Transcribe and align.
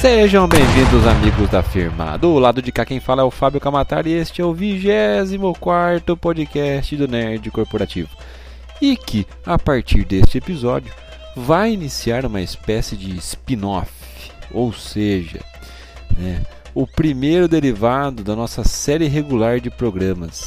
Sejam 0.00 0.48
bem-vindos, 0.48 1.06
amigos 1.06 1.50
da 1.50 1.62
firma. 1.62 2.16
Do 2.16 2.38
lado 2.38 2.62
de 2.62 2.72
cá 2.72 2.86
quem 2.86 2.98
fala 3.00 3.20
é 3.20 3.24
o 3.24 3.30
Fábio 3.30 3.60
Camatar 3.60 4.06
e 4.06 4.12
este 4.14 4.40
é 4.40 4.44
o 4.44 4.54
24 4.54 6.16
podcast 6.16 6.96
do 6.96 7.06
Nerd 7.06 7.50
Corporativo. 7.50 8.08
E 8.80 8.96
que, 8.96 9.26
a 9.44 9.58
partir 9.58 10.06
deste 10.06 10.38
episódio, 10.38 10.90
vai 11.36 11.72
iniciar 11.72 12.24
uma 12.24 12.40
espécie 12.40 12.96
de 12.96 13.14
spin-off, 13.18 13.92
ou 14.50 14.72
seja, 14.72 15.40
né, 16.16 16.40
o 16.74 16.86
primeiro 16.86 17.46
derivado 17.46 18.24
da 18.24 18.34
nossa 18.34 18.64
série 18.64 19.06
regular 19.06 19.60
de 19.60 19.68
programas, 19.68 20.46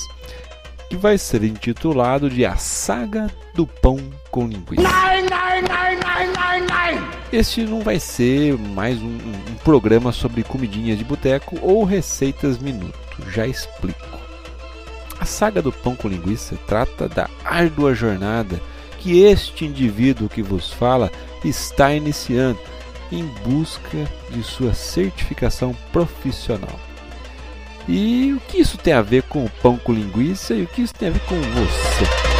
que 0.89 0.95
vai 0.95 1.15
ser 1.19 1.43
intitulado 1.43 2.27
de 2.27 2.43
A 2.43 2.55
Saga 2.55 3.29
do 3.53 3.67
Pão 3.67 3.99
com 4.31 4.47
Linguiça. 4.47 4.81
Este 7.33 7.65
não 7.65 7.79
vai 7.79 7.99
ser 7.99 8.55
mais 8.59 9.01
um, 9.01 9.07
um 9.07 9.55
programa 9.63 10.11
sobre 10.11 10.43
comidinhas 10.43 10.99
de 10.99 11.03
boteco 11.03 11.57
ou 11.63 11.83
receitas 11.83 12.59
minuto, 12.59 12.93
já 13.31 13.47
explico. 13.47 14.19
A 15.19 15.25
saga 15.25 15.59
do 15.59 15.71
pão 15.71 15.95
com 15.95 16.07
linguiça 16.07 16.55
trata 16.67 17.09
da 17.09 17.27
árdua 17.43 17.95
jornada 17.95 18.61
que 18.99 19.23
este 19.23 19.65
indivíduo 19.65 20.29
que 20.29 20.43
vos 20.43 20.71
fala 20.71 21.11
está 21.43 21.91
iniciando 21.91 22.59
em 23.11 23.25
busca 23.43 24.07
de 24.29 24.43
sua 24.43 24.75
certificação 24.75 25.75
profissional. 25.91 26.79
E 27.87 28.31
o 28.33 28.39
que 28.41 28.59
isso 28.59 28.77
tem 28.77 28.93
a 28.93 29.01
ver 29.01 29.23
com 29.23 29.43
o 29.43 29.49
pão 29.49 29.75
com 29.75 29.91
linguiça 29.91 30.53
e 30.53 30.61
o 30.61 30.67
que 30.67 30.83
isso 30.83 30.93
tem 30.93 31.09
a 31.09 31.11
ver 31.11 31.21
com 31.21 31.35
você? 31.41 32.32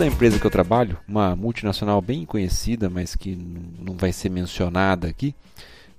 Da 0.00 0.06
empresa 0.06 0.38
que 0.38 0.46
eu 0.46 0.50
trabalho, 0.50 0.98
uma 1.06 1.36
multinacional 1.36 2.00
bem 2.00 2.24
conhecida, 2.24 2.88
mas 2.88 3.14
que 3.14 3.36
não 3.36 3.94
vai 3.94 4.12
ser 4.12 4.30
mencionada 4.30 5.06
aqui, 5.06 5.34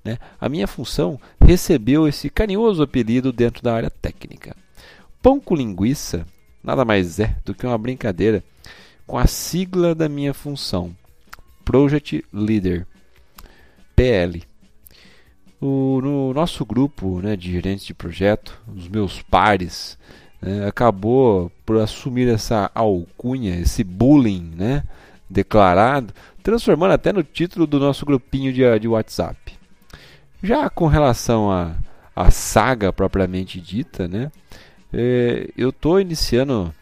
né, 0.04 0.18
a 0.40 0.50
minha 0.50 0.66
função 0.66 1.22
recebeu 1.40 2.08
esse 2.08 2.28
carinhoso 2.28 2.82
apelido 2.82 3.32
dentro 3.32 3.62
da 3.62 3.76
área 3.76 3.92
técnica. 3.92 4.56
Pão 5.22 5.40
com 5.40 5.56
linguiça 5.56 6.26
nada 6.64 6.84
mais 6.84 7.20
é 7.20 7.36
do 7.46 7.54
que 7.54 7.64
uma 7.64 7.78
brincadeira 7.78 8.44
com 9.06 9.20
a 9.20 9.28
sigla 9.28 9.94
da 9.94 10.10
minha 10.10 10.34
função, 10.34 10.96
Project 11.64 12.26
Leader, 12.34 12.88
PL. 13.96 14.42
O, 15.62 16.02
no 16.02 16.34
nosso 16.34 16.66
grupo 16.66 17.22
né, 17.22 17.36
de 17.36 17.52
gerentes 17.52 17.86
de 17.86 17.94
projeto, 17.94 18.60
os 18.76 18.88
meus 18.88 19.22
pares, 19.22 19.96
né, 20.42 20.67
acabou 20.67 21.52
por 21.66 21.78
assumir 21.78 22.28
essa 22.28 22.72
alcunha, 22.73 23.59
esse 23.59 23.84
bullying 23.84 24.52
né, 24.56 24.83
declarado, 25.30 26.14
transformando 26.42 26.94
até 26.94 27.14
no 27.14 27.23
título 27.23 27.67
do 27.67 27.80
nosso 27.80 28.06
grupinho 28.06 28.52
de, 28.52 28.80
de 28.80 28.88
WhatsApp. 28.88 29.54
Já 30.42 30.70
com 30.70 30.88
relação 30.88 31.52
à 31.52 31.76
a, 32.16 32.27
a, 32.27 32.32
saga 32.32 32.92
propriamente 32.92 33.61
dita, 33.61 34.08
né, 34.08 34.32
é, 34.92 35.49
eu 35.55 35.70
estou 35.70 36.02
iniciando 36.02 36.73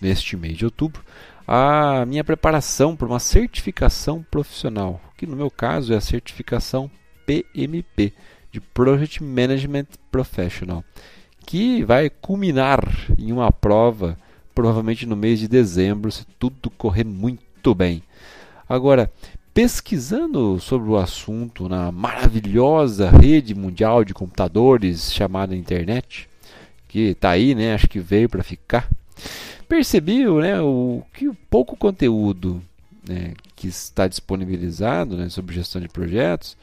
neste 0.00 0.36
mês 0.36 0.56
de 0.56 0.64
outubro 0.64 1.02
a 1.46 2.04
minha 2.06 2.22
preparação 2.22 2.94
para 2.94 3.08
uma 3.08 3.18
certificação 3.18 4.24
profissional, 4.30 5.00
que 5.16 5.26
no 5.26 5.34
meu 5.34 5.50
caso 5.50 5.92
é 5.92 5.96
a 5.96 6.00
certificação 6.00 6.90
PMP, 7.26 8.12
de 8.50 8.60
Project 8.60 9.22
Management 9.22 9.86
Professional 10.10 10.82
que 11.48 11.82
vai 11.82 12.10
culminar 12.10 12.78
em 13.16 13.32
uma 13.32 13.50
prova, 13.50 14.18
provavelmente 14.54 15.06
no 15.06 15.16
mês 15.16 15.38
de 15.38 15.48
dezembro, 15.48 16.12
se 16.12 16.26
tudo 16.38 16.68
correr 16.68 17.04
muito 17.04 17.74
bem. 17.74 18.02
Agora, 18.68 19.10
pesquisando 19.54 20.60
sobre 20.60 20.90
o 20.90 20.98
assunto 20.98 21.66
na 21.66 21.90
maravilhosa 21.90 23.08
rede 23.08 23.54
mundial 23.54 24.04
de 24.04 24.12
computadores 24.12 25.10
chamada 25.10 25.56
internet, 25.56 26.28
que 26.86 27.12
está 27.12 27.30
aí, 27.30 27.54
né, 27.54 27.72
acho 27.72 27.88
que 27.88 27.98
veio 27.98 28.28
para 28.28 28.42
ficar, 28.42 28.86
percebi 29.66 30.26
né, 30.26 30.60
o, 30.60 31.02
que 31.14 31.28
o 31.28 31.36
pouco 31.48 31.78
conteúdo 31.78 32.62
né, 33.08 33.32
que 33.56 33.68
está 33.68 34.06
disponibilizado 34.06 35.16
né, 35.16 35.30
sobre 35.30 35.54
gestão 35.54 35.80
de 35.80 35.88
projetos 35.88 36.58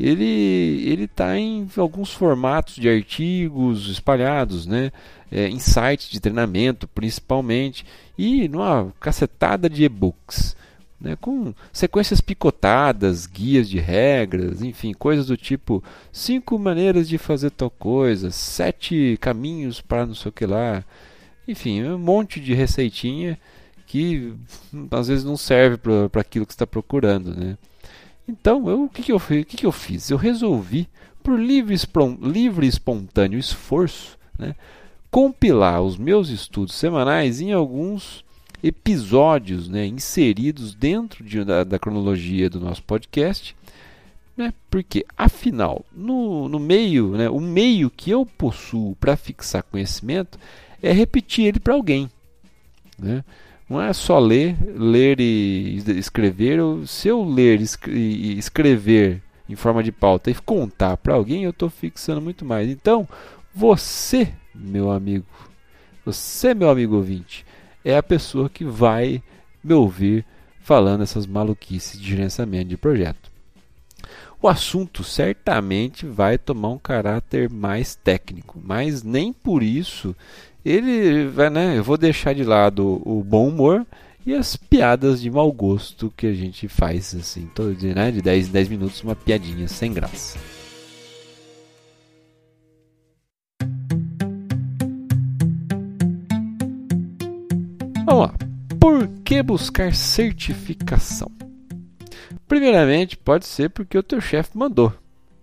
ele 0.00 0.88
ele 0.88 1.04
está 1.04 1.38
em 1.38 1.68
alguns 1.76 2.12
formatos 2.12 2.76
de 2.76 2.88
artigos 2.88 3.88
espalhados, 3.88 4.66
né? 4.66 4.90
É, 5.30 5.48
em 5.48 5.58
sites 5.60 6.10
de 6.10 6.18
treinamento 6.18 6.88
principalmente 6.88 7.84
e 8.18 8.48
numa 8.48 8.92
cacetada 8.98 9.68
de 9.68 9.84
e-books. 9.84 10.56
Né, 11.00 11.16
com 11.18 11.54
sequências 11.72 12.20
picotadas, 12.20 13.24
guias 13.24 13.70
de 13.70 13.78
regras, 13.78 14.60
enfim, 14.60 14.92
coisas 14.92 15.28
do 15.28 15.36
tipo 15.36 15.82
cinco 16.12 16.58
maneiras 16.58 17.08
de 17.08 17.16
fazer 17.16 17.50
tal 17.52 17.70
coisa, 17.70 18.30
sete 18.30 19.16
caminhos 19.18 19.80
para 19.80 20.04
não 20.04 20.14
sei 20.14 20.28
o 20.28 20.32
que 20.32 20.44
lá, 20.44 20.84
enfim, 21.48 21.82
um 21.84 21.98
monte 21.98 22.38
de 22.38 22.52
receitinha 22.52 23.38
que 23.86 24.34
às 24.90 25.08
vezes 25.08 25.24
não 25.24 25.36
serve 25.36 25.78
para 25.78 26.20
aquilo 26.20 26.46
que 26.46 26.52
está 26.52 26.66
procurando, 26.66 27.34
né? 27.34 27.56
Então, 28.30 28.70
eu, 28.70 28.84
o, 28.84 28.88
que, 28.88 29.02
que, 29.02 29.10
eu, 29.10 29.16
o 29.16 29.20
que, 29.20 29.56
que 29.56 29.66
eu 29.66 29.72
fiz? 29.72 30.08
Eu 30.08 30.16
resolvi, 30.16 30.88
por 31.20 31.38
livre, 31.38 31.74
livre 32.22 32.66
espontâneo 32.66 33.38
esforço, 33.38 34.16
né, 34.38 34.54
compilar 35.10 35.82
os 35.82 35.98
meus 35.98 36.28
estudos 36.28 36.76
semanais 36.76 37.40
em 37.40 37.52
alguns 37.52 38.24
episódios 38.62 39.68
né, 39.68 39.84
inseridos 39.84 40.74
dentro 40.74 41.24
de, 41.24 41.42
da, 41.44 41.64
da, 41.64 41.78
cronologia 41.78 42.48
do 42.48 42.60
nosso 42.60 42.84
podcast. 42.84 43.56
Né, 44.36 44.54
porque, 44.70 45.04
afinal, 45.18 45.84
no, 45.92 46.48
no 46.48 46.60
meio, 46.60 47.16
né, 47.16 47.28
o 47.28 47.40
meio 47.40 47.90
que 47.90 48.12
eu 48.12 48.24
possuo 48.24 48.94
para 48.94 49.16
fixar 49.16 49.64
conhecimento 49.64 50.38
é 50.80 50.92
repetir 50.92 51.46
ele 51.46 51.58
para 51.58 51.74
alguém. 51.74 52.08
Né? 52.96 53.24
Não 53.70 53.80
é 53.80 53.92
só 53.92 54.18
ler, 54.18 54.56
ler 54.76 55.20
e 55.20 55.76
escrever. 55.96 56.58
Se 56.88 57.06
eu 57.06 57.22
ler 57.22 57.60
e 57.86 58.36
escrever 58.36 59.22
em 59.48 59.54
forma 59.54 59.80
de 59.80 59.92
pauta 59.92 60.28
e 60.28 60.34
contar 60.34 60.96
para 60.96 61.14
alguém, 61.14 61.44
eu 61.44 61.50
estou 61.50 61.70
fixando 61.70 62.20
muito 62.20 62.44
mais. 62.44 62.68
Então, 62.68 63.08
você, 63.54 64.34
meu 64.52 64.90
amigo, 64.90 65.24
você, 66.04 66.52
meu 66.52 66.68
amigo 66.68 66.96
ouvinte, 66.96 67.46
é 67.84 67.96
a 67.96 68.02
pessoa 68.02 68.50
que 68.50 68.64
vai 68.64 69.22
me 69.62 69.72
ouvir 69.72 70.26
falando 70.58 71.04
essas 71.04 71.24
maluquices 71.24 72.00
de 72.00 72.08
gerenciamento 72.08 72.70
de 72.70 72.76
projeto. 72.76 73.30
O 74.42 74.48
assunto 74.48 75.04
certamente 75.04 76.06
vai 76.06 76.38
tomar 76.38 76.70
um 76.70 76.78
caráter 76.78 77.48
mais 77.48 77.94
técnico, 77.94 78.60
mas 78.60 79.04
nem 79.04 79.32
por 79.32 79.62
isso 79.62 80.16
ele 80.64 81.26
vai, 81.26 81.50
né? 81.50 81.78
Eu 81.78 81.84
vou 81.84 81.96
deixar 81.96 82.34
de 82.34 82.44
lado 82.44 83.00
o 83.04 83.22
bom 83.24 83.48
humor 83.48 83.86
e 84.26 84.34
as 84.34 84.56
piadas 84.56 85.20
de 85.20 85.30
mau 85.30 85.50
gosto 85.50 86.12
que 86.16 86.26
a 86.26 86.34
gente 86.34 86.68
faz 86.68 87.14
assim, 87.14 87.46
todo 87.54 87.74
dia, 87.74 87.94
né? 87.94 88.10
De 88.10 88.20
10 88.20 88.48
em 88.48 88.52
10 88.52 88.68
minutos, 88.68 89.02
uma 89.02 89.16
piadinha 89.16 89.66
sem 89.66 89.92
graça. 89.92 90.38
Vamos 98.04 98.26
lá. 98.26 98.34
Por 98.78 99.08
que 99.24 99.42
buscar 99.42 99.94
certificação? 99.94 101.30
Primeiramente, 102.48 103.16
pode 103.16 103.46
ser 103.46 103.70
porque 103.70 103.96
o 103.96 104.02
teu 104.02 104.20
chefe 104.20 104.58
mandou 104.58 104.92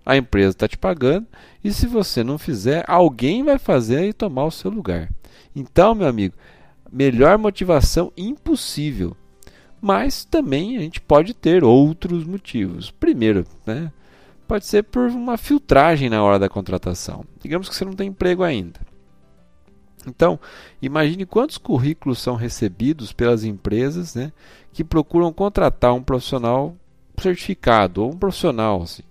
a 0.08 0.16
empresa 0.16 0.52
está 0.52 0.70
te 0.70 0.78
pagando 0.78 1.28
e 1.62 1.74
se 1.74 1.86
você 1.86 2.24
não 2.24 2.38
fizer, 2.38 2.86
alguém 2.88 3.44
vai 3.44 3.60
fazer 3.60 4.08
e 4.08 4.14
tomar 4.14 4.46
o 4.46 4.52
seu 4.52 4.72
lugar. 4.72 5.12
Então, 5.54 5.94
meu 5.94 6.08
amigo, 6.08 6.34
melhor 6.90 7.38
motivação 7.38 8.14
impossível. 8.16 9.18
Mas 9.82 10.24
também 10.24 10.78
a 10.78 10.80
gente 10.80 11.02
pode 11.02 11.34
ter 11.34 11.62
outros 11.62 12.24
motivos. 12.24 12.90
Primeiro, 12.90 13.46
né, 13.66 13.92
pode 14.48 14.66
ser 14.66 14.84
por 14.84 15.10
uma 15.10 15.38
filtragem 15.38 16.10
na 16.10 16.24
hora 16.24 16.40
da 16.40 16.48
contratação. 16.48 17.26
Digamos 17.44 17.68
que 17.68 17.76
você 17.76 17.84
não 17.84 17.92
tem 17.92 18.08
emprego 18.08 18.44
ainda. 18.44 18.80
Então, 20.08 20.40
imagine 20.82 21.26
quantos 21.26 21.58
currículos 21.58 22.20
são 22.20 22.36
recebidos 22.36 23.12
pelas 23.12 23.44
empresas 23.44 24.16
né, 24.16 24.32
que 24.72 24.86
procuram 24.86 25.34
contratar 25.34 25.94
um 25.94 26.02
profissional 26.02 26.78
certificado 27.22 28.02
ou 28.02 28.14
um 28.14 28.18
profissional. 28.18 28.84
Assim. 28.84 29.04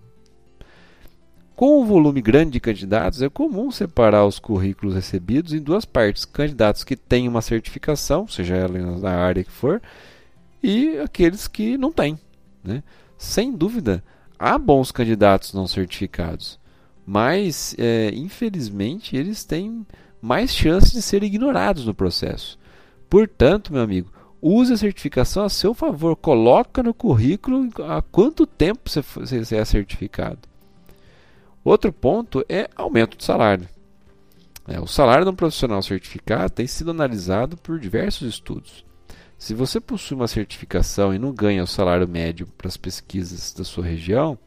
Com 1.56 1.81
um 1.81 1.87
volume 1.87 2.20
grande 2.20 2.50
de 2.50 2.61
candidatos, 2.61 3.23
é 3.23 3.31
comum 3.31 3.70
separar 3.70 4.26
os 4.26 4.38
currículos 4.38 4.94
recebidos 4.94 5.55
em 5.55 5.58
duas 5.58 5.87
partes: 5.87 6.26
candidatos 6.26 6.85
que 6.85 6.94
têm 6.94 7.26
uma 7.26 7.41
certificação, 7.41 8.29
seja 8.29 8.55
ela 8.55 8.79
na 8.99 9.12
área 9.12 9.43
que 9.43 9.50
for, 9.50 9.81
e 10.62 10.99
aqueles 10.99 11.49
que 11.49 11.79
não 11.79 11.91
têm. 11.91 12.19
Né? 12.62 12.82
Sem 13.17 13.53
dúvida, 13.56 14.05
há 14.38 14.58
bons 14.58 14.93
candidatos 14.93 15.55
não 15.55 15.67
certificados, 15.67 16.58
mas 17.06 17.75
é, 17.79 18.11
infelizmente 18.14 19.17
eles 19.17 19.43
têm 19.43 19.87
mais 20.20 20.53
chances 20.53 20.93
de 20.93 21.00
serem 21.00 21.29
ignorados 21.29 21.87
no 21.87 21.94
processo. 21.94 22.58
Portanto, 23.08 23.73
meu 23.73 23.81
amigo, 23.81 24.12
use 24.43 24.75
a 24.75 24.76
certificação 24.76 25.43
a 25.43 25.49
seu 25.49 25.73
favor. 25.73 26.17
Coloca 26.17 26.82
no 26.82 26.93
currículo 26.93 27.70
há 27.88 28.03
quanto 28.03 28.47
tempo 28.47 28.91
você 28.91 29.56
é 29.56 29.64
certificado. 29.64 30.41
Outro 31.67 31.93
ponto 31.93 32.47
é 32.49 32.71
aumento 32.77 33.17
de 33.17 33.25
salário. 33.25 33.69
É, 34.69 34.79
o 34.79 34.87
salário 34.87 35.25
de 35.25 35.33
um 35.33 35.35
profissional 35.35 35.83
certificado 35.83 36.49
tem 36.49 36.65
sido 36.65 36.93
analisado 36.93 37.57
por 37.57 37.81
diversos 37.81 38.29
estudos. 38.29 38.85
Se 39.37 39.53
você 39.53 39.81
possui 39.81 40.15
uma 40.17 40.29
certificação 40.29 41.13
e 41.13 41.19
não 41.19 41.33
ganha 41.33 41.65
o 41.65 41.67
salário 41.67 42.07
médio 42.07 42.47
para 42.57 42.69
as 42.69 42.77
pesquisas 42.77 43.53
da 43.53 43.65
sua 43.65 43.85
região, 43.85 44.39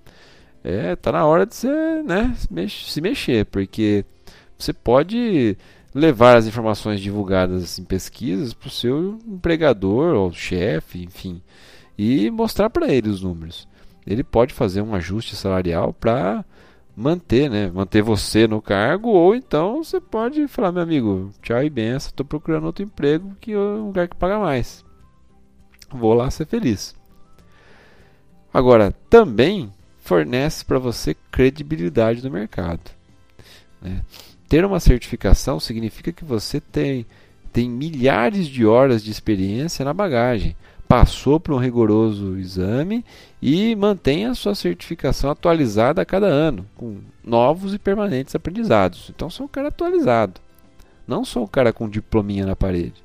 é 0.63 0.95
tá 0.95 1.11
na 1.11 1.25
hora 1.25 1.45
de 1.45 1.55
você 1.55 2.01
né, 2.03 2.33
se 2.69 3.01
mexer, 3.01 3.45
porque 3.47 4.05
você 4.57 4.71
pode 4.71 5.57
levar 5.93 6.37
as 6.37 6.47
informações 6.47 7.01
divulgadas 7.01 7.77
em 7.77 7.83
pesquisas 7.83 8.53
para 8.53 8.69
o 8.69 8.71
seu 8.71 9.19
empregador 9.27 10.15
ou 10.15 10.31
chefe, 10.31 11.03
enfim, 11.03 11.41
e 11.97 12.31
mostrar 12.31 12.69
para 12.69 12.87
ele 12.87 13.09
os 13.09 13.21
números. 13.21 13.67
Ele 14.07 14.23
pode 14.23 14.53
fazer 14.53 14.81
um 14.81 14.95
ajuste 14.95 15.35
salarial 15.35 15.91
para 15.91 16.45
manter, 16.99 17.49
né, 17.49 17.71
manter 17.73 18.01
você 18.01 18.45
no 18.45 18.61
cargo, 18.61 19.07
ou 19.09 19.33
então 19.33 19.81
você 19.81 20.01
pode 20.01 20.45
falar, 20.49 20.73
meu 20.73 20.83
amigo, 20.83 21.31
tchau 21.41 21.63
e 21.63 21.69
benção, 21.69 22.09
estou 22.09 22.25
procurando 22.25 22.65
outro 22.65 22.83
emprego 22.83 23.37
que 23.39 23.53
é 23.53 23.57
um 23.57 23.85
lugar 23.85 24.09
que 24.09 24.17
paga 24.17 24.37
mais. 24.37 24.83
Vou 25.89 26.13
lá 26.13 26.29
ser 26.29 26.45
feliz. 26.45 26.93
Agora, 28.53 28.93
também 29.09 29.71
fornece 29.99 30.65
para 30.65 30.77
você 30.77 31.15
credibilidade 31.31 32.21
no 32.21 32.29
mercado. 32.29 32.91
Né? 33.81 34.01
Ter 34.49 34.65
uma 34.65 34.79
certificação 34.81 35.57
significa 35.57 36.11
que 36.11 36.25
você 36.25 36.59
tem, 36.59 37.05
tem 37.53 37.69
milhares 37.69 38.45
de 38.45 38.65
horas 38.65 39.01
de 39.01 39.09
experiência 39.09 39.85
na 39.85 39.93
bagagem, 39.93 40.53
passou 40.89 41.39
por 41.39 41.53
um 41.53 41.59
rigoroso 41.59 42.35
exame 42.39 43.05
e 43.39 43.75
mantém 43.75 44.25
a 44.25 44.33
sua 44.33 44.55
certificação 44.55 45.29
atualizada 45.29 46.01
a 46.01 46.05
cada 46.05 46.25
ano, 46.25 46.65
com 46.75 46.97
novos 47.23 47.75
e 47.75 47.77
permanentes 47.77 48.33
aprendizados. 48.33 49.11
Então, 49.15 49.29
sou 49.29 49.45
um 49.45 49.49
cara 49.49 49.67
atualizado, 49.67 50.41
não 51.07 51.23
sou 51.23 51.43
um 51.43 51.47
cara 51.47 51.71
com 51.71 51.87
diplominha 51.87 52.43
na 52.43 52.55
parede. 52.55 53.03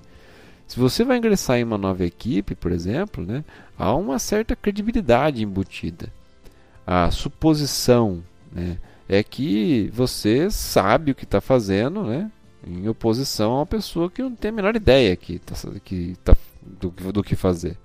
Se 0.66 0.80
você 0.80 1.04
vai 1.04 1.18
ingressar 1.18 1.58
em 1.58 1.64
uma 1.64 1.76
nova 1.76 2.06
equipe, 2.06 2.54
por 2.54 2.72
exemplo, 2.72 3.22
né, 3.22 3.44
há 3.78 3.94
uma 3.94 4.18
certa 4.18 4.56
credibilidade 4.56 5.44
embutida. 5.44 6.10
A 6.86 7.10
suposição, 7.10 8.24
né, 8.50 8.78
é 9.06 9.22
que 9.22 9.90
você 9.92 10.50
sabe 10.50 11.12
o 11.12 11.14
que 11.14 11.24
está 11.24 11.38
fazendo, 11.38 12.02
né? 12.04 12.30
Em 12.66 12.88
oposição 12.88 13.52
a 13.52 13.56
uma 13.56 13.66
pessoa 13.66 14.10
que 14.10 14.22
não 14.22 14.34
tem 14.34 14.48
a 14.48 14.52
menor 14.52 14.74
ideia 14.74 15.14
que 15.16 15.38
tá, 15.38 15.54
que 15.84 16.16
tá, 16.24 16.34
do, 16.64 16.90
do 17.12 17.22
que 17.22 17.36
fazer. 17.36 17.78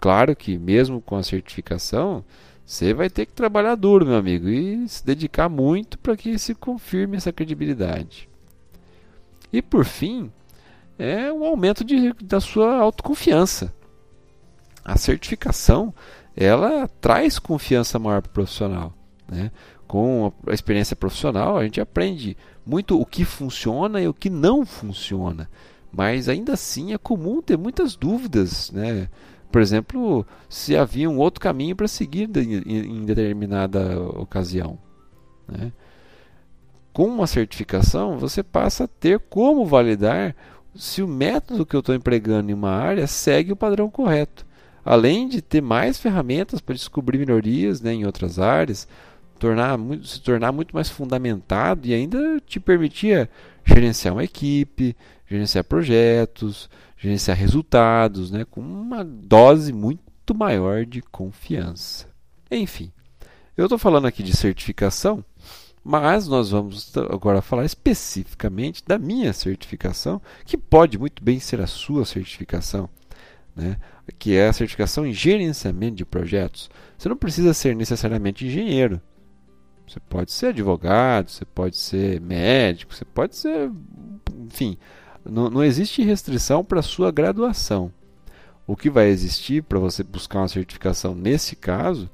Claro 0.00 0.34
que 0.34 0.58
mesmo 0.58 1.00
com 1.00 1.16
a 1.16 1.22
certificação, 1.22 2.24
você 2.64 2.92
vai 2.92 3.08
ter 3.08 3.26
que 3.26 3.32
trabalhar 3.32 3.74
duro, 3.74 4.06
meu 4.06 4.16
amigo, 4.16 4.48
e 4.48 4.88
se 4.88 5.04
dedicar 5.04 5.48
muito 5.48 5.98
para 5.98 6.16
que 6.16 6.38
se 6.38 6.54
confirme 6.54 7.16
essa 7.16 7.32
credibilidade. 7.32 8.28
E 9.52 9.60
por 9.60 9.84
fim, 9.84 10.30
é 10.98 11.32
um 11.32 11.44
aumento 11.44 11.84
de, 11.84 12.12
da 12.22 12.40
sua 12.40 12.76
autoconfiança. 12.76 13.72
A 14.84 14.96
certificação, 14.96 15.94
ela 16.36 16.88
traz 17.00 17.38
confiança 17.38 17.98
maior 17.98 18.22
para 18.22 18.30
o 18.30 18.32
profissional. 18.32 18.94
Né? 19.28 19.50
com 19.92 20.32
a 20.46 20.54
experiência 20.54 20.96
profissional, 20.96 21.58
a 21.58 21.64
gente 21.64 21.78
aprende 21.78 22.34
muito 22.64 22.98
o 22.98 23.04
que 23.04 23.26
funciona 23.26 24.00
e 24.00 24.08
o 24.08 24.14
que 24.14 24.30
não 24.30 24.64
funciona. 24.64 25.50
Mas 25.92 26.28
ainda 26.28 26.54
assim 26.54 26.94
é 26.94 26.98
comum 26.98 27.42
ter 27.42 27.58
muitas 27.58 27.94
dúvidas, 27.94 28.70
né? 28.70 29.08
Por 29.50 29.60
exemplo, 29.60 30.26
se 30.48 30.74
havia 30.74 31.10
um 31.10 31.18
outro 31.18 31.38
caminho 31.38 31.76
para 31.76 31.86
seguir 31.86 32.30
em 32.34 33.04
determinada 33.04 34.00
ocasião. 34.00 34.78
Né? 35.46 35.70
Com 36.90 37.06
uma 37.06 37.26
certificação, 37.26 38.18
você 38.18 38.42
passa 38.42 38.84
a 38.84 38.88
ter 38.88 39.20
como 39.20 39.66
validar 39.66 40.34
se 40.74 41.02
o 41.02 41.08
método 41.08 41.66
que 41.66 41.76
eu 41.76 41.80
estou 41.80 41.94
empregando 41.94 42.50
em 42.50 42.54
uma 42.54 42.70
área 42.70 43.06
segue 43.06 43.52
o 43.52 43.56
padrão 43.56 43.90
correto. 43.90 44.46
Além 44.82 45.28
de 45.28 45.42
ter 45.42 45.60
mais 45.60 45.98
ferramentas 45.98 46.60
para 46.60 46.74
descobrir 46.74 47.18
melhorias 47.18 47.82
né, 47.82 47.92
em 47.92 48.06
outras 48.06 48.38
áreas, 48.38 48.88
tornar 49.38 49.78
se 50.02 50.20
tornar 50.20 50.50
muito 50.50 50.74
mais 50.74 50.88
fundamentado 50.88 51.86
e 51.86 51.92
ainda 51.92 52.40
te 52.46 52.58
permitia 52.58 53.28
gerenciar 53.64 54.14
uma 54.14 54.24
equipe, 54.24 54.96
gerenciar 55.28 55.64
projetos, 55.64 56.68
gerenciar 56.96 57.36
resultados, 57.36 58.30
né, 58.30 58.44
com 58.44 58.60
uma 58.60 59.04
dose 59.04 59.72
muito 59.72 60.34
maior 60.34 60.86
de 60.86 61.02
confiança. 61.02 62.06
Enfim, 62.50 62.92
eu 63.56 63.66
estou 63.66 63.78
falando 63.78 64.06
aqui 64.06 64.22
de 64.22 64.36
certificação, 64.36 65.24
mas 65.84 66.28
nós 66.28 66.50
vamos 66.50 66.96
agora 66.96 67.42
falar 67.42 67.64
especificamente 67.64 68.84
da 68.86 68.98
minha 68.98 69.32
certificação, 69.32 70.22
que 70.44 70.56
pode 70.56 70.98
muito 70.98 71.22
bem 71.22 71.40
ser 71.40 71.60
a 71.60 71.66
sua 71.66 72.04
certificação, 72.04 72.88
né? 73.54 73.76
que 74.18 74.34
é 74.34 74.48
a 74.48 74.52
certificação 74.52 75.06
em 75.06 75.12
gerenciamento 75.12 75.96
de 75.96 76.04
projetos. 76.04 76.70
Você 76.96 77.08
não 77.08 77.16
precisa 77.16 77.52
ser 77.52 77.74
necessariamente 77.74 78.46
engenheiro. 78.46 79.00
Você 79.86 80.00
pode 80.00 80.32
ser 80.32 80.46
advogado, 80.46 81.30
você 81.30 81.44
pode 81.44 81.76
ser 81.76 82.20
médico, 82.20 82.94
você 82.94 83.04
pode 83.04 83.36
ser. 83.36 83.70
Enfim, 84.46 84.78
não, 85.24 85.50
não 85.50 85.64
existe 85.64 86.02
restrição 86.02 86.64
para 86.64 86.82
sua 86.82 87.10
graduação. 87.10 87.92
O 88.66 88.76
que 88.76 88.88
vai 88.88 89.08
existir 89.08 89.62
para 89.62 89.78
você 89.78 90.02
buscar 90.02 90.40
uma 90.40 90.48
certificação 90.48 91.14
nesse 91.14 91.56
caso 91.56 92.08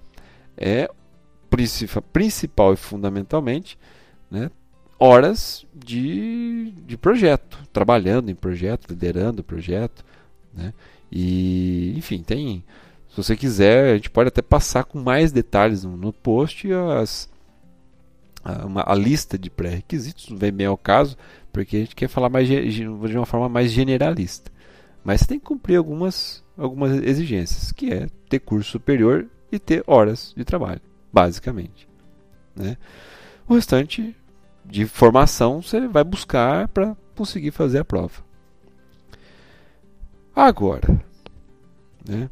é 0.56 0.90
principal 2.12 2.72
e 2.72 2.76
fundamentalmente 2.76 3.78
né, 4.30 4.50
horas 4.98 5.64
de, 5.74 6.72
de 6.84 6.96
projeto, 6.96 7.58
trabalhando 7.72 8.30
em 8.30 8.34
projeto, 8.34 8.88
liderando 8.88 9.40
o 9.40 9.44
projeto. 9.44 10.04
Né? 10.52 10.74
E, 11.10 11.94
enfim, 11.96 12.22
tem. 12.22 12.64
Se 13.08 13.16
você 13.16 13.36
quiser, 13.36 13.92
a 13.92 13.96
gente 13.96 14.10
pode 14.10 14.28
até 14.28 14.42
passar 14.42 14.84
com 14.84 15.00
mais 15.00 15.32
detalhes 15.32 15.84
no, 15.84 15.96
no 15.96 16.12
post 16.12 16.70
as, 16.72 17.28
uma, 18.64 18.84
a 18.86 18.94
lista 18.94 19.38
de 19.38 19.50
pré-requisitos, 19.50 20.28
não 20.28 20.36
vem 20.36 20.52
bem 20.52 20.66
ao 20.66 20.76
caso, 20.76 21.16
porque 21.52 21.76
a 21.76 21.80
gente 21.80 21.96
quer 21.96 22.08
falar 22.08 22.28
mais 22.28 22.48
de 22.48 22.86
uma 22.86 23.26
forma 23.26 23.48
mais 23.48 23.72
generalista. 23.72 24.50
Mas 25.04 25.26
tem 25.26 25.38
que 25.38 25.46
cumprir 25.46 25.76
algumas, 25.76 26.44
algumas 26.56 26.92
exigências, 27.02 27.72
que 27.72 27.92
é 27.92 28.08
ter 28.28 28.40
curso 28.40 28.70
superior 28.70 29.26
e 29.50 29.58
ter 29.58 29.82
horas 29.86 30.34
de 30.36 30.44
trabalho, 30.44 30.80
basicamente. 31.12 31.88
Né? 32.54 32.76
O 33.48 33.54
restante 33.54 34.14
de 34.64 34.86
formação 34.86 35.62
você 35.62 35.86
vai 35.88 36.04
buscar 36.04 36.68
para 36.68 36.96
conseguir 37.16 37.50
fazer 37.50 37.78
a 37.78 37.84
prova. 37.84 38.22
Agora, 40.36 41.00
né, 42.06 42.30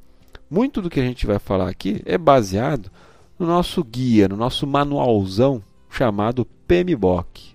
muito 0.49 0.81
do 0.81 0.91
que 0.91 1.01
a 1.01 1.05
gente 1.05 1.27
vai 1.27 1.39
falar 1.39 1.69
aqui 1.69 2.03
é 2.05 2.17
baseado 2.17 2.91
no 3.39 3.47
nosso 3.47 3.83
guia, 3.83 4.29
no 4.29 4.37
nosso 4.37 4.67
manualzão 4.67 5.63
chamado 5.91 6.45
PMBOK, 6.67 7.55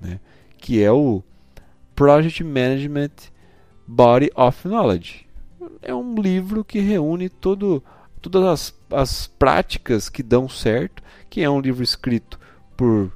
né, 0.00 0.20
que 0.58 0.82
é 0.82 0.90
o 0.90 1.22
Project 1.94 2.42
Management 2.44 3.10
Body 3.86 4.30
of 4.34 4.66
Knowledge. 4.66 5.26
É 5.82 5.94
um 5.94 6.14
livro 6.14 6.64
que 6.64 6.80
reúne 6.80 7.28
todo, 7.28 7.82
todas 8.20 8.44
as, 8.44 8.74
as 8.90 9.26
práticas 9.26 10.08
que 10.08 10.22
dão 10.22 10.48
certo, 10.48 11.02
que 11.30 11.42
é 11.42 11.50
um 11.50 11.60
livro 11.60 11.82
escrito 11.82 12.38
por, 12.76 13.12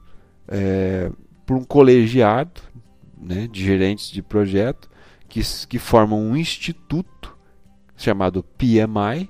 é, 0.49 1.11
por 1.45 1.57
um 1.57 1.65
colegiado 1.65 2.61
né, 3.21 3.47
de 3.47 3.65
gerentes 3.65 4.11
de 4.11 4.23
projeto 4.23 4.89
que, 5.29 5.41
que 5.69 5.79
formam 5.79 6.21
um 6.21 6.37
instituto 6.37 7.37
chamado 7.97 8.43
PMI 8.43 9.29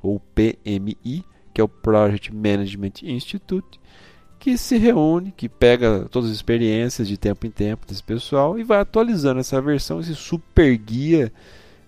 ou 0.00 0.20
PMI, 0.20 1.24
que 1.52 1.60
é 1.60 1.64
o 1.64 1.68
Project 1.68 2.32
Management 2.32 2.92
Institute, 3.02 3.80
que 4.38 4.56
se 4.56 4.76
reúne, 4.76 5.32
que 5.36 5.48
pega 5.48 6.06
todas 6.10 6.30
as 6.30 6.36
experiências 6.36 7.08
de 7.08 7.16
tempo 7.16 7.46
em 7.46 7.50
tempo 7.50 7.86
desse 7.86 8.02
pessoal 8.02 8.58
e 8.58 8.62
vai 8.62 8.80
atualizando 8.80 9.40
essa 9.40 9.60
versão, 9.60 10.00
esse 10.00 10.14
super 10.14 10.76
guia 10.76 11.32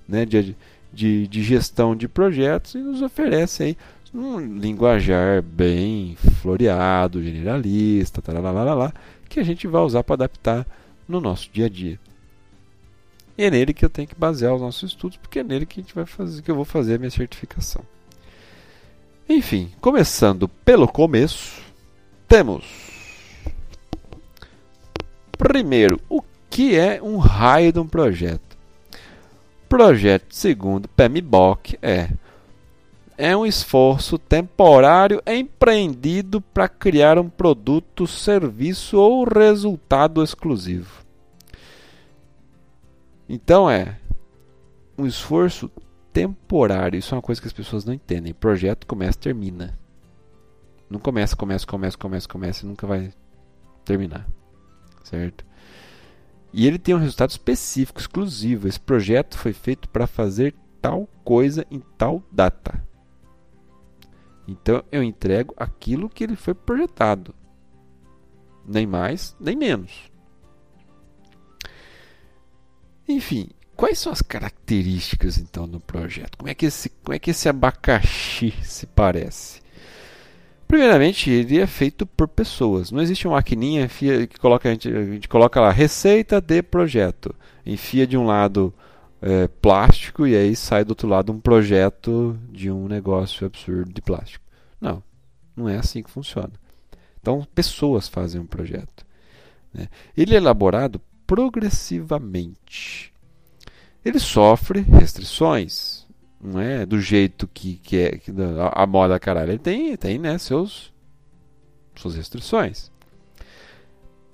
né, 0.08 0.24
de, 0.24 0.56
de, 0.92 1.28
de 1.28 1.42
gestão 1.42 1.94
de 1.94 2.08
projetos 2.08 2.74
e 2.74 2.78
nos 2.78 3.02
oferece 3.02 3.62
aí 3.62 3.76
um 4.14 4.40
linguajar 4.40 5.42
bem 5.42 6.16
floreado, 6.40 7.22
generalista, 7.22 8.22
lá 8.40 8.92
que 9.28 9.38
a 9.38 9.44
gente 9.44 9.66
vai 9.66 9.82
usar 9.82 10.02
para 10.02 10.14
adaptar 10.14 10.66
no 11.06 11.20
nosso 11.20 11.50
dia 11.52 11.66
a 11.66 11.68
dia. 11.68 12.00
E 13.36 13.44
é 13.44 13.50
nele 13.50 13.72
que 13.72 13.84
eu 13.84 13.90
tenho 13.90 14.08
que 14.08 14.14
basear 14.14 14.54
os 14.54 14.60
nossos 14.60 14.90
estudos, 14.90 15.16
porque 15.16 15.40
é 15.40 15.44
nele 15.44 15.66
que 15.66 15.78
a 15.78 15.82
gente 15.82 15.94
vai 15.94 16.06
fazer, 16.06 16.42
que 16.42 16.50
eu 16.50 16.56
vou 16.56 16.64
fazer 16.64 16.94
a 16.94 16.98
minha 16.98 17.10
certificação. 17.10 17.82
Enfim, 19.28 19.70
começando 19.80 20.48
pelo 20.48 20.88
começo, 20.88 21.62
temos 22.28 22.64
primeiro 25.38 25.98
o 26.08 26.22
que 26.50 26.76
é 26.76 27.00
um 27.02 27.16
raio 27.16 27.72
de 27.72 27.78
um 27.78 27.86
projeto. 27.86 28.56
Projeto, 29.68 30.26
segundo 30.30 30.88
PMBOK, 30.88 31.78
é 31.80 32.10
é 33.20 33.36
um 33.36 33.44
esforço 33.44 34.16
temporário 34.16 35.20
empreendido 35.26 36.40
para 36.40 36.68
criar 36.68 37.18
um 37.18 37.28
produto, 37.28 38.06
serviço 38.06 38.96
ou 38.96 39.24
resultado 39.24 40.22
exclusivo. 40.22 41.04
Então 43.28 43.68
é 43.68 43.98
um 44.96 45.04
esforço 45.04 45.68
temporário. 46.12 46.96
Isso 46.96 47.12
é 47.12 47.16
uma 47.16 47.22
coisa 47.22 47.40
que 47.40 47.48
as 47.48 47.52
pessoas 47.52 47.84
não 47.84 47.92
entendem. 47.92 48.32
Projeto 48.32 48.86
começa, 48.86 49.18
termina. 49.18 49.76
Não 50.90 50.98
começa, 50.98 51.36
começa, 51.36 51.66
começa, 51.66 51.98
começa, 51.98 52.28
começa 52.28 52.64
e 52.64 52.68
nunca 52.68 52.86
vai 52.86 53.12
terminar. 53.84 54.26
Certo? 55.04 55.44
E 56.52 56.66
ele 56.66 56.78
tem 56.78 56.94
um 56.94 56.98
resultado 56.98 57.30
específico, 57.30 58.00
exclusivo. 58.00 58.68
Esse 58.68 58.80
projeto 58.80 59.36
foi 59.36 59.52
feito 59.52 59.88
para 59.88 60.06
fazer 60.06 60.54
tal 60.80 61.06
coisa 61.24 61.66
em 61.70 61.80
tal 61.96 62.22
data. 62.32 62.82
Então 64.46 64.82
eu 64.90 65.02
entrego 65.02 65.54
aquilo 65.58 66.08
que 66.08 66.24
ele 66.24 66.36
foi 66.36 66.54
projetado. 66.54 67.34
Nem 68.66 68.86
mais, 68.86 69.36
nem 69.38 69.54
menos. 69.54 70.10
Enfim, 73.06 73.50
quais 73.76 73.98
são 73.98 74.12
as 74.12 74.22
características 74.22 75.38
então 75.38 75.68
do 75.68 75.80
projeto? 75.80 76.38
Como 76.38 76.48
é 76.48 76.54
que 76.54 76.66
esse, 76.66 76.88
como 76.88 77.14
é 77.14 77.18
que 77.18 77.30
esse 77.30 77.48
abacaxi 77.48 78.52
se 78.62 78.86
parece? 78.86 79.60
Primeiramente, 80.68 81.30
ele 81.30 81.58
é 81.58 81.66
feito 81.66 82.04
por 82.04 82.28
pessoas. 82.28 82.90
Não 82.90 83.00
existe 83.00 83.26
uma 83.26 83.36
maquininha 83.36 83.88
que 83.88 84.38
coloca, 84.38 84.68
a, 84.68 84.72
gente, 84.72 84.88
a 84.94 85.04
gente 85.04 85.26
coloca 85.26 85.58
lá 85.58 85.72
receita 85.72 86.42
de 86.42 86.62
projeto. 86.62 87.34
Enfia 87.64 88.06
de 88.06 88.18
um 88.18 88.26
lado 88.26 88.72
é, 89.22 89.48
plástico 89.48 90.26
e 90.26 90.36
aí 90.36 90.54
sai 90.54 90.84
do 90.84 90.90
outro 90.90 91.08
lado 91.08 91.32
um 91.32 91.40
projeto 91.40 92.38
de 92.50 92.70
um 92.70 92.86
negócio 92.86 93.46
absurdo 93.46 93.90
de 93.90 94.02
plástico. 94.02 94.44
Não, 94.78 95.02
não 95.56 95.70
é 95.70 95.78
assim 95.78 96.02
que 96.02 96.10
funciona. 96.10 96.52
Então, 97.18 97.46
pessoas 97.54 98.06
fazem 98.06 98.38
um 98.38 98.46
projeto. 98.46 99.06
Né? 99.72 99.88
Ele 100.14 100.34
é 100.34 100.36
elaborado 100.36 101.00
progressivamente. 101.26 103.10
Ele 104.04 104.18
sofre 104.18 104.80
restrições, 104.80 105.97
não 106.40 106.60
é 106.60 106.86
do 106.86 107.00
jeito 107.00 107.48
que, 107.48 107.76
que 107.76 107.96
é 107.96 108.18
que 108.18 108.30
a, 108.30 108.82
a 108.82 108.86
moda 108.86 109.18
caralho. 109.18 109.52
Ele 109.52 109.58
tem, 109.58 109.96
tem 109.96 110.18
né, 110.18 110.38
seus, 110.38 110.92
suas 111.94 112.14
restrições. 112.14 112.90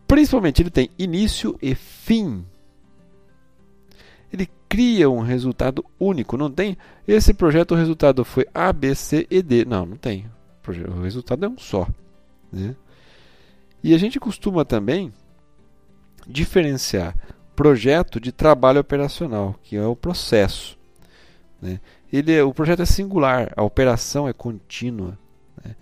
Principalmente 0.06 0.62
ele 0.62 0.70
tem 0.70 0.90
início 0.98 1.58
e 1.62 1.74
fim 1.74 2.44
ele 4.34 4.48
cria 4.68 5.08
um 5.08 5.20
resultado 5.20 5.84
único. 5.98 6.36
Não 6.36 6.50
tem 6.50 6.76
esse 7.06 7.32
projeto, 7.32 7.72
o 7.72 7.76
resultado 7.76 8.24
foi 8.24 8.46
A, 8.52 8.72
B, 8.72 8.94
C 8.94 9.26
e 9.30 9.40
D. 9.40 9.64
Não, 9.64 9.86
não 9.86 9.96
tem. 9.96 10.26
O 10.88 11.02
resultado 11.02 11.44
é 11.44 11.48
um 11.48 11.56
só. 11.56 11.86
Né? 12.52 12.74
E 13.82 13.94
a 13.94 13.98
gente 13.98 14.18
costuma 14.18 14.64
também 14.64 15.12
diferenciar 16.26 17.14
projeto 17.54 18.18
de 18.18 18.32
trabalho 18.32 18.80
operacional, 18.80 19.54
que 19.62 19.76
é 19.76 19.86
o 19.86 19.94
processo. 19.94 20.76
Né? 21.64 21.80
Ele 22.12 22.30
é, 22.30 22.44
o 22.44 22.52
projeto 22.52 22.82
é 22.82 22.86
singular, 22.86 23.50
a 23.56 23.62
operação 23.62 24.28
é 24.28 24.34
contínua. 24.34 25.18
Né? 25.64 25.74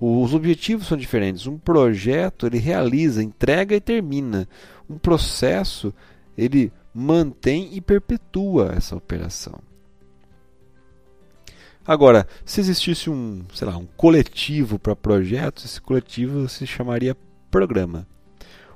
Os 0.00 0.34
objetivos 0.34 0.88
são 0.88 0.98
diferentes. 0.98 1.46
Um 1.46 1.56
projeto 1.56 2.44
ele 2.44 2.58
realiza, 2.58 3.22
entrega 3.22 3.76
e 3.76 3.80
termina. 3.80 4.48
Um 4.90 4.98
processo 4.98 5.94
ele 6.36 6.72
mantém 6.92 7.70
e 7.72 7.80
perpetua 7.80 8.72
essa 8.76 8.96
operação. 8.96 9.60
Agora, 11.86 12.26
se 12.44 12.60
existisse 12.60 13.08
um, 13.08 13.44
sei 13.54 13.66
lá, 13.66 13.76
um 13.76 13.86
coletivo 13.96 14.78
para 14.78 14.96
projetos, 14.96 15.64
esse 15.64 15.80
coletivo 15.80 16.48
se 16.48 16.66
chamaria 16.66 17.16
programa. 17.50 18.06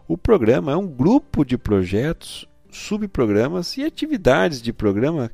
O 0.08 0.16
programa 0.16 0.72
é 0.72 0.76
um 0.76 0.86
grupo 0.86 1.44
de 1.44 1.58
projetos, 1.58 2.48
subprogramas 2.70 3.76
e 3.76 3.84
atividades 3.84 4.62
de 4.62 4.72
programa 4.72 5.30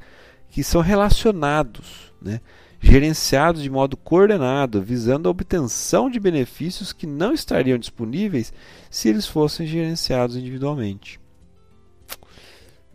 que 0.50 0.62
são 0.62 0.80
relacionados, 0.80 2.12
né? 2.20 2.40
gerenciados 2.80 3.62
de 3.62 3.70
modo 3.70 3.96
coordenado, 3.96 4.80
visando 4.80 5.28
a 5.28 5.32
obtenção 5.32 6.08
de 6.08 6.20
benefícios 6.20 6.92
que 6.92 7.06
não 7.06 7.32
estariam 7.32 7.76
disponíveis 7.76 8.52
se 8.88 9.08
eles 9.08 9.26
fossem 9.26 9.66
gerenciados 9.66 10.36
individualmente. 10.36 11.20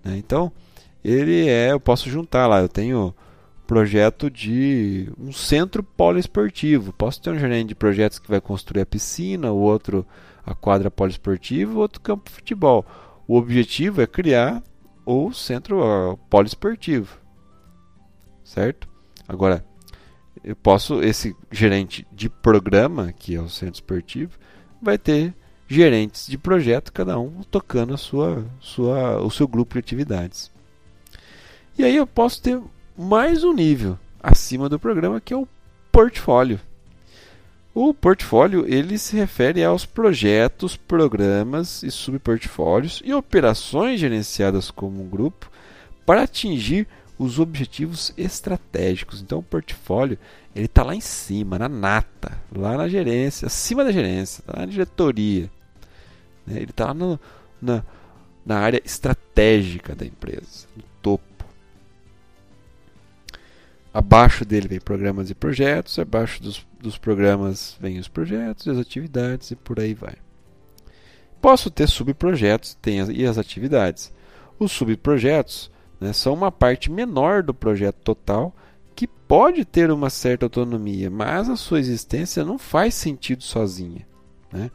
Né? 0.04 0.18
Então, 0.18 0.52
ele 1.04 1.48
é, 1.48 1.72
eu 1.72 1.80
posso 1.80 2.10
juntar 2.10 2.48
lá, 2.48 2.62
eu 2.62 2.70
tenho 2.70 3.14
projeto 3.68 4.30
de 4.30 5.12
um 5.18 5.32
centro 5.32 5.84
poliesportivo. 5.84 6.94
Posso 6.94 7.22
ter 7.22 7.32
um 7.32 7.40
gerente 7.40 7.70
de 7.70 7.76
projetos 7.76 8.20
que 8.20 8.30
vai 8.30 8.40
construir 8.40 8.82
a 8.82 8.86
piscina, 8.86 9.52
o 9.52 9.58
outro 9.58 10.06
a 10.46 10.54
quadra 10.54 10.92
poliesportiva, 10.92 11.74
o 11.74 11.80
outro 11.80 12.02
campo 12.02 12.30
de 12.30 12.36
futebol. 12.36 12.86
O 13.28 13.38
objetivo 13.38 14.02
é 14.02 14.08
criar 14.08 14.62
o 15.06 15.32
centro 15.32 16.18
poliesportivo. 16.30 17.18
Certo? 18.54 18.88
Agora, 19.28 19.66
eu 20.44 20.56
posso 20.56 21.02
esse 21.02 21.36
gerente 21.52 22.06
de 22.12 22.30
programa, 22.30 23.12
que 23.12 23.34
é 23.34 23.42
o 23.42 23.50
centro 23.50 23.74
esportivo, 23.74 24.38
vai 24.80 24.96
ter 24.96 25.34
gerentes 25.68 26.28
de 26.28 26.38
projeto, 26.38 26.94
cada 26.94 27.18
um 27.18 27.42
tocando 27.50 27.96
a 27.96 27.98
sua, 27.98 28.46
sua, 28.60 29.20
o 29.24 29.32
seu 29.32 29.48
grupo 29.48 29.74
de 29.74 29.80
atividades. 29.80 30.52
E 31.80 31.84
aí 31.84 31.96
eu 31.96 32.06
posso 32.06 32.44
ter 32.44 32.62
mais 32.96 33.44
um 33.44 33.54
nível 33.54 33.98
acima 34.22 34.70
do 34.70 34.80
programa 34.80 35.20
que 35.20 35.34
é 35.34 35.38
o 35.38 35.48
portfólio. 35.92 36.60
O 37.74 37.92
portfólio 37.92 38.72
ele 38.72 39.00
se 39.00 39.16
refere 39.16 39.64
aos 39.64 39.84
projetos, 39.84 40.78
programas 40.78 41.82
e 41.82 41.90
subportfólios 41.90 43.02
e 43.04 43.16
operações 43.16 44.00
gerenciadas 44.00 44.70
como 44.70 45.02
um 45.02 45.10
grupo 45.10 45.50
para 46.06 46.22
atingir 46.22 46.88
os 47.24 47.40
objetivos 47.40 48.14
estratégicos. 48.18 49.22
Então 49.22 49.40
o 49.40 49.44
portfólio 49.44 50.18
ele 50.56 50.66
está 50.66 50.84
lá 50.84 50.94
em 50.94 51.02
cima, 51.02 51.58
na 51.58 51.70
nata, 51.70 52.38
lá 52.56 52.78
na 52.78 52.88
gerência, 52.88 53.46
acima 53.46 53.84
da 53.84 53.92
gerência, 53.92 54.44
tá 54.46 54.60
na 54.60 54.66
diretoria. 54.66 55.50
Né? 56.46 56.58
Ele 56.58 56.72
está 56.72 56.92
lá 56.92 57.20
na, 57.62 57.84
na 58.46 58.60
área 58.60 58.82
estratégica 58.84 59.96
da 59.96 60.06
empresa, 60.06 60.68
no 60.76 60.84
topo. 61.02 61.24
Abaixo 63.94 64.44
dele 64.44 64.68
vem 64.68 64.80
programas 64.80 65.30
e 65.30 65.36
projetos, 65.36 65.98
abaixo 66.00 66.42
dos, 66.42 66.66
dos 66.80 66.98
programas 66.98 67.78
vem 67.80 68.00
os 68.00 68.08
projetos, 68.08 68.68
as 68.68 68.78
atividades 68.78 69.52
e 69.52 69.56
por 69.56 69.80
aí 69.80 69.94
vai. 69.94 70.16
Posso 71.42 71.70
ter 71.70 71.88
subprojetos 71.88 72.78
e 73.14 73.26
as 73.26 73.38
atividades. 73.38 74.12
Os 74.58 74.72
subprojetos 74.72 75.72
né, 76.04 76.12
são 76.12 76.34
uma 76.34 76.52
parte 76.52 76.92
menor 76.92 77.42
do 77.42 77.54
projeto 77.54 77.96
total 78.04 78.54
que 78.94 79.08
pode 79.08 79.64
ter 79.64 79.90
uma 79.90 80.10
certa 80.10 80.46
autonomia, 80.46 81.10
mas 81.10 81.50
a 81.50 81.56
sua 81.56 81.80
existência 81.80 82.44
não 82.44 82.58
faz 82.58 82.94
sentido 82.94 83.42
sozinha. 83.42 84.06
Né? 84.52 84.70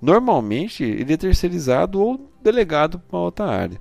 Normalmente 0.00 0.82
ele 0.82 1.12
é 1.12 1.16
terceirizado 1.18 2.00
ou 2.00 2.30
delegado 2.42 2.98
para 2.98 3.18
uma 3.18 3.24
outra 3.24 3.44
área. 3.44 3.78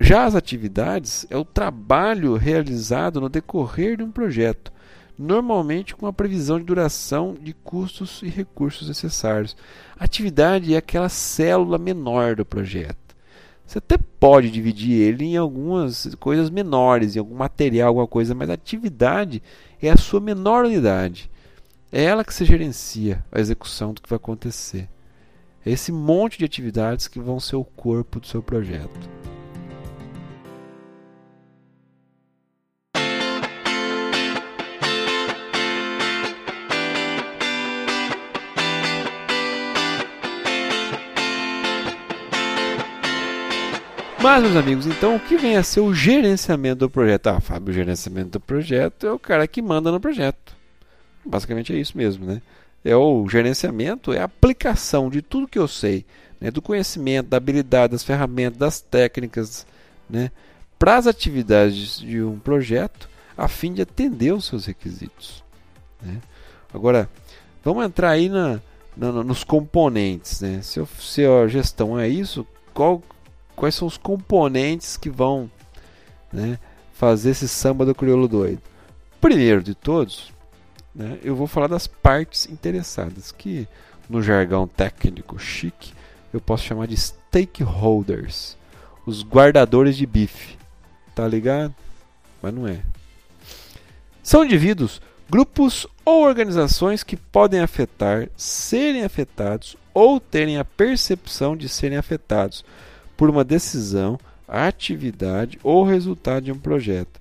Já 0.00 0.24
as 0.24 0.34
atividades 0.34 1.24
é 1.30 1.36
o 1.36 1.44
trabalho 1.44 2.34
realizado 2.34 3.20
no 3.20 3.28
decorrer 3.28 3.96
de 3.96 4.02
um 4.02 4.10
projeto, 4.10 4.72
normalmente 5.16 5.94
com 5.94 6.08
a 6.08 6.12
previsão 6.12 6.58
de 6.58 6.64
duração 6.64 7.36
de 7.40 7.54
custos 7.54 8.20
e 8.20 8.28
recursos 8.28 8.88
necessários. 8.88 9.56
A 9.96 10.02
atividade 10.02 10.74
é 10.74 10.76
aquela 10.76 11.08
célula 11.08 11.78
menor 11.78 12.34
do 12.34 12.44
projeto. 12.44 13.01
Você 13.72 13.78
até 13.78 13.96
pode 13.96 14.50
dividir 14.50 15.00
ele 15.00 15.24
em 15.24 15.36
algumas 15.38 16.14
coisas 16.16 16.50
menores, 16.50 17.16
em 17.16 17.18
algum 17.18 17.34
material, 17.34 17.88
alguma 17.88 18.06
coisa, 18.06 18.34
mas 18.34 18.50
a 18.50 18.52
atividade 18.52 19.42
é 19.80 19.88
a 19.88 19.96
sua 19.96 20.20
menor 20.20 20.66
unidade. 20.66 21.30
É 21.90 22.04
ela 22.04 22.22
que 22.22 22.34
se 22.34 22.44
gerencia 22.44 23.24
a 23.32 23.40
execução 23.40 23.94
do 23.94 24.02
que 24.02 24.10
vai 24.10 24.18
acontecer. 24.18 24.90
É 25.64 25.70
esse 25.70 25.90
monte 25.90 26.38
de 26.38 26.44
atividades 26.44 27.08
que 27.08 27.18
vão 27.18 27.40
ser 27.40 27.56
o 27.56 27.64
corpo 27.64 28.20
do 28.20 28.26
seu 28.26 28.42
projeto. 28.42 29.08
Mas, 44.22 44.40
meus 44.40 44.54
amigos, 44.54 44.86
então 44.86 45.16
o 45.16 45.20
que 45.20 45.36
vem 45.36 45.56
a 45.56 45.64
ser 45.64 45.80
o 45.80 45.92
gerenciamento 45.92 46.76
do 46.76 46.88
projeto? 46.88 47.26
Ah, 47.26 47.40
Fábio, 47.40 47.70
o 47.70 47.74
gerenciamento 47.74 48.30
do 48.30 48.40
projeto 48.40 49.04
é 49.04 49.10
o 49.10 49.18
cara 49.18 49.48
que 49.48 49.60
manda 49.60 49.90
no 49.90 49.98
projeto. 49.98 50.54
Basicamente 51.24 51.72
é 51.72 51.76
isso 51.76 51.98
mesmo, 51.98 52.24
né? 52.24 52.40
É 52.84 52.94
o 52.94 53.28
gerenciamento, 53.28 54.12
é 54.12 54.20
a 54.20 54.24
aplicação 54.24 55.10
de 55.10 55.22
tudo 55.22 55.48
que 55.48 55.58
eu 55.58 55.66
sei, 55.66 56.06
né? 56.40 56.52
do 56.52 56.62
conhecimento, 56.62 57.30
da 57.30 57.36
habilidade, 57.36 57.90
das 57.90 58.04
ferramentas, 58.04 58.58
das 58.60 58.80
técnicas, 58.80 59.66
né? 60.08 60.30
para 60.78 60.98
as 60.98 61.08
atividades 61.08 61.98
de 61.98 62.22
um 62.22 62.38
projeto, 62.38 63.08
a 63.36 63.48
fim 63.48 63.72
de 63.72 63.82
atender 63.82 64.32
os 64.32 64.44
seus 64.44 64.66
requisitos. 64.66 65.42
Né? 66.00 66.20
Agora, 66.72 67.10
vamos 67.64 67.84
entrar 67.84 68.10
aí 68.10 68.28
na, 68.28 68.60
na, 68.96 69.10
nos 69.10 69.42
componentes. 69.42 70.40
Né? 70.40 70.60
Se, 70.62 70.78
eu, 70.78 70.86
se 71.00 71.26
a 71.26 71.48
gestão 71.48 71.98
é 71.98 72.08
isso, 72.08 72.46
qual 72.72 73.02
quais 73.62 73.76
são 73.76 73.86
os 73.86 73.96
componentes 73.96 74.96
que 74.96 75.08
vão 75.08 75.48
né, 76.32 76.58
fazer 76.92 77.30
esse 77.30 77.46
samba 77.46 77.86
do 77.86 77.94
crioulo 77.94 78.26
doido. 78.26 78.60
Primeiro 79.20 79.62
de 79.62 79.72
todos, 79.72 80.32
né, 80.92 81.20
eu 81.22 81.36
vou 81.36 81.46
falar 81.46 81.68
das 81.68 81.86
partes 81.86 82.48
interessadas, 82.50 83.30
que 83.30 83.68
no 84.10 84.20
jargão 84.20 84.66
técnico 84.66 85.38
chique 85.38 85.92
eu 86.34 86.40
posso 86.40 86.64
chamar 86.64 86.88
de 86.88 86.96
stakeholders, 86.96 88.56
os 89.06 89.22
guardadores 89.22 89.96
de 89.96 90.06
bife. 90.06 90.58
Tá 91.14 91.28
ligado? 91.28 91.72
Mas 92.42 92.52
não 92.52 92.66
é. 92.66 92.82
São 94.24 94.44
indivíduos, 94.44 95.00
grupos 95.30 95.86
ou 96.04 96.24
organizações 96.24 97.04
que 97.04 97.16
podem 97.16 97.60
afetar, 97.60 98.28
serem 98.36 99.04
afetados 99.04 99.76
ou 99.94 100.18
terem 100.18 100.58
a 100.58 100.64
percepção 100.64 101.56
de 101.56 101.68
serem 101.68 101.96
afetados 101.96 102.64
por 103.22 103.30
uma 103.30 103.44
decisão, 103.44 104.18
atividade 104.48 105.56
ou 105.62 105.84
resultado 105.84 106.42
de 106.42 106.50
um 106.50 106.58
projeto. 106.58 107.20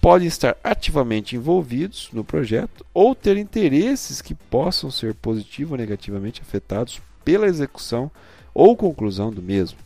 Podem 0.00 0.26
estar 0.26 0.56
ativamente 0.64 1.36
envolvidos 1.36 2.10
no 2.12 2.24
projeto 2.24 2.84
ou 2.92 3.14
ter 3.14 3.36
interesses 3.36 4.20
que 4.20 4.34
possam 4.34 4.90
ser 4.90 5.14
positivo 5.14 5.74
ou 5.74 5.78
negativamente 5.78 6.42
afetados 6.42 7.00
pela 7.24 7.46
execução 7.46 8.10
ou 8.52 8.76
conclusão 8.76 9.30
do 9.30 9.40
mesmo. 9.40 9.78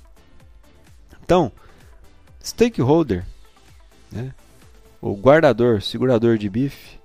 Então, 1.22 1.52
stakeholder, 2.42 3.22
né, 4.10 4.32
o 5.02 5.12
guardador, 5.12 5.82
segurador 5.82 6.38
de 6.38 6.48
bife, 6.48 6.98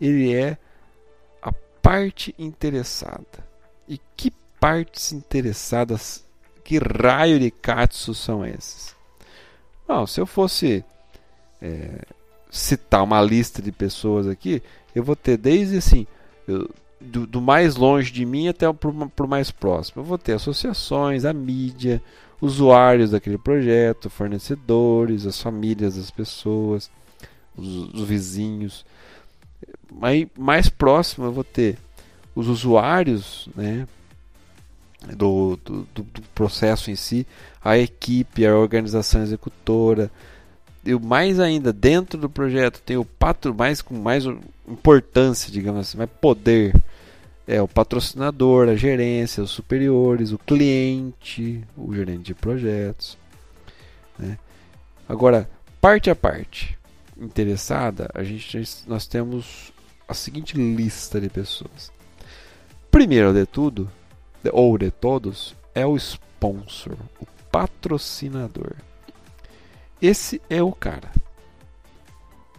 ele 0.00 0.32
é 0.32 0.56
a 1.42 1.50
parte 1.82 2.32
interessada. 2.38 3.44
E 3.88 3.98
que 4.16 4.30
partes 4.60 5.12
interessadas 5.12 6.24
que 6.72 6.78
raio 6.78 7.38
de 7.38 7.50
katsu 7.50 8.14
são 8.14 8.46
esses? 8.46 8.96
Não, 9.86 10.06
se 10.06 10.18
eu 10.18 10.24
fosse 10.24 10.82
é, 11.60 12.00
citar 12.50 13.04
uma 13.04 13.20
lista 13.20 13.60
de 13.60 13.70
pessoas 13.70 14.26
aqui, 14.26 14.62
eu 14.94 15.04
vou 15.04 15.14
ter 15.14 15.36
desde 15.36 15.76
assim, 15.76 16.06
eu, 16.48 16.70
do, 16.98 17.26
do, 17.26 17.42
mais 17.42 17.76
longe 17.76 18.10
de 18.10 18.24
mim 18.24 18.48
até 18.48 18.72
para 18.72 18.88
o 18.90 19.28
mais 19.28 19.50
próximo. 19.50 20.00
Eu 20.00 20.06
vou 20.06 20.16
ter 20.16 20.32
associações, 20.32 21.26
a 21.26 21.32
mídia, 21.34 22.02
usuários 22.40 23.10
daquele 23.10 23.36
projeto, 23.36 24.08
fornecedores, 24.08 25.26
as 25.26 25.42
famílias 25.42 25.96
das 25.96 26.10
pessoas, 26.10 26.90
os, 27.54 27.92
os 27.92 28.08
vizinhos. 28.08 28.86
Aí, 30.00 30.26
mais 30.38 30.70
próximo 30.70 31.26
eu 31.26 31.32
vou 31.32 31.44
ter 31.44 31.76
os 32.34 32.48
usuários, 32.48 33.46
né, 33.54 33.86
do, 35.16 35.58
do, 35.64 35.86
do, 35.94 36.04
processo 36.34 36.90
em 36.90 36.96
si, 36.96 37.26
a 37.62 37.76
equipe, 37.76 38.46
a 38.46 38.56
organização 38.56 39.22
executora. 39.22 40.10
E 40.84 40.94
mais 40.94 41.38
ainda, 41.38 41.72
dentro 41.72 42.18
do 42.18 42.28
projeto 42.28 42.80
tem 42.82 42.96
o 42.96 43.04
patro 43.04 43.54
mais 43.54 43.80
com 43.80 43.94
mais 43.94 44.24
importância, 44.66 45.50
digamos 45.50 45.80
assim, 45.80 45.98
mais 45.98 46.10
poder. 46.20 46.74
É 47.46 47.60
o 47.60 47.68
patrocinador, 47.68 48.68
a 48.68 48.76
gerência, 48.76 49.42
os 49.42 49.50
superiores, 49.50 50.30
o 50.30 50.38
cliente, 50.38 51.62
o 51.76 51.92
gerente 51.92 52.22
de 52.22 52.34
projetos. 52.34 53.18
Né? 54.18 54.38
Agora, 55.08 55.50
parte 55.80 56.08
a 56.08 56.14
parte 56.14 56.78
interessada, 57.20 58.08
a 58.14 58.22
gente 58.22 58.62
nós 58.86 59.06
temos 59.06 59.72
a 60.08 60.14
seguinte 60.14 60.56
lista 60.56 61.20
de 61.20 61.28
pessoas. 61.28 61.92
Primeiro 62.90 63.32
de 63.32 63.46
tudo, 63.46 63.90
ou 64.50 64.76
de 64.78 64.90
todos, 64.90 65.54
é 65.74 65.86
o 65.86 65.96
sponsor, 65.96 66.96
o 67.20 67.26
patrocinador. 67.50 68.74
Esse 70.00 70.40
é 70.50 70.62
o 70.62 70.72
cara. 70.72 71.10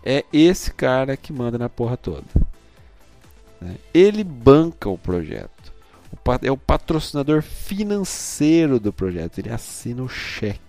É 0.06 0.24
esse 0.32 0.74
cara 0.74 1.18
que 1.18 1.34
manda 1.34 1.58
na 1.58 1.70
porra 1.70 1.98
toda. 1.98 2.26
Né? 3.60 3.76
Ele 3.94 4.24
banca 4.24 4.90
o 4.90 4.98
projeto. 4.98 5.74
É 6.42 6.52
o 6.52 6.58
patrocinador 6.58 7.42
financeiro 7.42 8.80
do 8.80 8.94
projeto. 8.94 9.40
Ele 9.40 9.50
assina 9.50 10.04
o 10.04 10.10
cheque. 10.10 10.60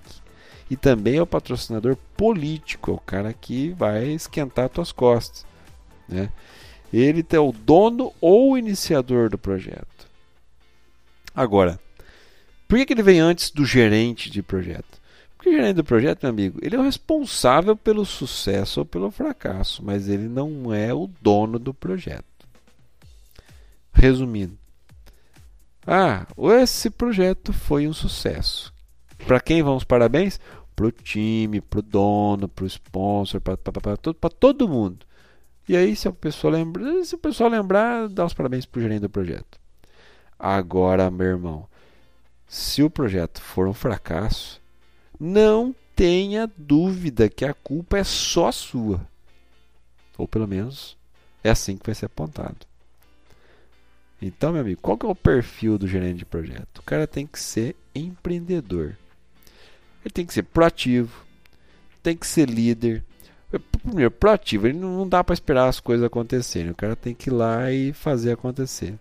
E 0.71 0.77
também 0.77 1.17
é 1.17 1.23
o 1.23 1.27
patrocinador 1.27 1.97
político. 2.17 2.91
É 2.91 2.95
o 2.95 2.99
cara 2.99 3.33
que 3.33 3.71
vai 3.71 4.07
esquentar 4.07 4.69
tuas 4.69 4.91
costas. 4.91 5.47
Né? 6.09 6.29
Ele 6.93 7.25
é 7.29 7.39
o 7.39 7.53
dono 7.53 8.13
ou 8.21 8.57
iniciador 8.57 9.29
do 9.29 9.39
projeto. 9.39 9.94
Agora, 11.35 11.81
por 12.69 12.85
que, 12.85 12.93
ele 12.93 13.03
vem 13.03 13.21
antes 13.21 13.51
do 13.51 13.65
gerente 13.65 14.31
de 14.31 14.43
projeto? 14.43 15.03
Porque 15.37 15.51
o 15.51 15.53
gerente 15.53 15.77
do 15.77 15.85
projeto, 15.85 16.23
meu 16.23 16.31
amigo, 16.31 16.59
ele 16.63 16.77
é 16.77 16.79
o 16.79 16.83
responsável 16.83 17.77
pelo 17.77 18.05
sucesso 18.05 18.81
ou 18.81 18.87
pelo 18.87 19.11
fracasso, 19.11 19.85
mas 19.85 20.09
ele 20.09 20.29
não 20.29 20.73
é 20.73 20.95
o 20.95 21.11
dono 21.21 21.59
do 21.59 21.75
projeto. 21.75 22.25
Resumindo, 23.93 24.59
ah, 25.87 26.27
esse 26.63 26.89
projeto 26.89 27.53
foi 27.53 27.87
um 27.87 27.93
sucesso. 27.93 28.73
Para 29.27 29.41
quem 29.41 29.63
vão 29.63 29.77
os 29.77 29.85
parabéns? 29.85 30.41
Para 30.75 30.87
o 30.87 30.93
time, 30.93 31.61
para 31.61 31.81
o 31.81 31.83
dono, 31.83 32.49
para 32.49 32.65
o 32.65 32.67
sponsor, 32.67 33.41
para 33.41 33.57
todo, 33.97 34.15
todo 34.15 34.69
mundo. 34.69 35.07
E 35.69 35.77
aí, 35.77 35.95
se 35.95 36.09
o 36.09 36.13
pessoal 36.13 36.53
lembrar, 37.51 38.09
dá 38.09 38.25
os 38.25 38.35
parabéns 38.35 38.67
para 38.67 38.79
o 38.79 38.83
gerente 38.83 39.03
do 39.03 39.11
projeto. 39.11 39.64
Agora, 40.47 41.11
meu 41.11 41.27
irmão, 41.27 41.67
se 42.47 42.83
o 42.83 42.91
projeto 42.91 43.41
for 43.41 43.67
um 43.67 43.73
fracasso, 43.73 44.61
não 45.19 45.75
tenha 45.97 46.53
dúvida 46.55 47.31
que 47.31 47.47
a 47.47 47.55
culpa 47.55 47.97
é 47.97 48.05
só 48.05 48.53
sua. 48.53 49.01
Ou 50.19 50.29
pelo 50.29 50.47
menos 50.47 50.99
é 51.43 51.49
assim 51.49 51.79
que 51.79 51.87
vai 51.87 51.95
ser 51.95 52.05
apontado. 52.05 52.59
Então, 54.21 54.53
meu 54.53 54.61
amigo, 54.61 54.83
qual 54.83 54.99
que 54.99 55.07
é 55.07 55.09
o 55.09 55.15
perfil 55.15 55.79
do 55.79 55.89
gerente 55.89 56.19
de 56.19 56.27
projeto? 56.27 56.81
O 56.81 56.83
cara 56.83 57.07
tem 57.07 57.27
que 57.27 57.41
ser 57.41 57.75
empreendedor. 57.95 58.99
Ele 60.05 60.13
tem 60.13 60.27
que 60.27 60.35
ser 60.35 60.43
proativo, 60.43 61.25
tem 62.03 62.15
que 62.15 62.27
ser 62.27 62.51
líder. 62.51 63.03
Primeiro, 63.83 64.11
proativo, 64.11 64.67
ele 64.67 64.77
não 64.79 65.09
dá 65.09 65.25
para 65.25 65.33
esperar 65.33 65.69
as 65.69 65.81
coisas 65.81 66.05
acontecerem. 66.05 66.71
O 66.71 66.75
cara 66.77 66.95
tem 66.95 67.15
que 67.15 67.31
ir 67.31 67.33
lá 67.33 67.73
e 67.73 67.95
fazer 67.95 68.33
acontecer. 68.33 68.99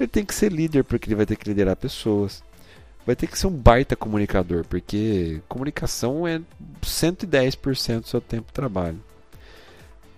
Ele 0.00 0.08
tem 0.08 0.24
que 0.24 0.34
ser 0.34 0.50
líder, 0.50 0.82
porque 0.82 1.08
ele 1.08 1.14
vai 1.14 1.26
ter 1.26 1.36
que 1.36 1.46
liderar 1.46 1.76
pessoas. 1.76 2.42
Vai 3.04 3.14
ter 3.14 3.26
que 3.26 3.38
ser 3.38 3.46
um 3.46 3.50
baita 3.50 3.94
comunicador, 3.94 4.64
porque 4.64 5.42
comunicação 5.46 6.26
é 6.26 6.40
110% 6.82 8.00
do 8.00 8.08
seu 8.08 8.20
tempo 8.20 8.46
de 8.46 8.54
trabalho. 8.54 8.98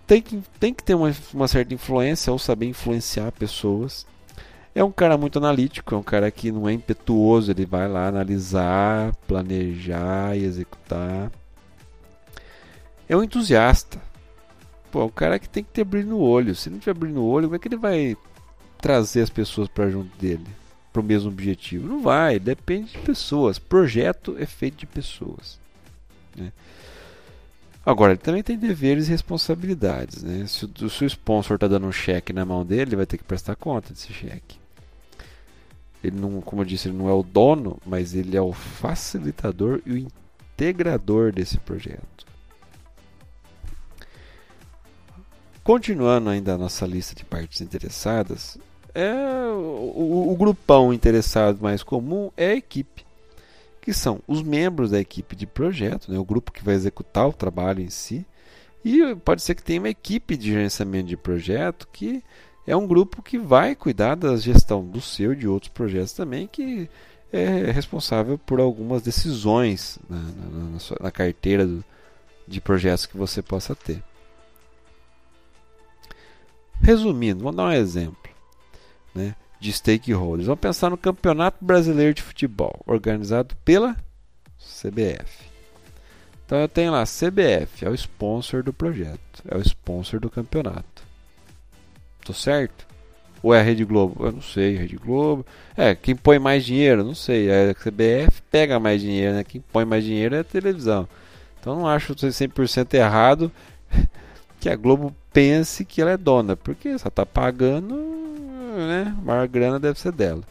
Tem 0.07 0.23
que, 0.23 0.41
tem 0.61 0.73
que 0.73 0.85
ter 0.85 0.95
uma, 0.95 1.13
uma 1.35 1.49
certa 1.49 1.75
influência 1.75 2.33
ou 2.33 2.39
saber 2.39 2.67
influenciar 2.67 3.33
pessoas. 3.33 4.07
É 4.73 4.85
um 4.85 4.93
cara 4.93 5.19
muito 5.19 5.39
analítico, 5.39 5.97
é 5.97 5.99
um 5.99 6.03
cara 6.03 6.31
que 6.31 6.53
não 6.53 6.69
é 6.69 6.73
impetuoso, 6.73 7.51
ele 7.51 7.67
vai 7.67 7.89
lá 7.89 8.07
analisar, 8.07 9.13
planejar 9.27 10.37
e 10.37 10.45
executar. 10.45 11.33
É 13.09 13.17
um 13.17 13.23
entusiasta. 13.25 14.01
Pô, 14.93 15.01
é 15.01 15.05
um 15.05 15.09
cara 15.09 15.41
que 15.41 15.49
tem 15.49 15.65
que 15.65 15.73
ter 15.73 15.83
brilho 15.83 16.11
no 16.11 16.21
olho. 16.21 16.55
Se 16.55 16.71
não 16.71 16.79
tiver 16.79 16.95
brilho 16.95 17.17
no 17.17 17.25
olho, 17.25 17.49
como 17.49 17.57
é 17.57 17.59
que 17.59 17.67
ele 17.67 17.77
vai 17.77 18.17
trazer 18.83 19.23
as 19.23 19.31
pessoas 19.31 19.69
para 19.69 19.89
junto 19.89 20.15
dele, 20.19 20.45
para 20.93 21.01
o 21.01 21.05
mesmo 21.05 21.31
objetivo. 21.31 21.89
Não 21.89 22.03
vai, 22.03 22.39
depende 22.41 22.91
de 22.93 22.99
pessoas. 22.99 23.59
Projeto 23.59 24.37
é 24.39 24.45
feito 24.45 24.79
de 24.79 24.87
pessoas. 24.87 25.59
Né? 26.37 26.53
Agora, 27.87 28.13
ele 28.13 28.21
também 28.21 28.43
tem 28.43 28.59
deveres 28.59 29.07
e 29.07 29.11
responsabilidades. 29.11 30.25
Né? 30.25 30.47
Se, 30.49 30.65
o, 30.65 30.91
se 30.91 31.05
o 31.05 31.07
sponsor 31.07 31.55
está 31.55 31.69
dando 31.69 31.87
um 31.87 31.93
cheque 31.93 32.33
na 32.33 32.45
mão 32.45 32.67
dele, 32.67 32.91
ele 32.91 32.97
vai 32.97 33.07
ter 33.07 33.19
que 33.19 33.25
prestar 33.25 33.55
conta 33.55 33.93
desse 33.93 34.13
cheque. 34.13 34.61
Ele 36.03 36.21
não, 36.21 36.41
como 36.41 36.63
eu 36.63 36.67
disse, 36.67 36.89
ele 36.89 36.99
não 36.99 37.09
é 37.09 37.13
o 37.13 37.23
dono, 37.23 37.79
mas 37.87 38.15
ele 38.15 38.37
é 38.37 38.43
o 38.43 38.53
facilitador 38.53 39.81
e 39.87 39.93
o 39.93 39.97
integrador 39.97 41.33
desse 41.33 41.59
projeto. 41.59 42.27
Continuando 45.63 46.29
ainda 46.29 46.55
a 46.55 46.59
nossa 46.59 46.85
lista 46.85 47.15
de 47.15 47.25
partes 47.25 47.61
interessadas, 47.61 48.59
é 48.95 49.13
o, 49.53 50.31
o, 50.31 50.37
grupão 50.37 50.93
interessado 50.93 51.61
mais 51.61 51.83
comum 51.83 52.31
é 52.37 52.49
a 52.49 52.57
equipe 52.57 53.05
que 53.81 53.93
são 53.93 54.21
os 54.29 54.43
membros 54.43 54.93
da 54.93 55.01
equipe 55.01 55.35
de 55.35 55.45
projeto, 55.45 56.11
né, 56.11 56.17
o 56.17 56.25
grupo 56.25 56.53
que 56.53 56.63
vai 56.63 56.75
executar 56.75 57.27
o 57.29 57.33
trabalho 57.33 57.81
em 57.81 57.91
si, 57.91 58.25
e 58.85 59.15
pode 59.17 59.43
ser 59.43 59.57
que 59.57 59.63
tenha 59.63 59.81
uma 59.81 59.89
equipe 59.89 60.37
de 60.37 60.53
gerenciamento 60.53 61.09
de 61.09 61.17
projeto 61.17 61.89
que 61.93 62.23
é 62.67 62.77
um 62.77 62.87
grupo 62.87 63.23
que 63.23 63.39
vai 63.39 63.75
cuidar 63.75 64.15
da 64.15 64.37
gestão 64.37 64.85
do 64.85 65.01
seu 65.01 65.33
e 65.33 65.37
de 65.37 65.49
outros 65.49 65.73
projetos 65.73 66.13
também, 66.13 66.47
que 66.47 66.89
é 67.33 67.71
responsável 67.73 68.39
por 68.39 68.61
algumas 68.61 69.03
decisões 69.03 69.99
na, 70.09 70.19
na, 70.19 70.71
na, 70.73 70.79
sua, 70.79 70.97
na 71.01 71.11
carteira 71.11 71.67
do, 71.67 71.85
de 72.47 72.61
projetos 72.61 73.07
que 73.07 73.17
você 73.17 73.43
possa 73.43 73.75
ter. 73.75 74.03
Resumindo, 76.81 77.43
vamos 77.43 77.57
dar 77.57 77.67
um 77.67 77.73
exemplo. 77.73 78.22
Né? 79.15 79.35
de 79.63 79.73
stakeholders. 79.73 80.47
Vamos 80.47 80.61
pensar 80.61 80.91
no 80.91 80.99
Campeonato 80.99 81.65
Brasileiro 81.65 82.13
de 82.13 82.21
Futebol, 82.21 82.83
organizado 82.85 83.55
pela 83.65 83.97
CBF. 84.59 85.53
Então 86.45 86.59
eu 86.59 86.69
tenho 86.69 86.91
lá, 86.91 87.05
CBF 87.05 87.85
é 87.85 87.89
o 87.89 87.95
sponsor 87.95 88.65
do 88.65 88.73
projeto, 88.73 89.43
é 89.49 89.57
o 89.57 89.61
sponsor 89.61 90.19
do 90.19 90.29
campeonato. 90.29 91.05
Tô 92.25 92.33
certo? 92.35 92.87
Ou 93.41 93.55
é 93.55 93.61
a 93.61 93.63
Rede 93.63 93.85
Globo? 93.85 94.27
Eu 94.27 94.33
não 94.33 94.43
sei, 94.43 94.77
Rede 94.77 94.97
Globo. 94.97 95.47
É, 95.77 95.95
quem 95.95 96.15
põe 96.15 96.39
mais 96.39 96.65
dinheiro? 96.65 97.03
Não 97.05 97.15
sei. 97.15 97.49
A 97.51 97.75
CBF 97.75 98.43
pega 98.51 98.79
mais 98.79 99.01
dinheiro, 99.01 99.35
né? 99.35 99.45
Quem 99.45 99.61
põe 99.61 99.85
mais 99.85 100.05
dinheiro 100.05 100.35
é 100.35 100.41
a 100.41 100.45
televisão. 100.45 101.09
Então 101.61 101.77
não 101.77 101.87
acho 101.87 102.15
100% 102.15 102.95
errado 102.95 103.51
que 104.61 104.69
a 104.69 104.77
Globo 104.77 105.15
pense 105.33 105.85
que 105.85 106.01
ela 106.01 106.11
é 106.11 106.17
dona, 106.17 106.57
porque 106.57 106.99
só 106.99 107.09
está 107.09 107.25
pagando 107.25 108.22
né, 108.93 109.17
a 109.19 109.23
maior 109.23 109.49
grana 109.49 109.81
deve 109.81 109.99
ser 109.99 110.13
dela. 110.13 110.43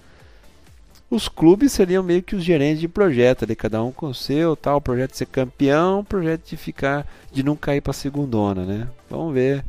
Os 1.09 1.27
clubes 1.27 1.73
seriam 1.73 2.01
meio 2.01 2.23
que 2.23 2.35
os 2.37 2.43
gerentes 2.43 2.79
de 2.79 2.87
projeto, 2.87 3.43
ali, 3.43 3.53
cada 3.53 3.83
um 3.83 3.91
com 3.91 4.07
o 4.07 4.13
seu, 4.13 4.55
tal, 4.55 4.79
projeto 4.79 5.11
de 5.11 5.17
ser 5.17 5.25
campeão, 5.25 6.05
projeto 6.05 6.47
de 6.47 6.55
ficar, 6.55 7.05
de 7.31 7.43
não 7.43 7.55
cair 7.55 7.81
para 7.81 7.91
segundona, 7.91 8.63
né? 8.63 8.87
Vamos 9.09 9.33
ver, 9.33 9.65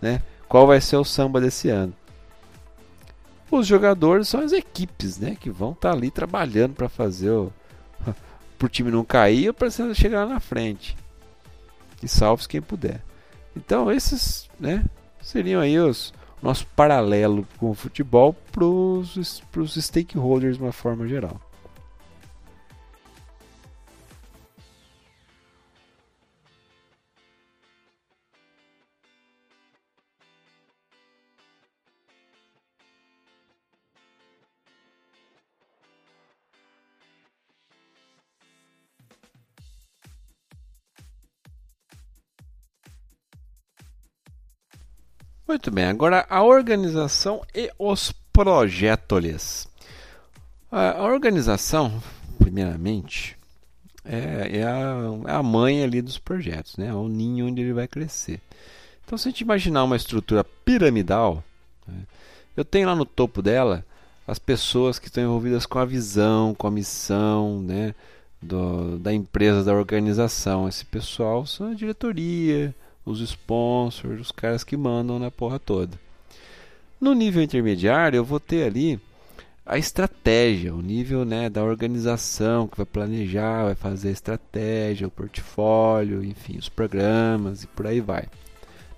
né? 0.00 0.22
Qual 0.48 0.66
vai 0.66 0.80
ser 0.80 0.96
o 0.96 1.04
samba 1.04 1.38
desse 1.38 1.68
ano? 1.68 1.92
Os 3.50 3.66
jogadores 3.66 4.28
são 4.28 4.40
as 4.40 4.52
equipes, 4.52 5.18
né? 5.18 5.36
Que 5.38 5.50
vão 5.50 5.72
estar 5.72 5.90
tá 5.90 5.94
ali 5.94 6.10
trabalhando 6.10 6.72
para 6.72 6.88
fazer 6.88 7.30
o, 7.30 7.52
o 8.62 8.68
time 8.68 8.90
não 8.90 9.04
cair 9.04 9.48
ou 9.48 9.54
para 9.54 9.68
chegar 9.92 10.24
lá 10.24 10.34
na 10.34 10.40
frente. 10.40 10.96
E 12.02 12.08
salve 12.08 12.48
quem 12.48 12.62
puder. 12.62 13.02
Então 13.54 13.92
esses, 13.92 14.48
né? 14.58 14.82
Seriam 15.20 15.60
aí 15.60 15.78
os 15.78 16.14
nosso 16.42 16.66
paralelo 16.74 17.46
com 17.58 17.70
o 17.70 17.74
futebol 17.74 18.34
para 18.50 18.64
os 18.64 19.74
stakeholders 19.74 20.56
de 20.56 20.62
uma 20.62 20.72
forma 20.72 21.06
geral. 21.06 21.40
Muito 45.50 45.68
bem, 45.68 45.86
agora 45.86 46.24
a 46.30 46.44
organização 46.44 47.42
e 47.52 47.72
os 47.76 48.12
projetos. 48.32 49.66
A 50.70 51.02
organização, 51.02 52.00
primeiramente, 52.38 53.36
é, 54.04 54.58
é, 54.58 54.62
a, 54.62 54.94
é 55.26 55.32
a 55.32 55.42
mãe 55.42 55.82
ali 55.82 56.00
dos 56.00 56.18
projetos, 56.18 56.76
né? 56.76 56.86
é 56.86 56.94
o 56.94 57.08
ninho 57.08 57.48
onde 57.48 57.62
ele 57.62 57.72
vai 57.72 57.88
crescer. 57.88 58.40
Então, 59.04 59.18
se 59.18 59.26
a 59.26 59.30
gente 59.32 59.40
imaginar 59.40 59.82
uma 59.82 59.96
estrutura 59.96 60.44
piramidal, 60.44 61.42
né? 61.84 62.04
eu 62.56 62.64
tenho 62.64 62.86
lá 62.86 62.94
no 62.94 63.04
topo 63.04 63.42
dela 63.42 63.84
as 64.28 64.38
pessoas 64.38 65.00
que 65.00 65.08
estão 65.08 65.24
envolvidas 65.24 65.66
com 65.66 65.80
a 65.80 65.84
visão, 65.84 66.54
com 66.54 66.68
a 66.68 66.70
missão 66.70 67.60
né? 67.60 67.92
Do, 68.40 69.00
da 69.00 69.12
empresa, 69.12 69.64
da 69.64 69.74
organização. 69.74 70.68
Esse 70.68 70.84
pessoal 70.84 71.44
são 71.44 71.72
a 71.72 71.74
diretoria, 71.74 72.72
os 73.04 73.20
sponsors, 73.20 74.20
os 74.20 74.32
caras 74.32 74.64
que 74.64 74.76
mandam 74.76 75.18
na 75.18 75.30
porra 75.30 75.58
toda. 75.58 75.98
No 77.00 77.14
nível 77.14 77.42
intermediário, 77.42 78.16
eu 78.16 78.24
vou 78.24 78.38
ter 78.38 78.64
ali 78.64 79.00
a 79.64 79.78
estratégia, 79.78 80.74
o 80.74 80.82
nível 80.82 81.24
né, 81.24 81.48
da 81.48 81.62
organização 81.62 82.66
que 82.66 82.76
vai 82.76 82.86
planejar, 82.86 83.64
vai 83.64 83.74
fazer 83.74 84.08
a 84.08 84.12
estratégia, 84.12 85.06
o 85.06 85.10
portfólio, 85.10 86.24
enfim, 86.24 86.58
os 86.58 86.68
programas 86.68 87.62
e 87.62 87.66
por 87.68 87.86
aí 87.86 88.00
vai. 88.00 88.26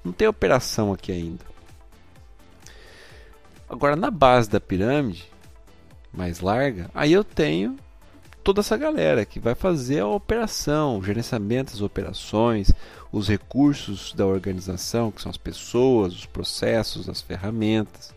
Não 0.05 0.13
tem 0.13 0.27
operação 0.27 0.93
aqui 0.93 1.13
ainda. 1.13 1.45
Agora, 3.69 3.97
na 3.97 4.11
base 4.11 4.51
da 4.51 4.61
pirâmide, 4.61 5.31
mais 6.13 6.41
larga, 6.41 6.91
aí 6.95 7.13
eu 7.13 7.23
tenho 7.23 7.77
toda 8.43 8.61
essa 8.61 8.77
galera 8.77 9.25
que 9.25 9.39
vai 9.39 9.55
fazer 9.55 10.01
a 10.01 10.07
operação, 10.07 10.99
o 10.99 11.05
gerenciamento 11.05 11.73
das 11.73 11.81
operações, 11.81 12.73
os 13.11 13.29
recursos 13.29 14.13
da 14.13 14.27
organização, 14.27 15.11
que 15.11 15.23
são 15.23 15.31
as 15.31 15.37
pessoas, 15.37 16.15
os 16.15 16.27
processos, 16.27 17.09
as 17.09 17.21
ferramentas. 17.21 18.15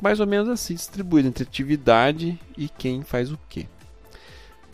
Mais 0.00 0.18
ou 0.18 0.26
menos 0.26 0.48
assim, 0.48 0.74
distribuído 0.74 1.28
entre 1.28 1.44
atividade 1.44 2.38
e 2.56 2.68
quem 2.68 3.02
faz 3.02 3.30
o 3.30 3.38
que. 3.48 3.68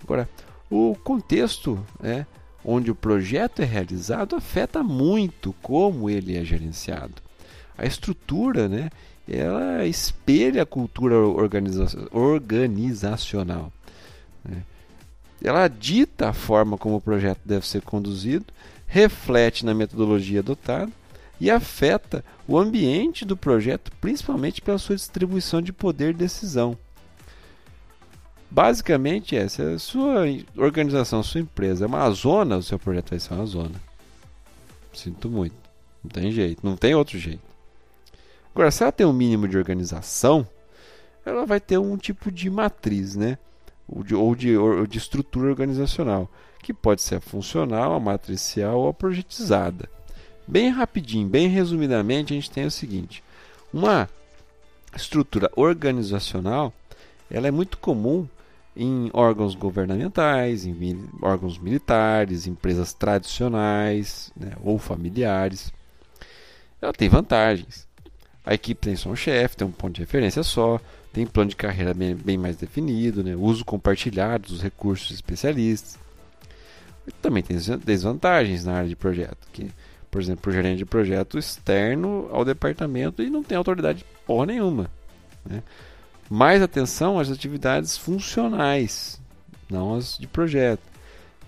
Agora, 0.02 0.28
o 0.70 0.96
contexto 1.02 1.84
né, 2.00 2.26
onde 2.64 2.90
o 2.90 2.94
projeto 2.94 3.60
é 3.60 3.64
realizado 3.64 4.36
afeta 4.36 4.82
muito 4.82 5.54
como 5.60 6.08
ele 6.08 6.36
é 6.36 6.44
gerenciado. 6.44 7.14
A 7.76 7.84
estrutura, 7.84 8.68
né, 8.68 8.90
ela 9.28 9.84
espelha 9.84 10.62
a 10.62 10.66
cultura 10.66 11.16
organiza 11.16 11.86
organizacional. 12.12 13.72
Né? 14.44 14.62
Ela 15.42 15.68
dita 15.68 16.28
a 16.28 16.32
forma 16.32 16.78
como 16.78 16.96
o 16.96 17.00
projeto 17.00 17.40
deve 17.44 17.66
ser 17.66 17.82
conduzido, 17.82 18.46
reflete 18.86 19.64
na 19.64 19.74
metodologia 19.74 20.40
adotada 20.40 20.90
e 21.40 21.50
afeta 21.50 22.24
o 22.46 22.58
ambiente 22.58 23.24
do 23.24 23.36
projeto, 23.36 23.90
principalmente 24.00 24.62
pela 24.62 24.78
sua 24.78 24.96
distribuição 24.96 25.60
de 25.60 25.72
poder 25.72 26.12
de 26.12 26.20
decisão. 26.20 26.78
Basicamente, 28.50 29.34
essa 29.34 29.62
é 29.62 29.74
a 29.74 29.78
sua 29.78 30.26
organização, 30.56 31.22
sua 31.22 31.40
empresa 31.40 31.84
é 31.84 31.88
uma 31.88 32.08
zona, 32.10 32.58
o 32.58 32.62
seu 32.62 32.78
projeto 32.78 33.10
vai 33.10 33.18
ser 33.18 33.34
uma 33.34 33.46
zona. 33.46 33.74
Sinto 34.92 35.28
muito. 35.28 35.56
Não 36.02 36.10
tem 36.10 36.30
jeito, 36.30 36.64
não 36.64 36.76
tem 36.76 36.94
outro 36.94 37.18
jeito. 37.18 37.42
Agora, 38.54 38.70
se 38.70 38.82
ela 38.82 38.92
tem 38.92 39.04
um 39.04 39.12
mínimo 39.12 39.48
de 39.48 39.58
organização, 39.58 40.46
ela 41.26 41.44
vai 41.44 41.58
ter 41.58 41.78
um 41.78 41.96
tipo 41.96 42.30
de 42.30 42.48
matriz, 42.48 43.16
né? 43.16 43.38
Ou 43.88 44.02
de, 44.02 44.14
ou 44.14 44.34
de, 44.34 44.56
ou 44.56 44.86
de 44.86 44.98
estrutura 44.98 45.48
organizacional, 45.48 46.30
que 46.62 46.72
pode 46.72 47.02
ser 47.02 47.16
a 47.16 47.20
funcional, 47.20 47.94
a 47.94 48.00
matricial 48.00 48.80
ou 48.80 48.88
a 48.88 48.94
projetizada. 48.94 49.88
Bem 50.46 50.68
rapidinho, 50.68 51.28
bem 51.28 51.48
resumidamente, 51.48 52.32
a 52.32 52.36
gente 52.36 52.50
tem 52.50 52.66
o 52.66 52.70
seguinte: 52.70 53.22
uma 53.72 54.08
estrutura 54.94 55.50
organizacional 55.56 56.72
ela 57.30 57.48
é 57.48 57.50
muito 57.50 57.78
comum 57.78 58.28
em 58.76 59.08
órgãos 59.12 59.54
governamentais, 59.54 60.66
em 60.66 61.08
órgãos 61.22 61.58
militares, 61.58 62.46
empresas 62.46 62.92
tradicionais 62.92 64.32
né, 64.36 64.52
ou 64.62 64.78
familiares. 64.78 65.72
Ela 66.82 66.92
tem 66.92 67.08
vantagens. 67.08 67.86
A 68.44 68.52
equipe 68.52 68.80
tem 68.80 68.96
só 68.96 69.08
um 69.08 69.16
chefe, 69.16 69.56
tem 69.56 69.66
um 69.66 69.72
ponto 69.72 69.94
de 69.94 70.00
referência 70.00 70.42
só, 70.42 70.80
tem 71.14 71.24
plano 71.24 71.48
de 71.50 71.56
carreira 71.56 71.94
bem, 71.94 72.16
bem 72.16 72.36
mais 72.36 72.56
definido, 72.56 73.22
né? 73.22 73.36
uso 73.36 73.64
compartilhado 73.64 74.48
dos 74.48 74.60
recursos 74.60 75.12
especialistas. 75.12 75.96
também 77.22 77.40
tem 77.40 77.56
desvantagens 77.84 78.64
na 78.64 78.74
área 78.74 78.88
de 78.88 78.96
projeto, 78.96 79.46
que, 79.52 79.70
por 80.10 80.20
exemplo, 80.20 80.50
o 80.50 80.54
gerente 80.54 80.78
de 80.78 80.84
projeto 80.84 81.38
externo 81.38 82.28
ao 82.32 82.44
departamento 82.44 83.22
e 83.22 83.30
não 83.30 83.44
tem 83.44 83.56
autoridade 83.56 84.04
porra 84.26 84.46
nenhuma. 84.46 84.90
Né? 85.46 85.62
Mais 86.28 86.60
atenção 86.60 87.16
às 87.16 87.30
atividades 87.30 87.96
funcionais, 87.96 89.20
não 89.70 89.94
as 89.94 90.18
de 90.18 90.26
projeto. 90.26 90.82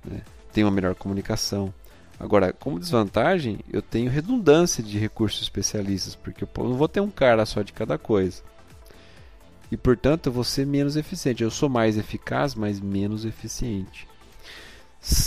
Né? 0.05 0.21
Tenho 0.53 0.67
uma 0.67 0.73
melhor 0.73 0.95
comunicação. 0.95 1.73
Agora, 2.19 2.53
como 2.53 2.79
desvantagem, 2.79 3.60
eu 3.71 3.81
tenho 3.81 4.12
redundância 4.12 4.84
de 4.84 4.99
recursos 4.99 5.41
especialistas, 5.41 6.13
porque 6.13 6.43
eu 6.43 6.49
não 6.57 6.75
vou 6.75 6.88
ter 6.88 6.99
um 6.99 7.10
cara 7.10 7.45
só 7.45 7.63
de 7.63 7.73
cada 7.73 7.97
coisa. 7.97 8.43
E 9.71 9.77
portanto, 9.77 10.27
eu 10.27 10.34
vou 10.34 10.43
ser 10.43 10.65
menos 10.65 10.95
eficiente. 10.95 11.43
Eu 11.43 11.49
sou 11.49 11.69
mais 11.69 11.97
eficaz, 11.97 12.53
mas 12.53 12.79
menos 12.79 13.23
eficiente. 13.25 14.07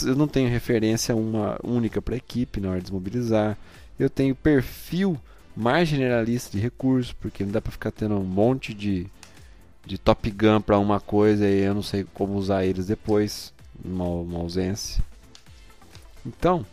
Eu 0.05 0.15
não 0.15 0.29
tenho 0.29 0.49
referência 0.49 1.17
uma 1.17 1.59
única 1.65 2.01
para 2.03 2.15
a 2.15 2.19
equipe 2.19 2.61
na 2.61 2.69
hora 2.69 2.79
de 2.79 2.85
desmobilizar. 2.85 3.57
Eu 3.99 4.11
tenho 4.11 4.35
perfil 4.35 5.19
mais 5.57 5.89
generalista 5.89 6.57
de 6.57 6.63
recursos, 6.63 7.13
porque 7.13 7.45
não 7.45 7.53
dá 7.53 7.61
para 7.61 7.73
ficar 7.73 7.91
tendo 7.91 8.17
um 8.17 8.25
monte 8.25 8.75
de 8.75 9.11
de 9.87 9.99
Top 9.99 10.31
Gun 10.31 10.61
para 10.61 10.79
uma 10.79 10.99
coisa 10.99 11.47
e 11.47 11.63
eu 11.63 11.75
não 11.75 11.83
sei 11.83 12.05
como 12.15 12.35
usar 12.35 12.65
eles 12.65 12.87
depois, 12.87 13.53
uma, 13.85 14.05
uma 14.05 14.39
ausência. 14.41 15.03
Então, 16.25 16.65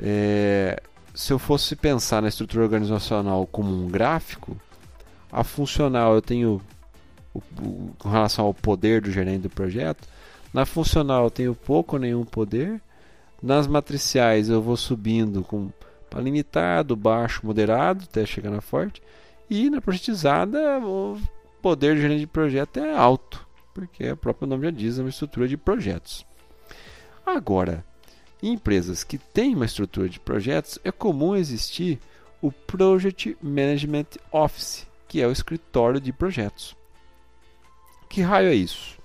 é, 0.00 0.82
se 1.14 1.32
eu 1.32 1.38
fosse 1.38 1.74
pensar 1.74 2.20
na 2.20 2.28
estrutura 2.28 2.64
organizacional 2.64 3.46
como 3.46 3.70
um 3.70 3.88
gráfico, 3.88 4.56
a 5.34 5.42
funcional 5.42 6.14
eu 6.14 6.22
tenho 6.22 6.62
o, 7.34 7.38
o, 7.60 7.94
com 7.98 8.08
relação 8.08 8.46
ao 8.46 8.54
poder 8.54 9.00
do 9.00 9.10
gerente 9.10 9.42
do 9.42 9.50
projeto. 9.50 10.06
Na 10.52 10.64
funcional 10.64 11.24
eu 11.24 11.30
tenho 11.30 11.54
pouco 11.54 11.96
ou 11.96 12.00
nenhum 12.00 12.24
poder. 12.24 12.80
Nas 13.42 13.66
matriciais 13.66 14.48
eu 14.48 14.62
vou 14.62 14.76
subindo 14.76 15.42
com 15.42 15.70
limitado, 16.20 16.94
baixo, 16.94 17.44
moderado, 17.44 18.04
até 18.08 18.24
chegar 18.24 18.50
na 18.50 18.60
forte. 18.60 19.02
E 19.50 19.68
na 19.68 19.80
projetizada, 19.80 20.78
o 20.78 21.20
poder 21.60 21.96
do 21.96 22.00
gerente 22.00 22.20
de 22.20 22.26
projeto 22.28 22.78
é 22.78 22.94
alto, 22.96 23.44
porque 23.74 24.12
o 24.12 24.16
próprio 24.16 24.46
nome 24.46 24.64
já 24.64 24.70
diz, 24.70 24.98
é 24.98 25.02
uma 25.02 25.10
estrutura 25.10 25.48
de 25.48 25.56
projetos. 25.56 26.24
Agora, 27.26 27.84
em 28.40 28.52
empresas 28.52 29.02
que 29.02 29.18
têm 29.18 29.56
uma 29.56 29.64
estrutura 29.64 30.08
de 30.08 30.20
projetos, 30.20 30.78
é 30.84 30.92
comum 30.92 31.34
existir 31.34 31.98
o 32.40 32.52
Project 32.52 33.36
Management 33.42 34.06
Office, 34.30 34.86
que 35.08 35.20
é 35.20 35.26
o 35.26 35.32
escritório 35.32 36.00
de 36.00 36.12
projetos. 36.12 36.76
Que 38.08 38.20
raio 38.20 38.48
é 38.48 38.54
isso? 38.54 38.96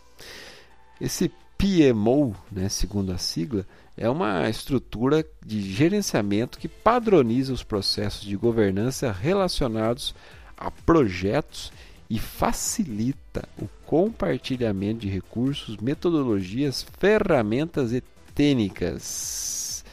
Esse 1.00 1.32
PMO, 1.58 2.36
né, 2.52 2.70
segundo 2.70 3.12
a 3.12 3.18
sigla, 3.18 3.66
é 3.98 4.10
uma 4.10 4.50
estrutura 4.50 5.26
de 5.46 5.62
gerenciamento 5.62 6.58
que 6.58 6.68
padroniza 6.68 7.52
os 7.52 7.64
processos 7.64 8.22
de 8.22 8.36
governança 8.36 9.12
relacionados 9.12 10.16
a 10.58 10.72
projetos 10.72 11.72
e 12.10 12.18
facilita 12.18 13.48
o 13.58 13.68
compartilhamento 13.86 15.02
de 15.02 15.10
recursos, 15.10 15.78
metodologias, 15.78 16.86
ferramentas 16.98 17.92
e 17.92 18.02
técnicas. 18.34 19.84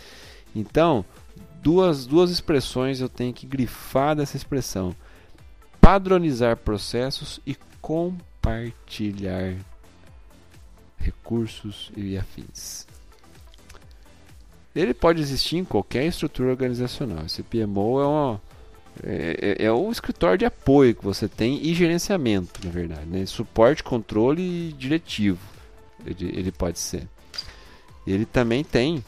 Então, 0.54 1.04
duas, 1.60 2.06
duas 2.06 2.30
expressões 2.30 3.00
eu 3.00 3.08
tenho 3.08 3.34
que 3.34 3.46
grifar 3.46 4.16
dessa 4.16 4.36
expressão: 4.36 4.94
padronizar 5.86 6.56
processos 6.56 7.38
e 7.46 7.56
compartilhar 7.80 9.54
recursos 10.98 11.92
e 11.96 12.18
afins. 12.18 12.88
Ele 14.74 14.92
pode 14.92 15.22
existir 15.22 15.58
em 15.58 15.64
qualquer 15.64 16.04
estrutura 16.04 16.50
organizacional. 16.50 17.24
Esse 17.24 17.40
PMO 17.40 18.00
é, 18.00 18.04
uma, 18.04 18.42
é, 19.00 19.56
é, 19.60 19.64
é 19.66 19.70
o 19.70 19.88
escritório 19.92 20.36
de 20.36 20.44
apoio 20.44 20.92
que 20.92 21.04
você 21.04 21.28
tem 21.28 21.64
e 21.64 21.72
gerenciamento, 21.72 22.66
na 22.66 22.72
verdade. 22.72 23.06
Né? 23.06 23.24
Suporte, 23.24 23.84
controle 23.84 24.42
e 24.42 24.72
diretivo. 24.72 25.38
Ele, 26.04 26.36
ele 26.36 26.50
pode 26.50 26.80
ser. 26.80 27.06
Ele 28.04 28.26
também 28.26 28.64
tem 28.64 29.04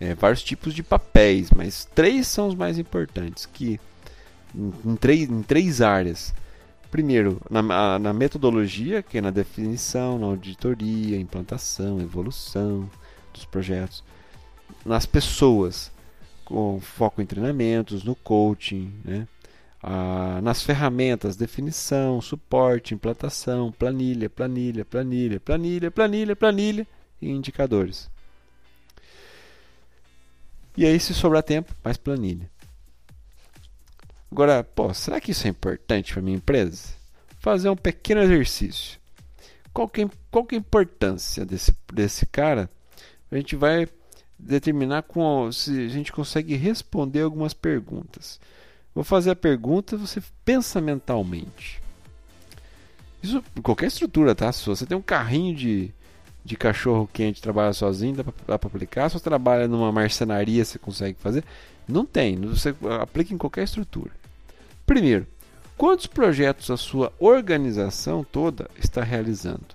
é, 0.00 0.14
vários 0.14 0.42
tipos 0.42 0.72
de 0.72 0.82
papéis, 0.82 1.50
mas 1.50 1.84
três 1.94 2.28
são 2.28 2.48
os 2.48 2.54
mais 2.54 2.78
importantes, 2.78 3.44
que 3.44 3.78
em, 4.54 4.96
três, 4.96 5.28
em 5.28 5.42
três 5.42 5.80
áreas. 5.80 6.34
Primeiro, 6.90 7.40
na, 7.50 7.98
na 7.98 8.12
metodologia, 8.12 9.02
que 9.02 9.18
é 9.18 9.20
na 9.20 9.30
definição, 9.30 10.18
na 10.18 10.26
auditoria, 10.26 11.18
implantação, 11.18 12.00
evolução 12.00 12.88
dos 13.32 13.44
projetos 13.44 14.04
nas 14.84 15.06
pessoas, 15.06 15.90
com 16.44 16.80
foco 16.80 17.22
em 17.22 17.26
treinamentos, 17.26 18.04
no 18.04 18.14
coaching, 18.14 18.92
né? 19.04 19.26
Ah, 19.82 20.40
nas 20.42 20.62
ferramentas, 20.62 21.36
definição, 21.36 22.20
suporte, 22.20 22.94
implantação, 22.94 23.70
planilha, 23.70 24.30
planilha, 24.30 24.84
planilha, 24.84 25.38
planilha, 25.38 25.90
planilha, 25.90 26.36
planilha 26.36 26.86
e 27.20 27.30
indicadores. 27.30 28.08
E 30.76 30.86
aí, 30.86 30.98
se 30.98 31.12
sobrar 31.12 31.42
tempo, 31.42 31.74
mais 31.84 31.98
planilha. 31.98 32.50
Agora, 34.34 34.64
pô, 34.64 34.92
será 34.92 35.20
que 35.20 35.30
isso 35.30 35.46
é 35.46 35.50
importante 35.50 36.12
para 36.12 36.20
minha 36.20 36.36
empresa? 36.36 36.88
Fazer 37.38 37.68
um 37.68 37.76
pequeno 37.76 38.20
exercício. 38.20 38.98
Qual 39.72 39.88
que, 39.88 40.02
é, 40.02 40.10
qual 40.28 40.44
que 40.44 40.56
é 40.56 40.58
a 40.58 40.60
importância 40.60 41.46
desse, 41.46 41.72
desse 41.92 42.26
cara? 42.26 42.68
A 43.30 43.36
gente 43.36 43.54
vai 43.54 43.86
determinar 44.36 45.02
com, 45.02 45.52
se 45.52 45.86
a 45.86 45.88
gente 45.88 46.10
consegue 46.10 46.56
responder 46.56 47.20
algumas 47.20 47.54
perguntas. 47.54 48.40
Vou 48.92 49.04
fazer 49.04 49.30
a 49.30 49.36
pergunta, 49.36 49.96
você 49.96 50.20
pensa 50.44 50.80
mentalmente. 50.80 51.80
Isso 53.22 53.40
em 53.56 53.62
qualquer 53.62 53.86
estrutura, 53.86 54.34
tá? 54.34 54.50
Se 54.50 54.66
você 54.66 54.84
tem 54.84 54.98
um 54.98 55.02
carrinho 55.02 55.54
de, 55.54 55.92
de 56.44 56.56
cachorro 56.56 57.08
quente 57.12 57.40
trabalha 57.40 57.72
sozinho, 57.72 58.16
dá 58.16 58.58
para 58.58 58.68
aplicar. 58.68 59.08
Se 59.08 59.16
você 59.16 59.22
trabalha 59.22 59.68
numa 59.68 59.92
marcenaria, 59.92 60.64
você 60.64 60.76
consegue 60.76 61.16
fazer. 61.20 61.44
Não 61.86 62.04
tem, 62.04 62.36
você 62.40 62.74
aplica 63.00 63.32
em 63.32 63.38
qualquer 63.38 63.62
estrutura. 63.62 64.23
Primeiro, 64.86 65.26
quantos 65.76 66.06
projetos 66.06 66.70
a 66.70 66.76
sua 66.76 67.12
organização 67.18 68.22
toda 68.22 68.70
está 68.76 69.02
realizando 69.02 69.74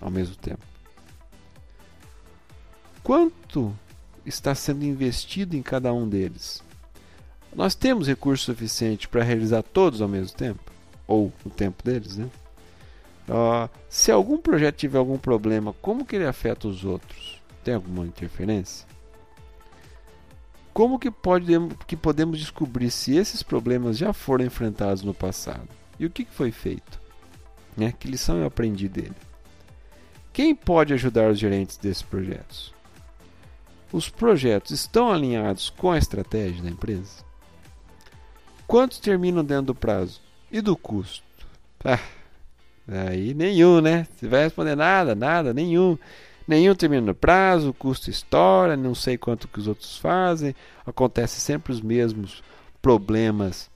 ao 0.00 0.10
mesmo 0.10 0.36
tempo? 0.36 0.64
Quanto 3.02 3.74
está 4.24 4.54
sendo 4.54 4.84
investido 4.84 5.56
em 5.56 5.62
cada 5.62 5.92
um 5.92 6.08
deles? 6.08 6.62
Nós 7.54 7.74
temos 7.74 8.06
recurso 8.06 8.44
suficiente 8.44 9.08
para 9.08 9.24
realizar 9.24 9.62
todos 9.62 10.00
ao 10.00 10.08
mesmo 10.08 10.36
tempo? 10.36 10.72
Ou 11.06 11.32
o 11.44 11.50
tempo 11.50 11.82
deles, 11.82 12.16
né? 12.16 12.30
Uh, 13.28 13.68
se 13.88 14.10
algum 14.10 14.38
projeto 14.38 14.76
tiver 14.76 14.98
algum 14.98 15.18
problema, 15.18 15.72
como 15.74 16.04
que 16.04 16.16
ele 16.16 16.26
afeta 16.26 16.68
os 16.68 16.84
outros? 16.84 17.40
Tem 17.62 17.74
alguma 17.74 18.06
interferência? 18.06 18.86
Como 20.72 20.98
que, 20.98 21.10
pode, 21.10 21.52
que 21.86 21.96
podemos 21.96 22.38
descobrir 22.38 22.90
se 22.90 23.16
esses 23.16 23.42
problemas 23.42 23.98
já 23.98 24.12
foram 24.12 24.44
enfrentados 24.44 25.02
no 25.02 25.12
passado? 25.12 25.68
E 25.98 26.06
o 26.06 26.10
que 26.10 26.24
foi 26.24 26.50
feito? 26.50 27.00
Né? 27.76 27.92
Que 27.98 28.08
lição 28.08 28.38
eu 28.38 28.46
aprendi 28.46 28.88
dele? 28.88 29.14
Quem 30.32 30.54
pode 30.54 30.94
ajudar 30.94 31.30
os 31.30 31.38
gerentes 31.38 31.76
desses 31.76 32.02
projetos? 32.02 32.72
Os 33.92 34.08
projetos 34.08 34.70
estão 34.70 35.12
alinhados 35.12 35.68
com 35.68 35.92
a 35.92 35.98
estratégia 35.98 36.62
da 36.62 36.70
empresa? 36.70 37.22
Quantos 38.66 38.98
terminam 38.98 39.44
dentro 39.44 39.66
do 39.66 39.74
prazo? 39.74 40.20
E 40.50 40.62
do 40.62 40.74
custo? 40.74 41.22
Ah, 41.84 41.98
aí 42.88 43.34
nenhum, 43.34 43.82
né? 43.82 44.06
Você 44.16 44.26
vai 44.26 44.44
responder 44.44 44.74
nada, 44.74 45.14
nada, 45.14 45.52
nenhum. 45.52 45.98
Nenhum 46.52 46.74
termina 46.74 47.00
no 47.00 47.14
prazo, 47.14 47.70
o 47.70 47.72
custo 47.72 48.10
estoura, 48.10 48.76
não 48.76 48.94
sei 48.94 49.16
quanto 49.16 49.48
que 49.48 49.58
os 49.58 49.66
outros 49.66 49.96
fazem. 49.96 50.54
Acontece 50.84 51.40
sempre 51.40 51.72
os 51.72 51.80
mesmos 51.80 52.42
problemas 52.82 53.70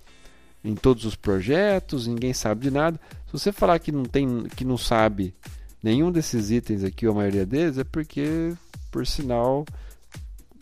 em 0.63 0.75
todos 0.75 1.07
os 1.07 1.17
projetos, 1.17 2.07
ninguém 2.07 2.35
sabe 2.35 2.65
de 2.65 2.71
nada. 2.71 3.01
Se 3.25 3.33
você 3.33 3.51
falar 3.51 3.79
que 3.79 3.91
não 3.91 4.05
tem, 4.05 4.45
que 4.55 4.63
não 4.63 4.77
sabe 4.77 5.35
nenhum 5.83 6.13
desses 6.13 6.51
itens 6.51 6.85
aqui, 6.85 7.07
ou 7.07 7.15
a 7.15 7.17
maioria 7.17 7.47
deles, 7.47 7.79
é 7.79 7.85
porque, 7.85 8.53
por 8.91 9.07
sinal, 9.07 9.65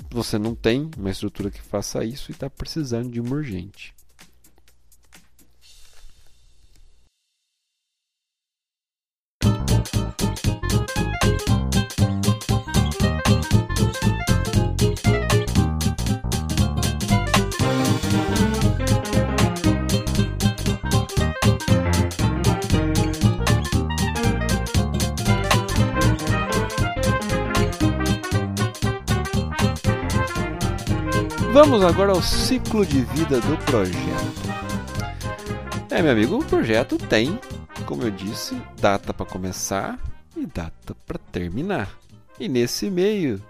você 0.08 0.38
não 0.38 0.54
tem 0.54 0.88
uma 0.96 1.10
estrutura 1.10 1.50
que 1.50 1.60
faça 1.60 2.04
isso 2.04 2.30
e 2.30 2.32
está 2.32 2.48
precisando 2.48 3.10
de 3.10 3.20
uma 3.20 3.34
urgente. 3.34 3.92
Vamos 31.54 31.84
agora 31.84 32.10
ao 32.10 32.20
ciclo 32.20 32.84
de 32.84 33.02
vida 33.02 33.40
do 33.40 33.56
projeto. 33.64 34.42
É, 35.88 36.02
meu 36.02 36.10
amigo, 36.10 36.36
o 36.36 36.44
projeto 36.44 36.98
tem, 36.98 37.38
como 37.86 38.02
eu 38.02 38.10
disse, 38.10 38.60
data 38.80 39.14
para 39.14 39.24
começar 39.24 39.96
e 40.36 40.46
data 40.46 40.96
para 41.06 41.16
terminar. 41.16 41.96
E 42.40 42.48
nesse 42.48 42.90
meio 42.90 43.40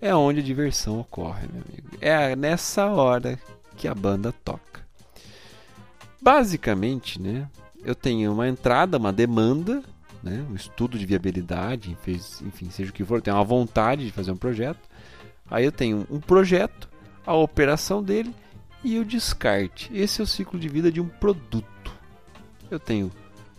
é 0.00 0.12
onde 0.12 0.40
a 0.40 0.42
diversão 0.42 0.98
ocorre, 0.98 1.46
meu 1.46 1.62
amigo. 1.62 1.96
É 2.00 2.34
nessa 2.34 2.86
hora 2.86 3.38
que 3.76 3.86
a 3.86 3.94
banda 3.94 4.34
toca. 4.44 4.84
Basicamente, 6.20 7.22
né, 7.22 7.48
eu 7.84 7.94
tenho 7.94 8.32
uma 8.32 8.48
entrada, 8.48 8.98
uma 8.98 9.12
demanda, 9.12 9.80
né, 10.24 10.44
um 10.50 10.56
estudo 10.56 10.98
de 10.98 11.06
viabilidade, 11.06 11.96
enfim, 12.44 12.68
seja 12.68 12.90
o 12.90 12.92
que 12.92 13.04
for, 13.04 13.18
eu 13.18 13.22
tenho 13.22 13.36
uma 13.36 13.44
vontade 13.44 14.06
de 14.06 14.10
fazer 14.10 14.32
um 14.32 14.36
projeto. 14.36 14.80
Aí 15.48 15.64
eu 15.64 15.70
tenho 15.70 16.04
um 16.10 16.18
projeto 16.18 16.92
a 17.26 17.34
operação 17.34 18.02
dele 18.02 18.34
e 18.82 18.98
o 18.98 19.04
descarte. 19.04 19.90
Esse 19.92 20.20
é 20.20 20.24
o 20.24 20.26
ciclo 20.26 20.58
de 20.58 20.68
vida 20.68 20.92
de 20.92 21.00
um 21.00 21.08
produto. 21.08 21.92
Eu 22.70 22.78
tenho 22.78 23.10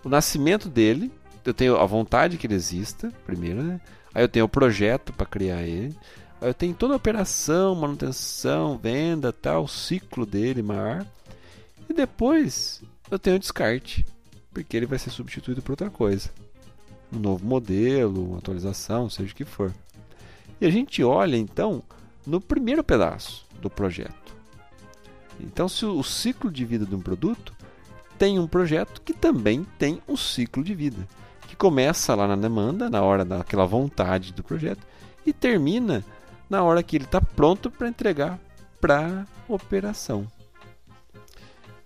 o 0.03 0.09
nascimento 0.09 0.69
dele, 0.69 1.11
eu 1.43 1.53
tenho 1.53 1.77
a 1.77 1.85
vontade 1.85 2.37
que 2.37 2.45
ele 2.45 2.53
exista, 2.53 3.11
primeiro, 3.25 3.63
né? 3.63 3.81
Aí 4.13 4.23
eu 4.23 4.29
tenho 4.29 4.45
o 4.45 4.49
projeto 4.49 5.11
para 5.11 5.25
criar 5.25 5.63
ele. 5.63 5.95
Aí 6.39 6.49
eu 6.49 6.53
tenho 6.53 6.73
toda 6.73 6.93
a 6.93 6.97
operação, 6.97 7.75
manutenção, 7.75 8.77
venda, 8.77 9.33
tal, 9.33 9.63
o 9.63 9.67
ciclo 9.67 10.25
dele 10.25 10.61
maior. 10.61 11.05
E 11.89 11.93
depois 11.93 12.81
eu 13.09 13.17
tenho 13.19 13.35
o 13.35 13.39
descarte, 13.39 14.05
porque 14.53 14.77
ele 14.77 14.85
vai 14.85 14.99
ser 14.99 15.09
substituído 15.09 15.61
por 15.61 15.73
outra 15.73 15.89
coisa. 15.89 16.29
Um 17.11 17.19
novo 17.19 17.45
modelo, 17.45 18.29
uma 18.29 18.37
atualização, 18.37 19.09
seja 19.09 19.31
o 19.31 19.35
que 19.35 19.45
for. 19.45 19.73
E 20.59 20.65
a 20.65 20.69
gente 20.69 21.03
olha 21.03 21.35
então 21.35 21.83
no 22.25 22.39
primeiro 22.39 22.83
pedaço 22.83 23.44
do 23.65 23.69
projeto. 23.69 24.35
Então, 25.39 25.67
se 25.67 25.85
o 25.85 26.03
ciclo 26.03 26.51
de 26.51 26.63
vida 26.63 26.85
de 26.85 26.95
um 26.95 27.01
produto 27.01 27.53
tem 28.17 28.39
um 28.39 28.47
projeto 28.47 29.01
que 29.01 29.13
também 29.13 29.65
tem 29.77 30.01
um 30.07 30.15
ciclo 30.15 30.63
de 30.63 30.73
vida, 30.73 31.07
que 31.47 31.55
começa 31.55 32.15
lá 32.15 32.27
na 32.27 32.35
demanda, 32.35 32.89
na 32.89 33.01
hora 33.01 33.25
daquela 33.25 33.65
vontade 33.65 34.31
do 34.31 34.43
projeto, 34.43 34.85
e 35.25 35.33
termina 35.33 36.05
na 36.49 36.63
hora 36.63 36.83
que 36.83 36.95
ele 36.95 37.05
está 37.05 37.19
pronto 37.19 37.69
para 37.71 37.89
entregar 37.89 38.39
para 38.79 39.25
operação. 39.47 40.27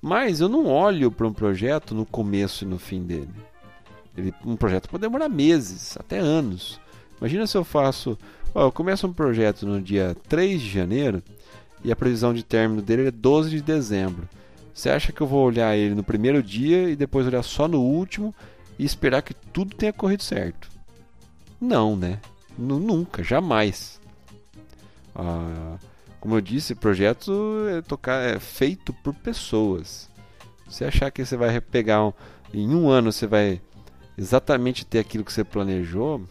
Mas 0.01 0.41
eu 0.41 0.49
não 0.49 0.65
olho 0.65 1.11
para 1.11 1.27
um 1.27 1.33
projeto 1.33 1.95
no 1.95 2.05
começo 2.05 2.63
e 2.63 2.67
no 2.67 2.77
fim 2.77 3.03
dele. 3.03 3.33
Ele, 4.17 4.33
um 4.45 4.55
projeto 4.55 4.89
pode 4.89 5.01
demorar 5.01 5.29
meses, 5.29 5.97
até 5.97 6.19
anos. 6.19 6.79
Imagina 7.19 7.47
se 7.47 7.57
eu 7.57 7.63
faço. 7.63 8.17
Ó, 8.53 8.67
eu 8.67 8.71
começo 8.71 9.07
um 9.07 9.13
projeto 9.13 9.65
no 9.65 9.81
dia 9.81 10.15
3 10.27 10.61
de 10.61 10.69
janeiro 10.69 11.23
e 11.83 11.91
a 11.91 11.95
previsão 11.95 12.33
de 12.33 12.43
término 12.43 12.81
dele 12.81 13.07
é 13.07 13.11
12 13.11 13.49
de 13.49 13.61
dezembro. 13.61 14.27
Você 14.73 14.89
acha 14.89 15.11
que 15.11 15.21
eu 15.21 15.27
vou 15.27 15.45
olhar 15.45 15.75
ele 15.75 15.95
no 15.95 16.03
primeiro 16.03 16.41
dia 16.41 16.89
e 16.89 16.95
depois 16.95 17.27
olhar 17.27 17.43
só 17.43 17.67
no 17.67 17.81
último 17.81 18.33
e 18.77 18.85
esperar 18.85 19.21
que 19.21 19.33
tudo 19.33 19.75
tenha 19.75 19.91
corrido 19.91 20.23
certo? 20.23 20.69
Não, 21.59 21.95
né? 21.95 22.19
N 22.57 22.79
nunca, 22.79 23.23
jamais. 23.23 23.99
Ah, 25.13 25.77
como 26.19 26.35
eu 26.35 26.41
disse, 26.41 26.75
projeto 26.75 27.31
é, 27.69 27.81
tocar, 27.81 28.21
é 28.21 28.39
feito 28.39 28.93
por 28.93 29.13
pessoas. 29.13 30.09
Você 30.67 30.85
achar 30.85 31.11
que 31.11 31.25
você 31.25 31.35
vai 31.35 31.59
pegar 31.59 32.05
um, 32.05 32.13
em 32.53 32.73
um 32.73 32.89
ano 32.89 33.11
você 33.11 33.25
vai 33.25 33.61
exatamente 34.17 34.85
ter 34.85 34.99
aquilo 34.99 35.23
que 35.23 35.33
você 35.33 35.43
planejou, 35.43 36.23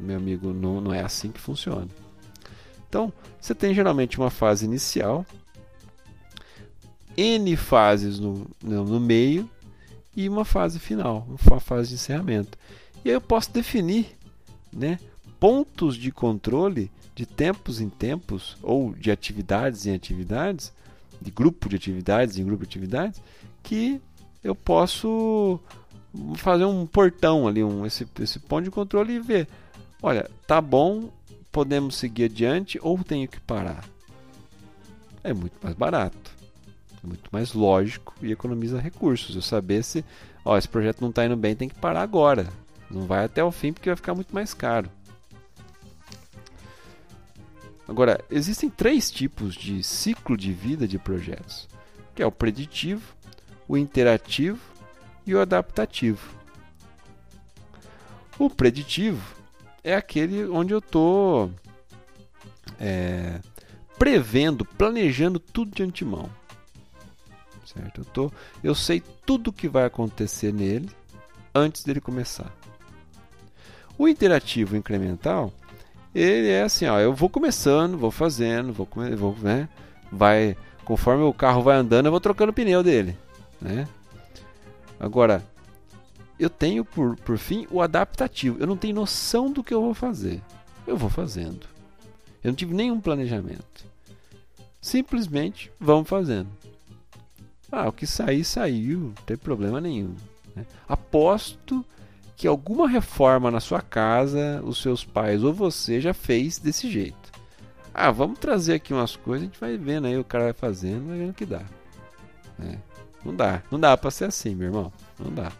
meu 0.00 0.16
amigo, 0.16 0.52
não, 0.52 0.80
não 0.80 0.92
é 0.92 1.00
assim 1.00 1.30
que 1.30 1.40
funciona. 1.40 1.88
Então, 2.92 3.10
você 3.40 3.54
tem 3.54 3.72
geralmente 3.72 4.18
uma 4.18 4.28
fase 4.28 4.66
inicial, 4.66 5.24
N 7.16 7.56
fases 7.56 8.20
no, 8.20 8.46
no, 8.62 9.00
meio 9.00 9.48
e 10.14 10.28
uma 10.28 10.44
fase 10.44 10.78
final, 10.78 11.26
uma 11.26 11.58
fase 11.58 11.88
de 11.88 11.94
encerramento. 11.94 12.58
E 13.02 13.08
aí 13.08 13.14
eu 13.14 13.20
posso 13.20 13.50
definir 13.50 14.08
né, 14.70 14.98
pontos 15.40 15.96
de 15.96 16.12
controle 16.12 16.90
de 17.14 17.24
tempos 17.24 17.80
em 17.80 17.88
tempos, 17.88 18.58
ou 18.62 18.92
de 18.92 19.10
atividades 19.10 19.86
em 19.86 19.94
atividades, 19.94 20.70
de 21.18 21.30
grupo 21.30 21.70
de 21.70 21.76
atividades 21.76 22.36
em 22.36 22.44
grupo 22.44 22.66
de 22.66 22.68
atividades, 22.68 23.22
que 23.62 24.02
eu 24.44 24.54
posso 24.54 25.58
fazer 26.34 26.66
um 26.66 26.86
portão 26.86 27.48
ali, 27.48 27.64
um, 27.64 27.86
esse, 27.86 28.06
esse 28.20 28.38
ponto 28.38 28.64
de 28.64 28.70
controle 28.70 29.14
e 29.14 29.18
ver. 29.18 29.48
Olha, 30.02 30.30
tá 30.46 30.60
bom, 30.60 31.08
podemos 31.52 31.96
seguir 31.96 32.24
adiante 32.24 32.78
ou 32.82 33.04
tenho 33.04 33.28
que 33.28 33.38
parar? 33.38 33.84
É 35.22 35.32
muito 35.32 35.54
mais 35.62 35.76
barato, 35.76 36.32
é 37.04 37.06
muito 37.06 37.28
mais 37.30 37.52
lógico 37.52 38.14
e 38.22 38.32
economiza 38.32 38.80
recursos. 38.80 39.36
Eu 39.36 39.42
saber 39.42 39.84
se 39.84 40.04
ó, 40.44 40.56
esse 40.56 40.68
projeto 40.68 41.02
não 41.02 41.10
está 41.10 41.24
indo 41.24 41.36
bem, 41.36 41.54
tem 41.54 41.68
que 41.68 41.78
parar 41.78 42.02
agora. 42.02 42.48
Não 42.90 43.02
vai 43.02 43.24
até 43.24 43.44
o 43.44 43.52
fim 43.52 43.72
porque 43.72 43.88
vai 43.88 43.96
ficar 43.96 44.14
muito 44.14 44.34
mais 44.34 44.52
caro. 44.52 44.90
Agora, 47.86 48.24
existem 48.30 48.70
três 48.70 49.10
tipos 49.10 49.54
de 49.54 49.82
ciclo 49.82 50.36
de 50.36 50.52
vida 50.52 50.88
de 50.88 50.98
projetos, 50.98 51.68
que 52.14 52.22
é 52.22 52.26
o 52.26 52.32
preditivo, 52.32 53.14
o 53.68 53.76
interativo 53.76 54.60
e 55.26 55.34
o 55.34 55.40
adaptativo. 55.40 56.34
O 58.38 58.48
preditivo 58.48 59.41
é 59.84 59.94
aquele 59.94 60.44
onde 60.46 60.72
eu 60.72 60.78
estou 60.78 61.50
é, 62.78 63.40
prevendo, 63.98 64.64
planejando 64.64 65.38
tudo 65.38 65.74
de 65.74 65.82
antemão. 65.82 66.28
Certo? 67.64 68.00
Eu, 68.00 68.04
tô, 68.04 68.32
eu 68.62 68.74
sei 68.74 69.02
tudo 69.24 69.48
o 69.48 69.52
que 69.52 69.68
vai 69.68 69.84
acontecer 69.84 70.52
nele 70.52 70.90
antes 71.54 71.82
dele 71.82 72.00
começar. 72.00 72.52
O 73.96 74.08
interativo 74.08 74.76
incremental, 74.76 75.52
ele 76.14 76.48
é 76.48 76.62
assim, 76.62 76.86
ó, 76.86 76.98
eu 76.98 77.14
vou 77.14 77.28
começando, 77.28 77.96
vou 77.96 78.10
fazendo, 78.10 78.72
vou, 78.72 78.88
vou 79.16 79.36
né, 79.40 79.68
vai 80.10 80.56
conforme 80.84 81.22
o 81.22 81.32
carro 81.32 81.62
vai 81.62 81.76
andando, 81.76 82.06
eu 82.06 82.10
vou 82.10 82.20
trocando 82.20 82.50
o 82.50 82.54
pneu 82.54 82.82
dele, 82.82 83.16
né? 83.60 83.86
Agora, 84.98 85.42
eu 86.42 86.50
tenho 86.50 86.84
por, 86.84 87.16
por 87.16 87.38
fim 87.38 87.66
o 87.70 87.80
adaptativo. 87.80 88.58
Eu 88.58 88.66
não 88.66 88.76
tenho 88.76 88.94
noção 88.94 89.50
do 89.50 89.62
que 89.62 89.72
eu 89.72 89.80
vou 89.80 89.94
fazer. 89.94 90.40
Eu 90.86 90.96
vou 90.96 91.10
fazendo. 91.10 91.66
Eu 92.42 92.50
não 92.50 92.56
tive 92.56 92.74
nenhum 92.74 93.00
planejamento. 93.00 93.84
Simplesmente 94.80 95.70
vamos 95.78 96.08
fazendo. 96.08 96.48
Ah, 97.70 97.88
o 97.88 97.92
que 97.92 98.06
sair, 98.06 98.44
saiu. 98.44 98.98
Não 99.00 99.24
tem 99.24 99.36
problema 99.36 99.80
nenhum. 99.80 100.14
Né? 100.54 100.66
Aposto 100.88 101.84
que 102.36 102.46
alguma 102.46 102.88
reforma 102.88 103.50
na 103.50 103.60
sua 103.60 103.80
casa, 103.80 104.60
os 104.64 104.82
seus 104.82 105.04
pais 105.04 105.44
ou 105.44 105.52
você 105.52 106.00
já 106.00 106.12
fez 106.12 106.58
desse 106.58 106.90
jeito. 106.90 107.30
Ah, 107.94 108.10
vamos 108.10 108.38
trazer 108.38 108.74
aqui 108.74 108.92
umas 108.92 109.14
coisas, 109.14 109.42
a 109.42 109.50
gente 109.50 109.60
vai 109.60 109.76
vendo 109.76 110.06
aí, 110.06 110.18
o 110.18 110.24
cara 110.24 110.44
vai 110.44 110.52
fazendo, 110.52 111.08
vai 111.08 111.18
vendo 111.18 111.30
o 111.30 111.34
que 111.34 111.46
dá. 111.46 111.62
É. 112.58 112.78
Não 113.24 113.34
dá, 113.34 113.62
não 113.70 113.78
dá 113.78 113.96
pra 113.96 114.10
ser 114.10 114.24
assim, 114.24 114.54
meu 114.54 114.68
irmão. 114.68 114.92
Não 115.18 115.32
dá. 115.32 115.52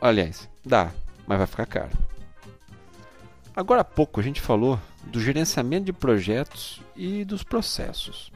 Aliás, 0.00 0.48
dá, 0.64 0.90
mas 1.26 1.38
vai 1.38 1.46
ficar 1.46 1.66
caro. 1.66 1.92
Agora 3.54 3.80
há 3.80 3.84
pouco 3.84 4.20
a 4.20 4.22
gente 4.22 4.40
falou 4.40 4.78
do 5.04 5.20
gerenciamento 5.20 5.86
de 5.86 5.92
projetos 5.92 6.80
e 6.94 7.24
dos 7.24 7.42
processos. 7.42 8.30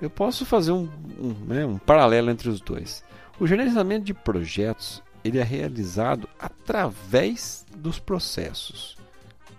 Eu 0.00 0.10
posso 0.10 0.44
fazer 0.44 0.72
um, 0.72 0.88
um, 1.18 1.32
né, 1.46 1.64
um 1.64 1.78
paralelo 1.78 2.30
entre 2.30 2.48
os 2.48 2.60
dois. 2.60 3.04
O 3.38 3.46
gerenciamento 3.46 4.04
de 4.04 4.12
projetos 4.14 5.02
ele 5.22 5.38
é 5.38 5.42
realizado 5.42 6.28
através 6.38 7.64
dos 7.76 7.98
processos, 7.98 8.96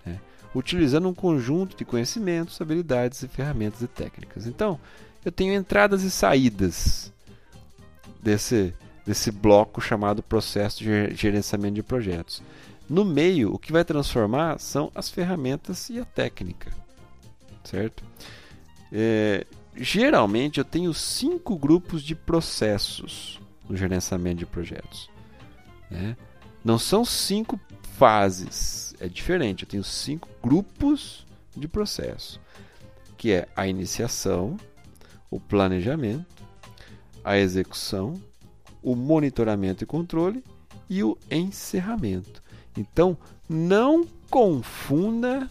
né, 0.06 0.20
utilizando 0.54 1.08
um 1.08 1.14
conjunto 1.14 1.76
de 1.76 1.86
conhecimentos, 1.86 2.60
habilidades 2.62 3.22
e 3.24 3.28
ferramentas 3.28 3.82
e 3.82 3.88
técnicas. 3.88 4.48
Então, 4.48 4.80
eu 5.24 5.32
tenho 5.32 5.54
entradas 5.54 6.04
e 6.04 6.12
saídas 6.12 7.12
desse, 8.22 8.74
desse 9.08 9.32
bloco 9.32 9.80
chamado 9.80 10.22
processo 10.22 10.84
de 10.84 11.16
gerenciamento 11.16 11.76
de 11.76 11.82
projetos. 11.82 12.44
No 12.90 13.06
meio, 13.06 13.54
o 13.54 13.58
que 13.58 13.72
vai 13.72 13.86
transformar 13.86 14.60
são 14.60 14.92
as 14.94 15.10
ferramentas 15.10 15.90
e 15.90 15.98
a 15.98 16.04
técnica, 16.04 16.72
certo? 17.64 18.04
É, 18.92 19.48
geralmente 19.76 20.58
eu 20.58 20.66
tenho 20.66 20.94
cinco 20.94 21.58
grupos 21.58 22.04
de 22.04 22.16
processos 22.16 23.40
no 23.70 23.78
gerenciamento 23.78 24.40
de 24.40 24.46
projetos. 24.46 25.10
Né? 25.90 26.18
Não 26.64 26.78
são 26.78 27.06
cinco 27.06 27.58
fases, 27.98 28.94
é 29.00 29.08
diferente. 29.08 29.64
Eu 29.64 29.70
tenho 29.70 29.84
cinco 29.86 30.28
grupos 30.44 31.26
de 31.56 31.68
processo, 31.68 32.42
que 33.18 33.32
é 33.32 33.48
a 33.56 33.68
iniciação, 33.68 34.58
o 35.32 35.40
planejamento, 35.40 36.44
a 37.24 37.38
execução, 37.38 38.22
o 38.92 38.96
monitoramento 38.96 39.84
e 39.84 39.88
controle 39.88 40.42
e 40.90 41.04
o 41.04 41.18
encerramento. 41.30 42.42
Então, 42.78 43.18
não 43.50 44.06
confunda 44.30 45.50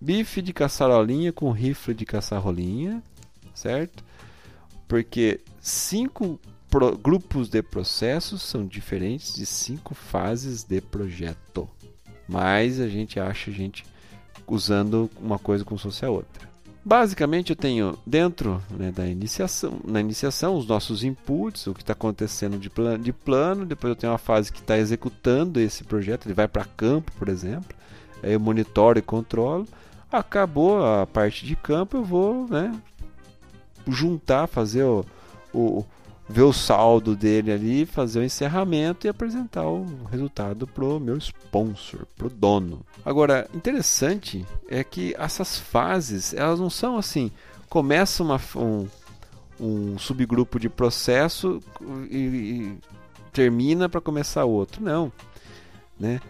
bife 0.00 0.40
de 0.40 0.52
caçarolinha 0.52 1.32
com 1.32 1.50
rifle 1.50 1.92
de 1.92 2.06
caçarolinha, 2.06 3.02
certo? 3.52 4.04
Porque 4.86 5.40
cinco 5.60 6.38
grupos 7.02 7.48
de 7.48 7.62
processos 7.62 8.42
são 8.42 8.64
diferentes 8.64 9.34
de 9.34 9.44
cinco 9.44 9.92
fases 9.92 10.62
de 10.62 10.80
projeto. 10.80 11.68
Mas 12.28 12.80
a 12.80 12.88
gente 12.88 13.18
acha 13.18 13.50
a 13.50 13.54
gente 13.54 13.84
usando 14.46 15.10
uma 15.20 15.38
coisa 15.38 15.64
como 15.64 15.78
se 15.78 15.84
fosse 15.84 16.04
a 16.04 16.10
outra. 16.10 16.53
Basicamente 16.84 17.48
eu 17.50 17.56
tenho 17.56 17.98
dentro 18.04 18.62
né, 18.70 18.92
da 18.92 19.06
iniciação, 19.06 19.80
na 19.82 20.00
iniciação 20.00 20.54
os 20.54 20.66
nossos 20.66 21.02
inputs, 21.02 21.66
o 21.66 21.72
que 21.72 21.80
está 21.80 21.94
acontecendo 21.94 22.58
de 22.58 22.68
plano, 22.68 23.02
de 23.02 23.10
plano, 23.10 23.64
depois 23.64 23.90
eu 23.90 23.96
tenho 23.96 24.12
uma 24.12 24.18
fase 24.18 24.52
que 24.52 24.60
está 24.60 24.76
executando 24.76 25.58
esse 25.58 25.82
projeto, 25.82 26.26
ele 26.26 26.34
vai 26.34 26.46
para 26.46 26.66
campo, 26.66 27.10
por 27.12 27.30
exemplo, 27.30 27.74
aí 28.22 28.34
eu 28.34 28.40
monitoro 28.40 28.98
e 28.98 29.02
controlo. 29.02 29.66
Acabou 30.12 30.84
a 30.84 31.06
parte 31.06 31.46
de 31.46 31.56
campo, 31.56 31.96
eu 31.96 32.04
vou 32.04 32.46
né, 32.48 32.70
juntar, 33.88 34.46
fazer 34.46 34.84
o, 34.84 35.06
o, 35.54 35.86
ver 36.28 36.42
o 36.42 36.52
saldo 36.52 37.14
dele 37.14 37.52
ali, 37.52 37.86
fazer 37.86 38.20
o 38.20 38.24
encerramento 38.24 39.06
e 39.06 39.10
apresentar 39.10 39.66
o 39.66 39.84
resultado 40.10 40.66
pro 40.66 40.98
meu 40.98 41.16
sponsor, 41.18 42.06
pro 42.16 42.30
dono. 42.30 42.80
Agora, 43.04 43.48
interessante 43.54 44.44
é 44.68 44.82
que 44.82 45.14
essas 45.18 45.58
fases, 45.58 46.32
elas 46.32 46.58
não 46.58 46.70
são 46.70 46.96
assim, 46.96 47.30
começa 47.68 48.22
uma, 48.22 48.40
um, 48.56 48.88
um 49.60 49.98
subgrupo 49.98 50.58
de 50.58 50.68
processo 50.68 51.60
e, 52.10 52.16
e 52.16 52.78
termina 53.32 53.88
para 53.88 54.00
começar 54.00 54.44
outro. 54.44 54.82
Não, 54.82 55.12
né? 55.98 56.20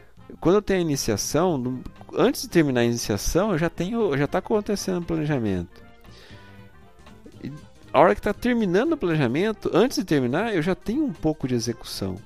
Quando 0.40 0.57
eu 0.57 0.62
tenho 0.62 0.80
a 0.80 0.82
iniciação, 0.82 1.80
antes 2.12 2.42
de 2.42 2.49
terminar 2.49 2.80
a 2.80 2.84
iniciação, 2.84 3.53
eu 3.53 3.59
já 3.59 3.70
tenho, 3.70 4.16
já 4.16 4.24
está 4.24 4.38
acontecendo 4.38 5.03
o 5.03 5.07
planejamento 5.07 5.84
a 7.95 8.01
hora 8.01 8.12
que 8.12 8.18
está 8.18 8.34
terminando 8.34 8.95
o 8.95 8.97
planejamento, 8.97 9.70
antes 9.72 9.99
de 9.99 10.05
terminar, 10.05 10.53
eu 10.53 10.61
já 10.61 10.74
tenho 10.74 11.05
um 11.05 11.12
pouco 11.12 11.47
de 11.47 11.55
execução. 11.55 12.18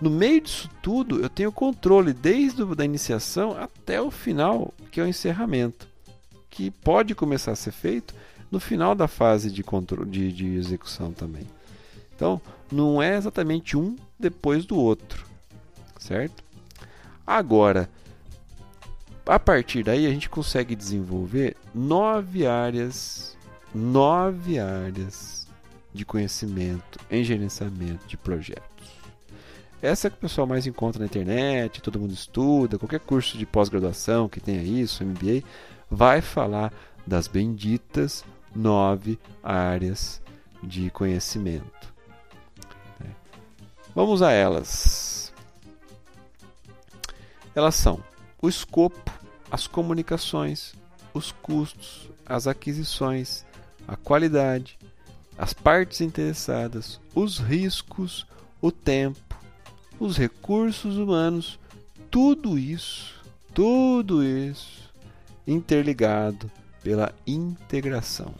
No 0.00 0.08
meio 0.08 0.40
disso 0.40 0.70
tudo, 0.82 1.20
eu 1.20 1.28
tenho 1.28 1.52
controle 1.52 2.14
desde 2.14 2.62
a 2.62 2.84
iniciação 2.86 3.54
até 3.54 4.00
o 4.00 4.10
final, 4.10 4.72
que 4.90 4.98
é 4.98 5.02
o 5.02 5.06
encerramento, 5.06 5.86
que 6.48 6.70
pode 6.70 7.14
começar 7.14 7.52
a 7.52 7.56
ser 7.56 7.70
feito 7.70 8.14
no 8.50 8.58
final 8.58 8.94
da 8.94 9.06
fase 9.06 9.50
de, 9.50 9.62
controle, 9.62 10.08
de, 10.08 10.32
de 10.32 10.54
execução 10.54 11.12
também. 11.12 11.46
Então, 12.16 12.40
não 12.72 13.02
é 13.02 13.14
exatamente 13.14 13.76
um 13.76 13.96
depois 14.18 14.64
do 14.64 14.74
outro, 14.74 15.26
certo? 15.98 16.42
Agora, 17.26 17.90
a 19.26 19.38
partir 19.38 19.82
daí, 19.82 20.06
a 20.06 20.10
gente 20.10 20.30
consegue 20.30 20.74
desenvolver 20.74 21.58
nove 21.74 22.46
áreas 22.46 23.36
nove 23.74 24.58
áreas 24.58 25.46
de 25.92 26.04
conhecimento 26.04 26.98
em 27.10 27.24
gerenciamento 27.24 28.06
de 28.06 28.16
projetos. 28.16 29.00
Essa 29.82 30.06
é 30.06 30.10
que 30.10 30.16
o 30.16 30.20
pessoal 30.20 30.46
mais 30.46 30.66
encontra 30.66 31.00
na 31.00 31.06
internet, 31.06 31.80
todo 31.80 31.98
mundo 31.98 32.12
estuda, 32.12 32.78
qualquer 32.78 33.00
curso 33.00 33.38
de 33.38 33.46
pós-graduação 33.46 34.28
que 34.28 34.40
tenha 34.40 34.62
isso, 34.62 35.04
MBA, 35.04 35.42
vai 35.90 36.20
falar 36.20 36.72
das 37.06 37.26
benditas 37.26 38.24
nove 38.54 39.18
áreas 39.42 40.20
de 40.62 40.90
conhecimento. 40.90 41.90
Vamos 43.94 44.22
a 44.22 44.30
elas. 44.30 45.32
Elas 47.54 47.74
são 47.74 48.02
o 48.40 48.48
escopo, 48.48 49.10
as 49.50 49.66
comunicações, 49.66 50.74
os 51.12 51.32
custos, 51.32 52.08
as 52.24 52.46
aquisições, 52.46 53.44
a 53.90 53.96
qualidade, 53.96 54.78
as 55.36 55.52
partes 55.52 56.00
interessadas, 56.00 57.00
os 57.12 57.38
riscos, 57.38 58.24
o 58.62 58.70
tempo, 58.70 59.36
os 59.98 60.16
recursos 60.16 60.96
humanos, 60.96 61.58
tudo 62.08 62.56
isso, 62.56 63.20
tudo 63.52 64.22
isso 64.22 64.94
interligado 65.44 66.48
pela 66.84 67.12
integração. 67.26 68.32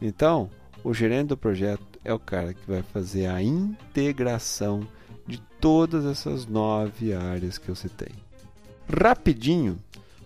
Então, 0.00 0.50
o 0.84 0.92
gerente 0.92 1.28
do 1.28 1.38
projeto 1.38 1.98
é 2.04 2.12
o 2.12 2.18
cara 2.18 2.52
que 2.52 2.66
vai 2.66 2.82
fazer 2.82 3.28
a 3.28 3.42
integração 3.42 4.86
de 5.26 5.38
todas 5.58 6.04
essas 6.04 6.44
nove 6.44 7.14
áreas 7.14 7.56
que 7.56 7.70
eu 7.70 7.74
citei. 7.74 8.12
Rapidinho, 8.86 9.78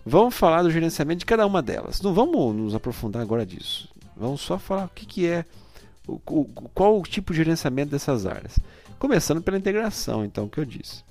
vamos 0.05 0.35
falar 0.35 0.61
do 0.61 0.69
gerenciamento 0.69 1.19
de 1.19 1.25
cada 1.25 1.47
uma 1.47 1.61
delas. 1.61 2.01
Não 2.01 2.13
vamos 2.13 2.53
nos 2.53 2.75
aprofundar 2.75 3.21
agora 3.21 3.45
disso. 3.45 3.89
Vamos 4.15 4.41
só 4.41 4.57
falar 4.57 4.85
o 4.85 4.89
que, 4.89 5.05
que 5.05 5.27
é, 5.27 5.45
o, 6.07 6.13
o, 6.13 6.45
qual 6.73 6.99
o 6.99 7.03
tipo 7.03 7.33
de 7.33 7.37
gerenciamento 7.37 7.91
dessas 7.91 8.25
áreas. 8.25 8.59
Começando 8.99 9.41
pela 9.41 9.57
integração, 9.57 10.23
então, 10.23 10.47
que 10.47 10.59
eu 10.59 10.65
disse. 10.65 11.03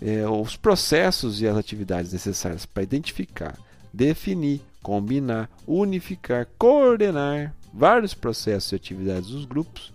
É, 0.00 0.28
os 0.28 0.56
processos 0.56 1.40
e 1.40 1.46
as 1.46 1.56
atividades 1.56 2.12
necessárias 2.12 2.66
para 2.66 2.82
identificar, 2.82 3.58
definir, 3.92 4.60
combinar, 4.82 5.48
unificar, 5.66 6.46
coordenar 6.58 7.54
vários 7.72 8.14
processos 8.14 8.72
e 8.72 8.76
atividades 8.76 9.30
dos 9.30 9.44
grupos 9.44 9.92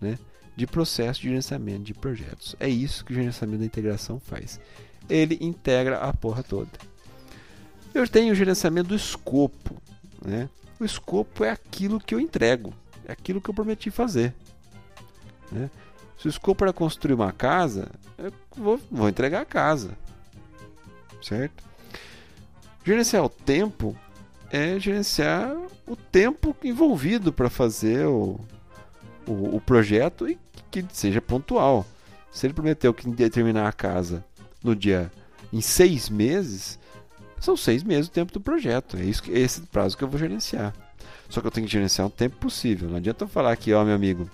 né, 0.00 0.18
de 0.56 0.66
processo 0.66 1.20
de 1.20 1.28
gerenciamento 1.28 1.84
de 1.84 1.94
projetos. 1.94 2.56
É 2.58 2.68
isso 2.68 3.04
que 3.04 3.12
o 3.12 3.14
gerenciamento 3.14 3.60
da 3.60 3.66
integração 3.66 4.18
faz. 4.20 4.60
Ele 5.08 5.38
integra 5.40 5.98
a 5.98 6.12
porra 6.12 6.42
toda. 6.42 6.70
Eu 7.94 8.06
tenho 8.06 8.32
o 8.32 8.36
gerenciamento 8.36 8.88
do 8.88 8.96
escopo. 8.96 9.76
Né? 10.24 10.48
O 10.80 10.84
escopo 10.84 11.44
é 11.44 11.50
aquilo 11.50 11.98
que 11.98 12.14
eu 12.14 12.20
entrego, 12.20 12.72
é 13.04 13.12
aquilo 13.12 13.40
que 13.40 13.50
eu 13.50 13.54
prometi 13.54 13.90
fazer. 13.90 14.34
Né? 15.50 15.70
Se 16.18 16.26
o 16.26 16.30
escopo 16.30 16.64
era 16.64 16.72
construir 16.72 17.14
uma 17.14 17.32
casa, 17.32 17.88
eu 18.16 18.32
vou, 18.56 18.80
vou 18.90 19.08
entregar 19.08 19.40
a 19.40 19.44
casa. 19.44 19.96
certo? 21.22 21.64
Gerenciar 22.84 23.24
o 23.24 23.28
tempo 23.28 23.96
é 24.50 24.78
gerenciar 24.78 25.54
o 25.86 25.94
tempo 25.94 26.56
envolvido 26.64 27.32
para 27.32 27.50
fazer 27.50 28.06
o, 28.06 28.40
o, 29.26 29.56
o, 29.56 29.60
projeto 29.60 30.28
e 30.28 30.38
que 30.70 30.84
seja 30.92 31.20
pontual. 31.20 31.86
Se 32.30 32.46
ele 32.46 32.54
prometeu 32.54 32.94
que 32.94 33.08
ia 33.20 33.30
terminar 33.30 33.68
a 33.68 33.72
casa 33.72 34.24
no 34.62 34.74
dia 34.74 35.10
em 35.52 35.60
seis 35.60 36.08
meses, 36.08 36.77
são 37.40 37.56
seis 37.56 37.82
meses 37.82 38.08
o 38.08 38.12
tempo 38.12 38.32
do 38.32 38.40
projeto. 38.40 38.96
É 38.96 39.02
isso, 39.02 39.22
esse 39.28 39.60
prazo 39.62 39.96
que 39.96 40.04
eu 40.04 40.08
vou 40.08 40.18
gerenciar. 40.18 40.74
Só 41.28 41.40
que 41.40 41.46
eu 41.46 41.50
tenho 41.50 41.66
que 41.66 41.72
gerenciar 41.72 42.06
o 42.06 42.10
tempo 42.10 42.36
possível. 42.36 42.88
Não 42.88 42.96
adianta 42.96 43.24
eu 43.24 43.28
falar 43.28 43.52
aqui, 43.52 43.72
ó, 43.72 43.84
meu 43.84 43.94
amigo, 43.94 44.28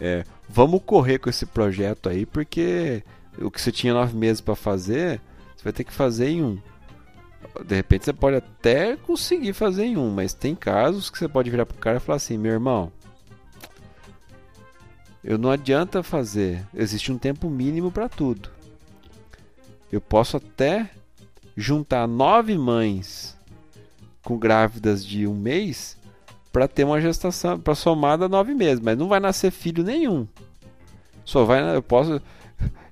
é, 0.00 0.24
vamos 0.48 0.82
correr 0.84 1.18
com 1.18 1.30
esse 1.30 1.46
projeto 1.46 2.08
aí, 2.08 2.26
porque 2.26 3.02
o 3.38 3.50
que 3.50 3.60
você 3.60 3.72
tinha 3.72 3.94
nove 3.94 4.16
meses 4.16 4.40
para 4.40 4.54
fazer, 4.54 5.20
você 5.56 5.64
vai 5.64 5.72
ter 5.72 5.84
que 5.84 5.92
fazer 5.92 6.28
em 6.28 6.42
um. 6.42 6.58
De 7.64 7.74
repente 7.74 8.04
você 8.04 8.12
pode 8.12 8.36
até 8.36 8.96
conseguir 8.96 9.52
fazer 9.52 9.84
em 9.84 9.96
um, 9.96 10.10
mas 10.10 10.32
tem 10.32 10.54
casos 10.54 11.10
que 11.10 11.18
você 11.18 11.28
pode 11.28 11.50
virar 11.50 11.66
pro 11.66 11.76
cara 11.76 11.98
e 11.98 12.00
falar 12.00 12.16
assim, 12.16 12.38
meu 12.38 12.52
irmão, 12.52 12.92
eu 15.22 15.38
não 15.38 15.50
adianta 15.50 16.02
fazer, 16.02 16.66
existe 16.74 17.12
um 17.12 17.18
tempo 17.18 17.48
mínimo 17.48 17.92
para 17.92 18.08
tudo. 18.08 18.50
Eu 19.90 20.00
posso 20.00 20.36
até 20.36 20.90
juntar 21.56 22.06
nove 22.06 22.56
mães 22.56 23.36
com 24.22 24.38
grávidas 24.38 25.04
de 25.04 25.26
um 25.26 25.34
mês 25.34 25.96
para 26.52 26.68
ter 26.68 26.84
uma 26.84 27.00
gestação, 27.00 27.58
para 27.58 27.74
somada 27.74 28.28
nove 28.28 28.54
meses, 28.54 28.80
mas 28.80 28.96
não 28.96 29.08
vai 29.08 29.20
nascer 29.20 29.50
filho 29.50 29.82
nenhum. 29.82 30.26
Só 31.24 31.44
vai, 31.44 31.76
eu 31.76 31.82
posso, 31.82 32.20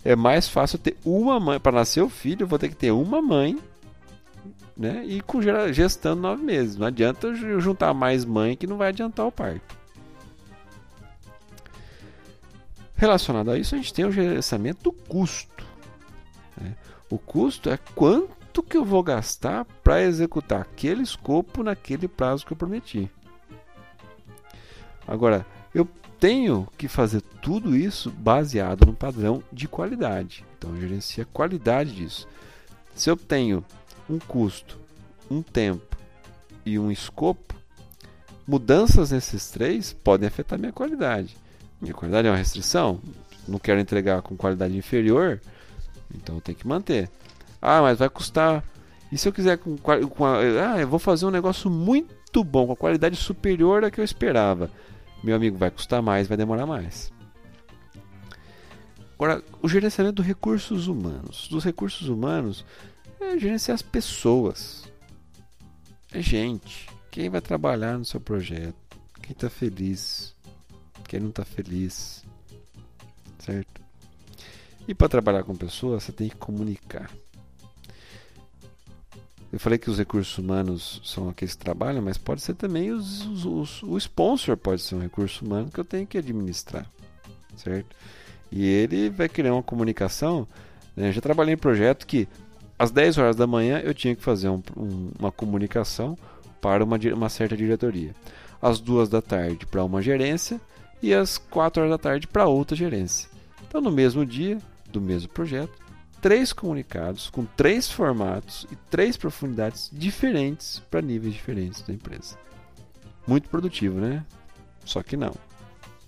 é 0.05 0.17
mais 0.17 0.49
fácil 0.49 0.79
ter 0.79 0.97
uma 1.05 1.39
mãe 1.39 1.61
para 1.61 1.73
nascer 1.73 2.03
o 2.03 2.09
filho, 2.09 2.45
eu 2.45 2.47
vou 2.47 2.59
ter 2.59 2.69
que 2.69 2.77
ter 2.77 2.91
uma 2.91 3.21
mãe, 3.21 3.59
né? 4.77 5.05
E 5.05 5.21
com 5.21 5.41
gestando 5.73 6.23
nove 6.23 6.43
meses. 6.43 6.77
Não 6.77 6.87
adianta 6.87 7.35
juntar 7.35 7.93
mais 7.93 8.25
mãe 8.25 8.57
que 8.57 8.67
não 8.67 8.79
vai 8.79 8.89
adiantar 8.89 9.27
o 9.27 9.33
parto. 9.33 9.79
Relacionado 12.97 13.51
a 13.51 13.59
isso, 13.59 13.75
a 13.75 13.79
gente 13.79 13.93
tem 13.93 14.05
o 14.05 14.13
gerenciamento 14.13 14.85
do 14.85 14.93
custo. 14.93 15.67
Né? 16.59 16.75
O 17.11 17.19
custo 17.19 17.71
é 17.71 17.79
quanto 17.95 18.40
que 18.71 18.77
eu 18.77 18.85
vou 18.85 19.03
gastar 19.03 19.65
para 19.83 20.03
executar 20.03 20.61
aquele 20.61 21.03
escopo 21.03 21.63
naquele 21.63 22.09
prazo 22.09 22.45
que 22.45 22.53
eu 22.53 22.57
prometi. 22.57 23.11
Agora, 25.07 25.47
eu 25.75 25.89
tenho 26.19 26.69
que 26.77 26.87
fazer 26.87 27.21
tudo 27.43 27.75
isso 27.75 28.11
baseado 28.11 28.87
no 28.87 28.95
padrão 28.95 29.43
de 29.53 29.67
qualidade. 29.67 30.45
Então, 30.57 30.75
eu 30.75 30.81
gerencio 30.81 31.23
a 31.23 31.27
qualidade 31.27 31.95
disso. 31.95 32.29
Se 32.95 33.09
eu 33.09 33.17
tenho 33.17 33.65
um 34.09 34.19
custo, 34.19 34.79
um 35.31 35.43
tempo 35.43 35.97
e 36.67 36.79
um 36.79 36.91
escopo, 36.91 37.55
mudanças 38.47 39.11
nesses 39.11 39.51
três 39.51 39.93
podem 39.93 40.29
afetar 40.29 40.59
minha 40.59 40.73
qualidade. 40.73 41.37
Minha 41.81 41.95
qualidade 41.95 42.29
é 42.29 42.31
uma 42.31 42.37
restrição? 42.37 43.01
Não 43.49 43.59
quero 43.59 43.81
entregar 43.81 44.21
com 44.23 44.37
qualidade 44.37 44.77
inferior, 44.77 45.41
então 46.15 46.35
eu 46.35 46.41
tenho 46.41 46.59
que 46.59 46.69
manter. 46.69 47.11
Ah, 47.61 47.83
mas 47.83 47.99
vai 47.99 48.09
custar. 48.09 48.65
E 49.13 49.19
se 49.19 49.29
eu 49.29 49.33
quiser 49.33 49.59
com, 49.59 49.77
com 49.77 50.25
a, 50.25 50.39
ah, 50.39 50.81
eu 50.81 50.89
vou 50.89 50.99
fazer 50.99 51.27
um 51.27 51.31
negócio 51.31 51.71
muito 51.71 52.45
bom, 52.45 52.67
com 52.67 52.73
a 52.73 52.77
qualidade 52.77 53.17
superior 53.17 53.85
à 53.85 53.91
que 53.91 54.01
eu 54.01 54.05
esperava 54.05 54.71
meu 55.23 55.37
amigo, 55.37 55.57
vai 55.57 55.71
custar 55.71 56.03
mais, 56.03 56.27
vai 56.27 56.37
demorar 56.37 56.67
mais. 56.67 57.13
Agora, 59.15 59.43
o 59.61 59.69
gerenciamento 59.69 60.17
dos 60.17 60.27
recursos 60.27 60.87
humanos. 60.87 61.47
Dos 61.49 61.65
recursos 61.65 62.09
humanos 62.09 62.65
é 63.21 63.39
gerenciar 63.39 63.75
as 63.75 63.83
pessoas. 63.83 64.91
É 66.11 66.23
gente. 66.23 66.89
Quem 67.11 67.29
vai 67.29 67.41
trabalhar 67.41 67.99
no 67.99 68.05
seu 68.05 68.21
projeto? 68.21 68.75
Quem 69.21 69.33
está 69.33 69.51
feliz? 69.51 70.35
Quem 71.07 71.21
não 71.21 71.29
está 71.29 71.45
feliz? 71.45 72.25
Certo? 73.39 73.83
E 74.89 74.95
para 74.95 75.09
trabalhar 75.09 75.45
com 75.45 75.55
pessoas, 75.55 76.05
você 76.05 76.13
tem 76.13 76.31
que 76.31 76.37
comunicar. 76.37 77.11
Eu 79.53 79.59
falei 79.59 79.79
que 79.79 79.91
os 79.91 79.99
recursos 79.99 80.39
humanos 80.39 81.01
são 81.05 81.29
aqueles 81.29 81.55
que 81.55 81.65
trabalham, 81.65 82.01
mas 82.01 82.17
pode 82.17 82.41
ser 82.41 82.55
também 82.55 82.93
os, 82.93 83.27
os, 83.27 83.45
os, 83.45 83.83
o 83.83 83.99
sponsor 83.99 84.57
pode 84.57 84.81
ser 84.81 84.95
um 84.95 85.01
recurso 85.01 85.45
humano 85.45 85.71
que 85.73 85.81
eu 85.81 85.85
tenho 85.85 86.07
que 86.07 86.19
administrar, 86.19 86.87
certo? 87.57 87.97
E 88.51 88.65
ele 88.65 89.11
vai 89.11 89.29
criar 89.29 89.53
uma 89.53 89.63
comunicação. 89.63 90.47
Né? 90.97 91.09
Eu 91.09 91.13
já 91.13 91.21
trabalhei 91.21 91.55
em 91.55 91.59
projeto 91.59 92.07
que 92.07 92.29
às 92.79 92.91
10 92.91 93.19
horas 93.19 93.37
da 93.37 93.47
manhã 93.47 93.79
eu 93.81 93.93
tinha 93.93 94.15
que 94.15 94.23
fazer 94.23 94.49
um, 94.49 94.63
um, 94.77 95.11
uma 95.19 95.33
comunicação 95.33 96.17
para 96.61 96.85
uma, 96.85 96.97
uma 97.15 97.29
certa 97.29 97.57
diretoria. 97.57 98.15
Às 98.63 98.79
2 98.81 99.09
da 99.09 99.21
tarde 99.21 99.67
para 99.67 99.85
uma 99.85 100.01
gerência 100.01 100.61
e 101.03 101.13
às 101.13 101.39
4 101.39 101.83
horas 101.83 101.93
da 101.93 101.99
tarde 101.99 102.27
para 102.27 102.47
outra 102.47 102.77
gerência. 102.77 103.29
Então, 103.67 103.81
no 103.81 103.91
mesmo 103.91 104.25
dia 104.25 104.59
do 104.91 105.01
mesmo 105.01 105.29
projeto, 105.29 105.73
três 106.21 106.53
comunicados 106.53 107.31
com 107.31 107.45
três 107.45 107.91
formatos 107.91 108.67
e 108.71 108.77
três 108.91 109.17
profundidades 109.17 109.91
diferentes 109.93 110.81
para 110.91 111.01
níveis 111.01 111.35
diferentes 111.35 111.83
da 111.83 111.93
empresa. 111.93 112.37
Muito 113.27 113.49
produtivo, 113.49 114.01
né? 114.01 114.25
Só 114.85 115.03
que 115.03 115.17
não. 115.17 115.35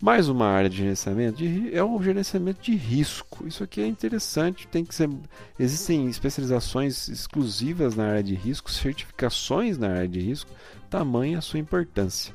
Mais 0.01 0.29
uma 0.29 0.47
área 0.47 0.69
de 0.69 0.79
gerenciamento 0.79 1.39
de, 1.39 1.73
é 1.73 1.83
o 1.83 2.03
gerenciamento 2.03 2.61
de 2.61 2.75
risco. 2.75 3.47
Isso 3.47 3.63
aqui 3.63 3.81
é 3.81 3.87
interessante, 3.87 4.67
tem 4.67 4.85
que 4.85 4.95
ser. 4.95 5.09
Existem 5.57 6.09
especializações 6.09 7.09
exclusivas 7.09 7.95
na 7.95 8.09
área 8.09 8.23
de 8.23 8.35
risco, 8.35 8.71
certificações 8.71 9.79
na 9.79 9.89
área 9.89 10.09
de 10.09 10.19
risco, 10.19 10.51
tamanha 10.91 11.39
a 11.39 11.41
sua 11.41 11.61
importância. 11.61 12.35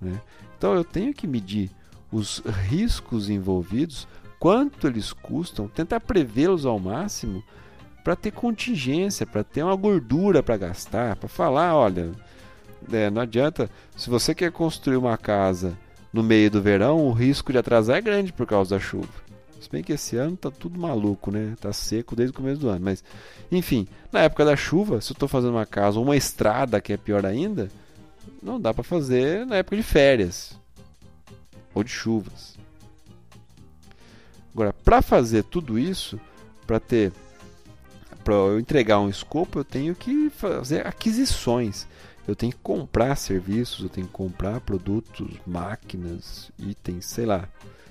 Né? 0.00 0.20
Então 0.56 0.72
eu 0.74 0.84
tenho 0.84 1.12
que 1.12 1.26
medir 1.26 1.68
os 2.12 2.38
riscos 2.68 3.28
envolvidos 3.28 4.06
quanto 4.42 4.88
eles 4.88 5.12
custam, 5.12 5.68
tentar 5.68 6.00
prevê-los 6.00 6.66
ao 6.66 6.76
máximo 6.76 7.44
para 8.02 8.16
ter 8.16 8.32
contingência, 8.32 9.24
para 9.24 9.44
ter 9.44 9.62
uma 9.62 9.76
gordura 9.76 10.42
para 10.42 10.56
gastar, 10.56 11.14
para 11.14 11.28
falar, 11.28 11.76
olha, 11.76 12.10
é, 12.92 13.08
não 13.08 13.22
adianta, 13.22 13.70
se 13.96 14.10
você 14.10 14.34
quer 14.34 14.50
construir 14.50 14.96
uma 14.96 15.16
casa 15.16 15.78
no 16.12 16.24
meio 16.24 16.50
do 16.50 16.60
verão, 16.60 17.06
o 17.06 17.12
risco 17.12 17.52
de 17.52 17.58
atrasar 17.58 17.98
é 17.98 18.00
grande 18.00 18.32
por 18.32 18.44
causa 18.44 18.74
da 18.74 18.80
chuva. 18.80 19.06
Se 19.60 19.70
bem 19.70 19.80
que 19.80 19.92
esse 19.92 20.16
ano 20.16 20.36
tá 20.36 20.50
tudo 20.50 20.76
maluco, 20.76 21.30
né? 21.30 21.54
Tá 21.60 21.72
seco 21.72 22.16
desde 22.16 22.32
o 22.32 22.36
começo 22.36 22.60
do 22.60 22.68
ano, 22.68 22.84
mas 22.84 23.04
enfim, 23.48 23.86
na 24.10 24.22
época 24.22 24.44
da 24.44 24.56
chuva, 24.56 25.00
se 25.00 25.12
eu 25.12 25.14
estou 25.14 25.28
fazendo 25.28 25.52
uma 25.52 25.66
casa 25.66 26.00
ou 26.00 26.04
uma 26.04 26.16
estrada 26.16 26.80
que 26.80 26.92
é 26.92 26.96
pior 26.96 27.24
ainda, 27.24 27.70
não 28.42 28.60
dá 28.60 28.74
para 28.74 28.82
fazer 28.82 29.46
na 29.46 29.58
época 29.58 29.76
de 29.76 29.84
férias 29.84 30.58
ou 31.72 31.84
de 31.84 31.90
chuvas. 31.90 32.51
Agora, 34.52 34.72
para 34.72 35.00
fazer 35.00 35.44
tudo 35.44 35.78
isso, 35.78 36.20
para 36.66 36.78
ter 36.78 37.12
para 38.22 38.34
eu 38.34 38.60
entregar 38.60 39.00
um 39.00 39.08
escopo, 39.08 39.58
eu 39.58 39.64
tenho 39.64 39.96
que 39.96 40.30
fazer 40.30 40.86
aquisições. 40.86 41.88
Eu 42.26 42.36
tenho 42.36 42.52
que 42.52 42.58
comprar 42.62 43.16
serviços, 43.16 43.82
eu 43.82 43.88
tenho 43.88 44.06
que 44.06 44.12
comprar 44.12 44.60
produtos, 44.60 45.28
máquinas, 45.44 46.52
itens, 46.56 47.06
sei 47.06 47.26
lá, 47.26 47.48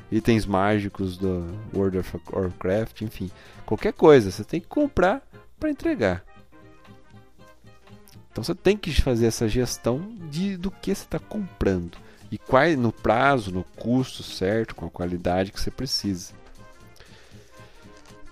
itens 0.10 0.46
mágicos 0.46 1.18
do 1.18 1.46
World 1.74 1.98
of 1.98 2.18
Warcraft, 2.32 3.02
enfim, 3.02 3.30
qualquer 3.66 3.92
coisa, 3.92 4.32
você 4.32 4.46
tem 4.46 4.62
que 4.62 4.68
comprar 4.68 5.22
para 5.60 5.70
entregar. 5.70 6.24
Então 8.32 8.42
você 8.42 8.56
tem 8.56 8.78
que 8.78 8.94
fazer 9.02 9.26
essa 9.26 9.50
gestão 9.50 10.00
de 10.30 10.56
do 10.56 10.72
que 10.72 10.96
você 10.96 11.04
está 11.04 11.20
comprando 11.20 11.98
e 12.32 12.38
qual 12.38 12.70
no 12.78 12.94
prazo, 12.94 13.52
no 13.52 13.66
custo 13.76 14.24
certo, 14.24 14.74
com 14.74 14.86
a 14.86 14.90
qualidade 14.90 15.52
que 15.52 15.60
você 15.60 15.70
precisa. 15.70 16.41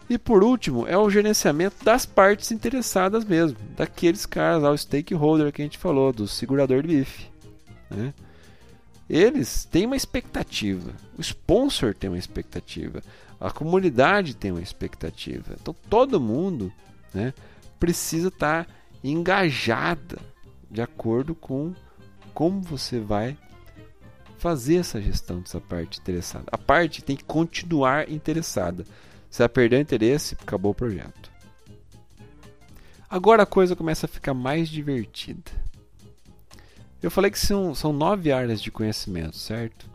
E 0.09 0.17
por 0.17 0.43
último, 0.43 0.87
é 0.87 0.97
o 0.97 1.09
gerenciamento 1.09 1.85
das 1.85 2.05
partes 2.05 2.51
interessadas 2.51 3.23
mesmo, 3.23 3.57
daqueles 3.77 4.25
caras 4.25 4.63
lá, 4.63 4.71
o 4.71 4.77
stakeholder 4.77 5.51
que 5.51 5.61
a 5.61 5.65
gente 5.65 5.77
falou, 5.77 6.11
do 6.11 6.27
segurador 6.27 6.81
de 6.81 6.87
bife. 6.87 7.27
Né? 7.91 8.13
Eles 9.07 9.65
têm 9.65 9.85
uma 9.85 9.95
expectativa, 9.95 10.91
o 11.17 11.21
sponsor 11.21 11.93
tem 11.93 12.09
uma 12.09 12.17
expectativa, 12.17 13.03
a 13.39 13.51
comunidade 13.51 14.35
tem 14.35 14.51
uma 14.51 14.61
expectativa. 14.61 15.55
Então 15.61 15.75
todo 15.89 16.19
mundo 16.19 16.73
né, 17.13 17.33
precisa 17.79 18.29
estar 18.29 18.65
tá 18.65 18.71
engajada 19.03 20.17
de 20.69 20.81
acordo 20.81 21.33
com 21.33 21.73
como 22.33 22.61
você 22.61 22.99
vai 22.99 23.37
fazer 24.37 24.77
essa 24.77 25.01
gestão 25.01 25.41
dessa 25.41 25.59
parte 25.59 25.99
interessada. 25.99 26.45
A 26.51 26.57
parte 26.57 27.03
tem 27.03 27.15
que 27.15 27.23
continuar 27.23 28.09
interessada. 28.09 28.85
Se 29.29 29.41
ela 29.41 29.49
perder 29.49 29.77
o 29.77 29.81
interesse, 29.81 30.35
acabou 30.39 30.71
o 30.71 30.75
projeto. 30.75 31.31
Agora 33.09 33.43
a 33.43 33.45
coisa 33.45 33.75
começa 33.75 34.05
a 34.05 34.09
ficar 34.09 34.33
mais 34.33 34.69
divertida. 34.69 35.51
Eu 37.01 37.09
falei 37.09 37.31
que 37.31 37.39
são, 37.39 37.73
são 37.73 37.93
nove 37.93 38.31
áreas 38.31 38.61
de 38.61 38.69
conhecimento, 38.69 39.37
certo? 39.37 39.89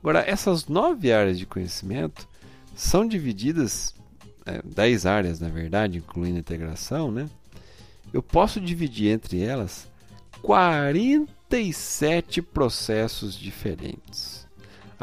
Agora, 0.00 0.22
essas 0.28 0.66
nove 0.66 1.12
áreas 1.12 1.38
de 1.38 1.46
conhecimento 1.46 2.28
são 2.74 3.06
divididas 3.06 3.94
é, 4.44 4.60
10 4.62 5.06
áreas, 5.06 5.40
na 5.40 5.48
verdade, 5.48 5.98
incluindo 5.98 6.36
a 6.36 6.40
integração, 6.40 7.10
né? 7.10 7.28
Eu 8.12 8.22
posso 8.22 8.60
dividir 8.60 9.12
entre 9.12 9.40
elas 9.40 9.88
47 10.42 12.42
processos 12.42 13.34
diferentes. 13.34 14.41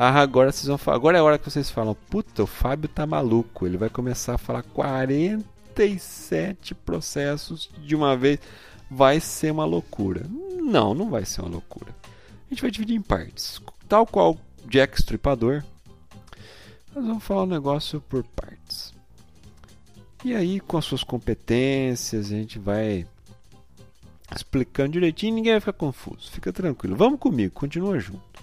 Ah, 0.02 0.22
agora 0.22 0.50
vocês 0.50 0.68
vão 0.68 0.78
falar, 0.78 0.96
agora 0.96 1.18
é 1.18 1.20
a 1.20 1.24
hora 1.26 1.38
que 1.38 1.52
vocês 1.52 1.70
falam, 1.70 1.94
puta, 1.94 2.44
o 2.44 2.48
Fábio 2.48 2.88
tá 2.88 3.06
maluco, 3.06 3.66
ele 3.66 3.76
vai 3.76 3.90
começar 3.90 4.36
a 4.36 4.38
falar 4.38 4.64
47 4.64 6.74
processos 6.74 7.70
de 7.80 7.98
uma 7.98 8.16
vez, 8.16 8.40
vai 8.90 9.20
ser 9.20 9.52
uma 9.52 9.66
loucura. 9.66 10.26
Não, 10.56 10.94
não 10.94 11.10
vai 11.10 11.26
ser 11.26 11.42
uma 11.42 11.50
loucura. 11.50 11.94
A 12.06 12.50
gente 12.50 12.62
vai 12.62 12.72
dividir 12.72 12.96
em 12.96 13.02
partes, 13.02 13.62
tal 13.90 14.08
qual 14.08 14.38
Jack 14.70 15.02
Stripador. 15.02 15.66
Nós 16.96 17.06
vamos 17.06 17.26
falar 17.26 17.42
o 17.42 17.44
um 17.44 17.50
negócio 17.50 18.00
por 18.00 18.24
partes. 18.24 18.94
E 20.24 20.34
aí, 20.34 20.62
com 20.62 20.78
as 20.78 20.86
suas 20.86 21.04
competências, 21.04 22.28
a 22.28 22.36
gente 22.36 22.58
vai 22.58 23.06
explicando 24.34 24.94
direitinho, 24.94 25.36
ninguém 25.36 25.52
vai 25.52 25.60
ficar 25.60 25.74
confuso. 25.74 26.32
Fica 26.32 26.54
tranquilo. 26.54 26.96
Vamos 26.96 27.20
comigo, 27.20 27.54
continua 27.54 28.00
junto. 28.00 28.40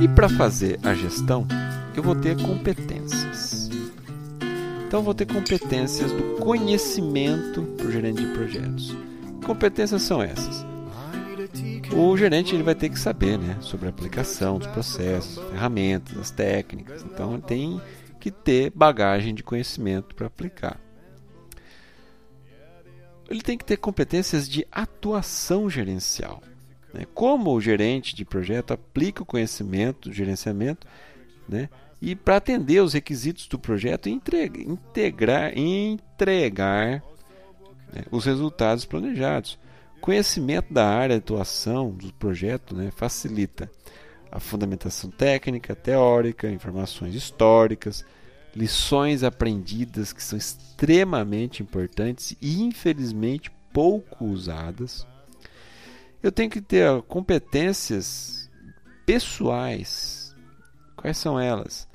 E 0.00 0.06
para 0.06 0.28
fazer 0.28 0.78
a 0.84 0.94
gestão, 0.94 1.46
eu 1.96 2.02
vou 2.02 2.14
ter 2.14 2.40
competências. 2.40 3.68
Então, 4.86 5.00
eu 5.00 5.04
vou 5.04 5.12
ter 5.12 5.26
competências 5.26 6.12
do 6.12 6.36
conhecimento 6.36 7.62
para 7.76 7.86
o 7.86 7.90
gerente 7.90 8.24
de 8.24 8.32
projetos. 8.32 8.96
Competências 9.44 10.02
são 10.02 10.22
essas? 10.22 10.64
O 11.92 12.16
gerente 12.16 12.54
ele 12.54 12.62
vai 12.62 12.76
ter 12.76 12.88
que 12.88 12.98
saber 12.98 13.38
né, 13.38 13.56
sobre 13.60 13.86
a 13.86 13.90
aplicação 13.90 14.58
dos 14.58 14.68
processos, 14.68 15.42
ferramentas, 15.50 16.16
as 16.16 16.30
técnicas. 16.30 17.02
Então, 17.02 17.34
ele 17.34 17.42
tem 17.42 17.80
que 18.20 18.30
ter 18.30 18.70
bagagem 18.70 19.34
de 19.34 19.42
conhecimento 19.42 20.14
para 20.14 20.28
aplicar. 20.28 20.80
Ele 23.28 23.42
tem 23.42 23.58
que 23.58 23.64
ter 23.64 23.76
competências 23.76 24.48
de 24.48 24.64
atuação 24.70 25.68
gerencial. 25.68 26.40
Né? 26.98 27.06
Como 27.14 27.52
o 27.52 27.60
gerente 27.60 28.14
de 28.14 28.24
projeto 28.24 28.72
aplica 28.72 29.22
o 29.22 29.26
conhecimento 29.26 30.08
do 30.08 30.14
gerenciamento 30.14 30.84
né? 31.48 31.68
e 32.02 32.16
para 32.16 32.36
atender 32.36 32.82
os 32.82 32.92
requisitos 32.92 33.46
do 33.46 33.58
projeto 33.58 34.08
e 34.08 34.12
entregar, 34.12 34.60
integrar, 34.60 35.56
entregar 35.56 37.02
né? 37.92 38.02
os 38.10 38.24
resultados 38.24 38.84
planejados. 38.84 39.56
Conhecimento 40.00 40.72
da 40.72 40.86
área 40.88 41.16
de 41.16 41.22
atuação 41.22 41.90
do 41.90 42.12
projeto 42.14 42.74
né? 42.74 42.90
facilita 42.90 43.70
a 44.30 44.40
fundamentação 44.40 45.10
técnica, 45.10 45.74
teórica, 45.74 46.50
informações 46.50 47.14
históricas, 47.14 48.04
lições 48.54 49.22
aprendidas 49.22 50.12
que 50.12 50.22
são 50.22 50.36
extremamente 50.36 51.62
importantes 51.62 52.36
e 52.42 52.62
infelizmente 52.62 53.50
pouco 53.72 54.24
usadas 54.24 55.06
eu 56.22 56.32
tenho 56.32 56.50
que 56.50 56.60
ter 56.60 57.02
competências 57.02 58.50
pessoais. 59.06 60.34
Quais 60.96 61.16
são 61.16 61.38
elas? 61.38 61.88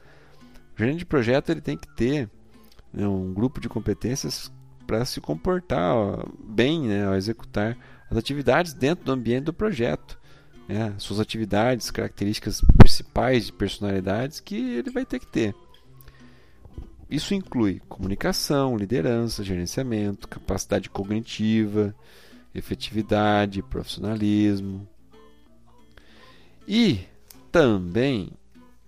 O 0.75 0.79
gerente 0.79 0.99
de 0.99 1.05
projeto 1.05 1.49
ele 1.49 1.61
tem 1.61 1.77
que 1.77 1.87
ter 1.95 2.29
né, 2.91 3.07
um 3.07 3.33
grupo 3.33 3.59
de 3.59 3.69
competências 3.69 4.51
para 4.87 5.05
se 5.05 5.21
comportar 5.21 5.95
bem 6.43 6.87
né, 6.87 7.05
ao 7.05 7.15
executar 7.15 7.77
as 8.09 8.17
atividades 8.17 8.73
dentro 8.73 9.05
do 9.05 9.11
ambiente 9.11 9.45
do 9.45 9.53
projeto. 9.53 10.19
Né, 10.67 10.93
suas 10.97 11.19
atividades, 11.19 11.91
características 11.91 12.61
principais 12.77 13.47
de 13.47 13.53
personalidades 13.53 14.39
que 14.39 14.55
ele 14.55 14.89
vai 14.89 15.05
ter 15.05 15.19
que 15.19 15.27
ter. 15.27 15.53
Isso 17.09 17.33
inclui 17.33 17.81
comunicação, 17.89 18.77
liderança, 18.77 19.43
gerenciamento, 19.43 20.27
capacidade 20.27 20.89
cognitiva, 20.89 21.93
efetividade, 22.53 23.63
profissionalismo. 23.63 24.87
E 26.67 27.01
também 27.51 28.31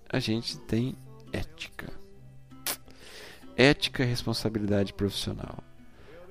a 0.10 0.20
gente 0.20 0.58
tem 0.60 0.96
ética. 1.32 1.92
Ética 3.58 4.04
e 4.04 4.08
responsabilidade 4.08 4.94
profissional. 4.94 5.64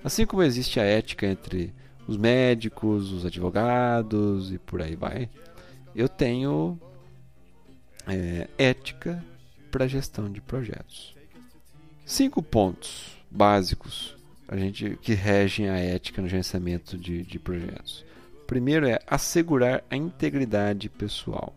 Assim 0.02 0.26
como 0.26 0.42
existe 0.42 0.78
a 0.78 0.84
ética 0.84 1.26
entre 1.26 1.74
os 2.06 2.16
médicos, 2.16 3.10
os 3.10 3.24
advogados 3.24 4.52
e 4.52 4.58
por 4.58 4.82
aí 4.82 4.94
vai, 4.94 5.30
eu 5.94 6.08
tenho 6.08 6.78
é, 8.06 8.48
ética 8.58 9.24
para 9.70 9.88
gestão 9.88 10.30
de 10.30 10.40
projetos. 10.40 11.14
Cinco 12.04 12.42
pontos 12.42 13.16
básicos 13.30 14.14
a 14.54 14.58
gente 14.58 14.96
que 15.02 15.14
regem 15.14 15.68
a 15.68 15.76
ética 15.76 16.22
no 16.22 16.28
gerenciamento 16.28 16.96
de, 16.96 17.24
de 17.24 17.38
projetos. 17.40 18.04
Primeiro 18.46 18.86
é 18.86 19.00
assegurar 19.04 19.82
a 19.90 19.96
integridade 19.96 20.88
pessoal. 20.88 21.52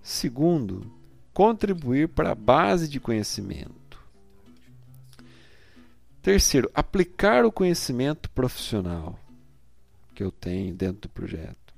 Segundo, 0.00 0.88
contribuir 1.32 2.08
para 2.08 2.30
a 2.30 2.34
base 2.34 2.88
de 2.88 3.00
conhecimento. 3.00 3.98
Terceiro, 6.22 6.70
aplicar 6.72 7.44
o 7.44 7.50
conhecimento 7.50 8.30
profissional 8.30 9.18
que 10.14 10.22
eu 10.22 10.30
tenho 10.30 10.72
dentro 10.72 11.02
do 11.02 11.08
projeto. 11.08 11.74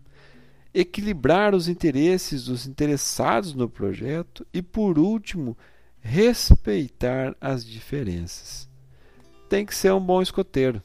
Equilibrar 0.74 1.54
os 1.54 1.68
interesses 1.68 2.44
dos 2.44 2.66
interessados 2.66 3.54
no 3.54 3.66
projeto 3.66 4.46
e, 4.52 4.60
por 4.60 4.98
último, 4.98 5.56
respeitar 6.00 7.34
as 7.40 7.64
diferenças 7.64 8.68
tem 9.48 9.64
que 9.64 9.74
ser 9.74 9.92
um 9.92 10.00
bom 10.00 10.20
escoteiro. 10.20 10.82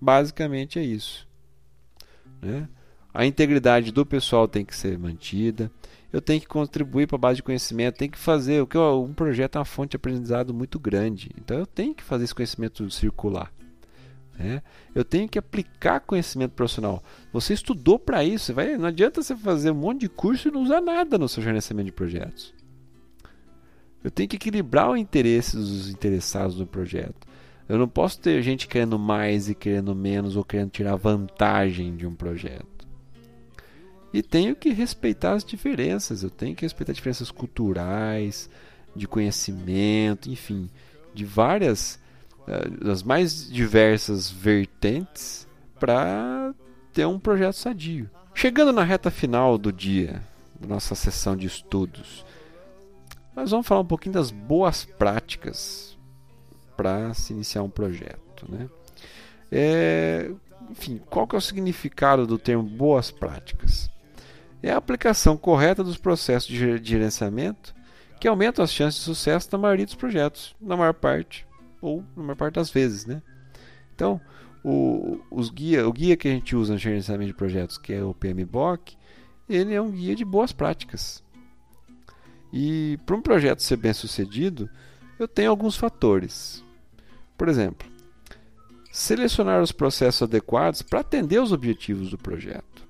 Basicamente 0.00 0.78
é 0.78 0.82
isso. 0.82 1.28
Né? 2.40 2.68
A 3.12 3.26
integridade 3.26 3.92
do 3.92 4.06
pessoal 4.06 4.48
tem 4.48 4.64
que 4.64 4.74
ser 4.74 4.98
mantida. 4.98 5.70
Eu 6.12 6.20
tenho 6.20 6.40
que 6.40 6.48
contribuir 6.48 7.06
para 7.06 7.16
a 7.16 7.20
base 7.20 7.36
de 7.36 7.42
conhecimento, 7.42 7.98
tenho 7.98 8.10
que 8.10 8.18
fazer. 8.18 8.60
O 8.62 8.66
que 8.66 8.78
um 8.78 9.12
projeto 9.12 9.56
é 9.56 9.58
uma 9.58 9.64
fonte 9.64 9.90
de 9.90 9.96
aprendizado 9.96 10.52
muito 10.54 10.78
grande. 10.78 11.30
Então 11.38 11.58
eu 11.58 11.66
tenho 11.66 11.94
que 11.94 12.02
fazer 12.02 12.24
esse 12.24 12.34
conhecimento 12.34 12.88
circular. 12.90 13.52
Né? 14.36 14.62
Eu 14.94 15.04
tenho 15.04 15.28
que 15.28 15.38
aplicar 15.38 16.00
conhecimento 16.00 16.52
profissional. 16.52 17.02
Você 17.32 17.52
estudou 17.52 17.98
para 17.98 18.24
isso. 18.24 18.54
Vai, 18.54 18.76
não 18.76 18.86
adianta 18.86 19.22
você 19.22 19.36
fazer 19.36 19.70
um 19.70 19.74
monte 19.74 20.00
de 20.00 20.08
curso 20.08 20.48
e 20.48 20.50
não 20.50 20.62
usar 20.62 20.80
nada 20.80 21.18
no 21.18 21.28
seu 21.28 21.42
gerenciamento 21.42 21.86
de 21.86 21.92
projetos. 21.92 22.54
Eu 24.02 24.10
tenho 24.10 24.28
que 24.28 24.36
equilibrar 24.36 24.90
o 24.90 24.96
interesse 24.96 25.56
dos 25.56 25.88
interessados 25.88 26.56
no 26.56 26.66
projeto. 26.66 27.28
Eu 27.68 27.78
não 27.78 27.88
posso 27.88 28.18
ter 28.18 28.42
gente 28.42 28.66
querendo 28.66 28.98
mais 28.98 29.48
e 29.48 29.54
querendo 29.54 29.94
menos 29.94 30.36
ou 30.36 30.44
querendo 30.44 30.70
tirar 30.70 30.96
vantagem 30.96 31.94
de 31.94 32.06
um 32.06 32.14
projeto. 32.14 32.66
E 34.12 34.22
tenho 34.22 34.56
que 34.56 34.70
respeitar 34.70 35.34
as 35.34 35.44
diferenças. 35.44 36.22
Eu 36.22 36.30
tenho 36.30 36.56
que 36.56 36.64
respeitar 36.64 36.92
diferenças 36.92 37.30
culturais, 37.30 38.50
de 38.94 39.06
conhecimento, 39.06 40.28
enfim, 40.28 40.68
de 41.14 41.24
várias, 41.24 41.98
eh, 42.48 42.68
das 42.82 43.02
mais 43.02 43.48
diversas 43.48 44.28
vertentes 44.28 45.46
para 45.78 46.52
ter 46.92 47.06
um 47.06 47.18
projeto 47.18 47.54
sadio. 47.54 48.10
Chegando 48.34 48.72
na 48.72 48.82
reta 48.82 49.10
final 49.10 49.56
do 49.56 49.72
dia, 49.72 50.22
da 50.58 50.66
nossa 50.66 50.94
sessão 50.94 51.36
de 51.36 51.46
estudos, 51.46 52.24
nós 53.40 53.50
vamos 53.50 53.66
falar 53.66 53.80
um 53.80 53.86
pouquinho 53.86 54.14
das 54.14 54.30
boas 54.30 54.84
práticas 54.84 55.98
para 56.76 57.12
se 57.14 57.32
iniciar 57.32 57.62
um 57.62 57.70
projeto. 57.70 58.46
Né? 58.48 58.68
É, 59.50 60.30
enfim, 60.70 61.00
qual 61.10 61.26
que 61.26 61.34
é 61.34 61.38
o 61.38 61.42
significado 61.42 62.26
do 62.26 62.38
termo 62.38 62.62
boas 62.62 63.10
práticas? 63.10 63.90
É 64.62 64.70
a 64.70 64.76
aplicação 64.76 65.36
correta 65.36 65.82
dos 65.82 65.96
processos 65.96 66.48
de 66.48 66.80
gerenciamento 66.82 67.74
que 68.20 68.28
aumentam 68.28 68.62
as 68.62 68.72
chances 68.72 69.00
de 69.00 69.04
sucesso 69.04 69.48
na 69.52 69.58
maioria 69.58 69.86
dos 69.86 69.94
projetos, 69.94 70.54
na 70.60 70.76
maior 70.76 70.92
parte, 70.92 71.46
ou 71.80 72.04
na 72.14 72.22
maior 72.22 72.36
parte 72.36 72.54
das 72.54 72.70
vezes. 72.70 73.06
Né? 73.06 73.22
Então, 73.94 74.20
o, 74.62 75.18
os 75.30 75.48
guia, 75.48 75.88
o 75.88 75.92
guia 75.92 76.16
que 76.16 76.28
a 76.28 76.30
gente 76.30 76.54
usa 76.54 76.74
no 76.74 76.78
gerenciamento 76.78 77.28
de 77.28 77.36
projetos, 77.36 77.78
que 77.78 77.94
é 77.94 78.02
o 78.02 78.12
PMBOK, 78.12 78.96
ele 79.48 79.74
é 79.74 79.80
um 79.80 79.90
guia 79.90 80.14
de 80.14 80.24
boas 80.24 80.52
práticas. 80.52 81.24
E 82.52 82.98
para 83.06 83.16
um 83.16 83.22
projeto 83.22 83.62
ser 83.62 83.76
bem 83.76 83.92
sucedido, 83.92 84.68
eu 85.18 85.28
tenho 85.28 85.50
alguns 85.50 85.76
fatores. 85.76 86.64
Por 87.36 87.48
exemplo, 87.48 87.88
selecionar 88.90 89.62
os 89.62 89.72
processos 89.72 90.22
adequados 90.22 90.82
para 90.82 91.00
atender 91.00 91.40
os 91.40 91.52
objetivos 91.52 92.10
do 92.10 92.18
projeto. 92.18 92.88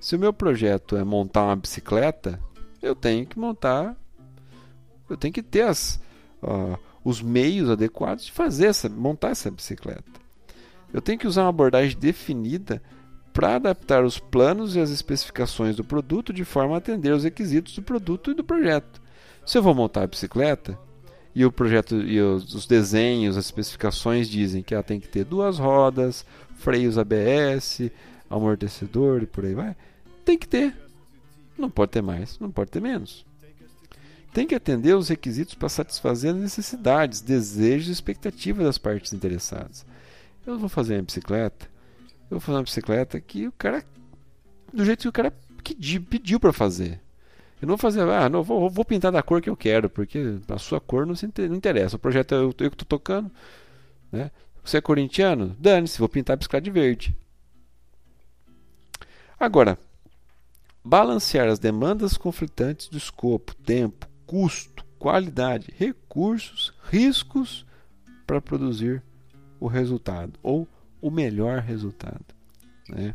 Se 0.00 0.16
o 0.16 0.18
meu 0.18 0.32
projeto 0.32 0.96
é 0.96 1.04
montar 1.04 1.44
uma 1.44 1.56
bicicleta, 1.56 2.40
eu 2.82 2.94
tenho 2.94 3.24
que 3.24 3.38
montar, 3.38 3.96
eu 5.08 5.16
tenho 5.16 5.32
que 5.32 5.42
ter 5.42 5.62
as, 5.62 6.00
uh, 6.42 6.76
os 7.04 7.22
meios 7.22 7.70
adequados 7.70 8.26
de 8.26 8.32
fazer 8.32 8.66
essa, 8.66 8.88
montar 8.88 9.30
essa 9.30 9.50
bicicleta. 9.50 10.20
Eu 10.92 11.00
tenho 11.00 11.18
que 11.18 11.26
usar 11.26 11.42
uma 11.44 11.50
abordagem 11.50 11.96
definida 11.96 12.82
para 13.32 13.56
adaptar 13.56 14.04
os 14.04 14.18
planos 14.18 14.76
e 14.76 14.80
as 14.80 14.90
especificações 14.90 15.76
do 15.76 15.84
produto 15.84 16.32
de 16.32 16.44
forma 16.44 16.74
a 16.74 16.78
atender 16.78 17.12
os 17.12 17.24
requisitos 17.24 17.74
do 17.74 17.82
produto 17.82 18.30
e 18.30 18.34
do 18.34 18.44
projeto. 18.44 19.00
Se 19.44 19.58
eu 19.58 19.62
vou 19.62 19.74
montar 19.74 20.02
a 20.02 20.06
bicicleta 20.06 20.78
e 21.34 21.44
o 21.44 21.50
projeto 21.50 21.96
e 21.96 22.20
os, 22.20 22.54
os 22.54 22.66
desenhos, 22.66 23.36
as 23.36 23.46
especificações 23.46 24.28
dizem 24.28 24.62
que 24.62 24.74
ela 24.74 24.82
tem 24.82 25.00
que 25.00 25.08
ter 25.08 25.24
duas 25.24 25.58
rodas, 25.58 26.24
freios 26.56 26.98
ABS, 26.98 27.90
amortecedor 28.28 29.22
e 29.22 29.26
por 29.26 29.44
aí 29.44 29.54
vai, 29.54 29.74
tem 30.24 30.38
que 30.38 30.46
ter. 30.46 30.76
Não 31.56 31.70
pode 31.70 31.92
ter 31.92 32.02
mais, 32.02 32.38
não 32.38 32.50
pode 32.50 32.70
ter 32.70 32.80
menos. 32.80 33.24
Tem 34.32 34.46
que 34.46 34.54
atender 34.54 34.94
os 34.94 35.08
requisitos 35.08 35.54
para 35.54 35.68
satisfazer 35.68 36.34
as 36.34 36.40
necessidades, 36.40 37.20
desejos 37.20 37.88
e 37.88 37.92
expectativas 37.92 38.64
das 38.64 38.78
partes 38.78 39.12
interessadas. 39.12 39.84
Eu 40.46 40.58
vou 40.58 40.68
fazer 40.68 40.96
uma 40.96 41.02
bicicleta, 41.02 41.68
eu 42.32 42.38
vou 42.38 42.40
fazer 42.40 42.56
uma 42.56 42.64
bicicleta 42.64 43.20
que 43.20 43.46
o 43.46 43.52
cara 43.52 43.84
do 44.72 44.86
jeito 44.86 45.02
que 45.02 45.08
o 45.08 45.12
cara 45.12 45.34
pediu 46.08 46.40
para 46.40 46.52
fazer. 46.52 46.98
Eu 47.60 47.68
não 47.68 47.76
vou 47.76 47.78
fazer, 47.78 48.00
ah, 48.08 48.28
não, 48.28 48.42
vou, 48.42 48.70
vou, 48.70 48.84
pintar 48.84 49.12
da 49.12 49.22
cor 49.22 49.42
que 49.42 49.50
eu 49.50 49.56
quero, 49.56 49.90
porque 49.90 50.38
a 50.48 50.58
sua 50.58 50.80
cor 50.80 51.06
não, 51.06 51.14
se, 51.14 51.26
não 51.26 51.54
interessa. 51.54 51.96
O 51.96 51.98
projeto 51.98 52.34
é 52.34 52.38
eu, 52.38 52.46
eu 52.46 52.70
que 52.70 52.74
estou 52.74 52.86
tocando. 52.86 53.30
Né? 54.10 54.30
Você 54.64 54.78
é 54.78 54.80
corintiano? 54.80 55.54
Dane-se, 55.60 55.98
vou 55.98 56.08
pintar 56.08 56.34
a 56.34 56.36
bicicleta 56.38 56.64
de 56.64 56.70
verde. 56.70 57.14
Agora, 59.38 59.78
balancear 60.82 61.48
as 61.48 61.58
demandas 61.58 62.16
conflitantes 62.16 62.88
do 62.88 62.96
escopo, 62.96 63.54
tempo, 63.56 64.08
custo, 64.26 64.84
qualidade, 64.98 65.72
recursos, 65.76 66.72
riscos 66.90 67.66
para 68.26 68.40
produzir 68.40 69.02
o 69.60 69.66
resultado 69.66 70.32
ou 70.42 70.66
o 71.02 71.10
melhor 71.10 71.58
resultado. 71.58 72.24
Né? 72.88 73.14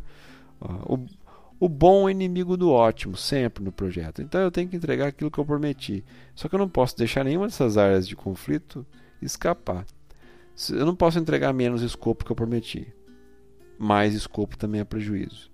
O, 0.60 1.06
o 1.58 1.68
bom 1.68 2.08
é 2.08 2.12
inimigo 2.12 2.56
do 2.56 2.70
ótimo, 2.70 3.16
sempre 3.16 3.64
no 3.64 3.72
projeto. 3.72 4.22
Então 4.22 4.40
eu 4.40 4.50
tenho 4.50 4.68
que 4.68 4.76
entregar 4.76 5.08
aquilo 5.08 5.30
que 5.30 5.38
eu 5.38 5.44
prometi. 5.44 6.04
Só 6.34 6.48
que 6.48 6.54
eu 6.54 6.58
não 6.58 6.68
posso 6.68 6.96
deixar 6.96 7.24
nenhuma 7.24 7.46
dessas 7.46 7.76
áreas 7.76 8.06
de 8.06 8.14
conflito 8.14 8.86
escapar. 9.20 9.84
Eu 10.70 10.86
não 10.86 10.94
posso 10.94 11.18
entregar 11.18 11.52
menos 11.52 11.82
escopo 11.82 12.24
que 12.24 12.30
eu 12.30 12.36
prometi. 12.36 12.92
Mais 13.78 14.14
escopo 14.14 14.56
também 14.56 14.80
é 14.80 14.84
prejuízo. 14.84 15.50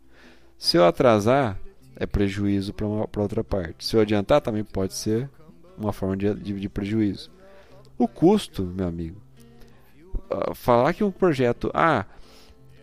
Se 0.59 0.77
eu 0.77 0.85
atrasar, 0.85 1.59
é 1.97 2.07
prejuízo 2.07 2.73
para 2.73 3.23
outra 3.23 3.45
parte. 3.45 3.85
Se 3.85 3.97
eu 3.97 4.01
adiantar, 4.01 4.41
também 4.41 4.65
pode 4.65 4.95
ser 4.95 5.31
uma 5.77 5.93
forma 5.93 6.17
de, 6.17 6.35
de, 6.35 6.61
de 6.61 6.69
prejuízo. 6.69 7.31
O 7.97 8.09
custo, 8.09 8.65
meu 8.65 8.89
amigo. 8.89 9.21
Uh, 10.31 10.55
falar 10.55 10.93
que 10.95 11.05
um 11.05 11.11
projeto. 11.11 11.71
Ah, 11.75 12.07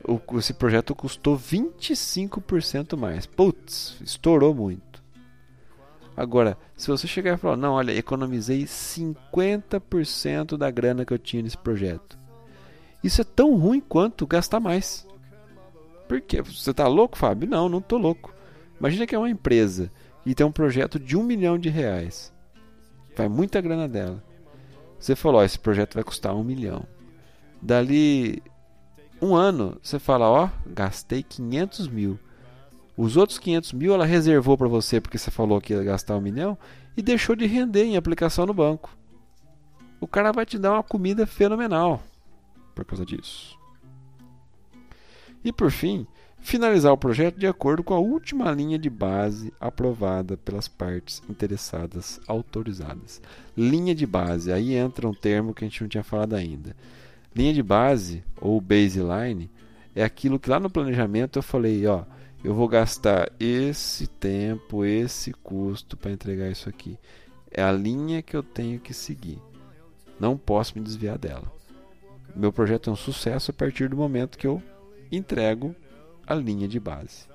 o, 0.08 0.20
esse 0.38 0.54
projeto 0.54 0.95
custou 0.95 1.38
25% 1.38 2.97
mais. 2.97 3.26
Putz, 3.26 3.97
estourou 4.02 4.54
muito. 4.54 5.02
Agora, 6.16 6.58
se 6.76 6.88
você 6.88 7.08
chegar 7.08 7.34
e 7.34 7.38
falar, 7.38 7.58
não, 7.58 7.74
olha, 7.74 7.91
economizei 7.93 8.64
50% 8.66 10.58
da 10.58 10.70
grana 10.70 11.06
que 11.06 11.14
eu 11.14 11.20
tinha 11.20 11.41
nesse 11.41 11.58
projeto. 11.58 12.20
Isso 13.04 13.22
é 13.22 13.24
tão 13.24 13.56
ruim 13.56 13.80
quanto 13.80 14.28
gastar 14.28 14.60
mais. 14.60 15.08
Por 16.08 16.22
quê? 16.22 16.41
Você 16.41 16.72
está 16.72 16.88
louco, 16.88 17.18
Fábio? 17.18 17.49
Não, 17.49 17.70
não 17.70 17.80
estou 17.80 17.97
louco. 17.97 18.34
Imagina 18.80 19.08
que 19.08 19.16
é 19.16 19.18
uma 19.18 19.30
empresa 19.30 19.91
e 20.26 20.36
tem 20.36 20.45
um 20.45 20.52
projeto 20.52 20.99
de 20.99 21.18
um 21.18 21.24
milhão 21.24 21.58
de 21.58 21.70
reais. 21.70 22.34
Vai 23.16 23.28
muita 23.28 23.62
grana 23.62 23.88
dela. 23.88 24.24
Você 24.99 25.16
falou, 25.16 25.43
esse 25.43 25.58
projeto 25.58 25.95
vai 25.95 26.04
custar 26.04 26.36
um 26.36 26.43
milhão. 26.43 26.86
Dali 27.62 28.43
um 29.22 29.36
ano, 29.36 29.78
você 29.82 30.00
fala, 30.00 30.28
ó, 30.28 30.50
gastei 30.66 31.22
500 31.22 31.88
mil. 31.88 32.20
Os 32.98 33.16
outros 33.16 33.38
500 33.40 33.74
mil 33.74 33.94
ela 33.94 34.06
reservou 34.06 34.58
para 34.58 34.68
você 34.68 35.00
porque 35.00 35.18
você 35.18 35.32
falou 35.32 35.62
que 35.62 35.74
ia 35.74 35.84
gastar 35.84 36.18
um 36.18 36.22
milhão 36.22 36.58
e 36.98 37.02
deixou 37.02 37.36
de 37.36 37.46
render 37.46 37.84
em 37.84 37.98
aplicação 37.98 38.46
no 38.46 38.54
banco. 38.54 38.96
O 40.00 40.08
cara 40.08 40.32
vai 40.32 40.46
te 40.46 40.58
dar 40.58 40.74
uma 40.74 40.84
comida 40.84 41.26
fenomenal 41.28 42.02
por 42.74 42.84
causa 42.84 43.06
disso. 43.06 43.58
E 45.44 45.52
por 45.52 45.72
fim, 45.72 46.06
finalizar 46.40 46.92
o 46.92 46.98
projeto 46.98 47.40
de 47.40 47.48
acordo 47.48 47.84
com 47.84 47.94
a 47.94 48.00
última 48.00 48.52
linha 48.52 48.78
de 48.78 48.90
base 48.90 49.54
aprovada 49.60 50.38
pelas 50.38 50.68
partes 50.68 51.22
interessadas 51.30 52.20
autorizadas. 52.28 53.22
Linha 53.56 53.94
de 53.94 54.06
base, 54.06 54.52
aí 54.52 54.74
entra 54.74 55.08
um 55.08 55.14
termo 55.14 55.54
que 55.54 55.64
a 55.64 55.68
gente 55.68 55.82
não 55.82 55.90
tinha 55.90 56.04
falado 56.04 56.36
ainda. 56.36 56.76
Linha 57.34 57.54
de 57.54 57.64
base 57.64 58.24
ou 58.40 58.60
baseline 58.60 59.50
é 59.96 60.04
aquilo 60.04 60.40
que 60.40 60.50
lá 60.50 60.60
no 60.60 60.70
planejamento 60.70 61.40
eu 61.40 61.44
falei, 61.44 61.86
ó, 61.88 62.04
eu 62.44 62.54
vou 62.54 62.68
gastar 62.68 63.32
esse 63.40 64.08
tempo, 64.08 64.84
esse 64.84 65.32
custo 65.32 65.96
para 65.96 66.12
entregar 66.12 66.50
isso 66.50 66.68
aqui. 66.68 66.98
É 67.50 67.62
a 67.62 67.72
linha 67.72 68.22
que 68.22 68.36
eu 68.36 68.42
tenho 68.42 68.80
que 68.80 68.94
seguir. 68.94 69.40
Não 70.20 70.38
posso 70.38 70.78
me 70.78 70.84
desviar 70.84 71.18
dela. 71.18 71.52
Meu 72.36 72.52
projeto 72.52 72.90
é 72.90 72.94
um 72.94 72.96
sucesso 72.96 73.52
a 73.52 73.54
partir 73.54 73.90
do 73.90 73.98
momento 73.98 74.38
que 74.38 74.48
eu 74.48 74.62
entrego 75.12 75.76
a 76.26 76.34
linha 76.34 76.68
de 76.68 76.80
base. 76.80 77.30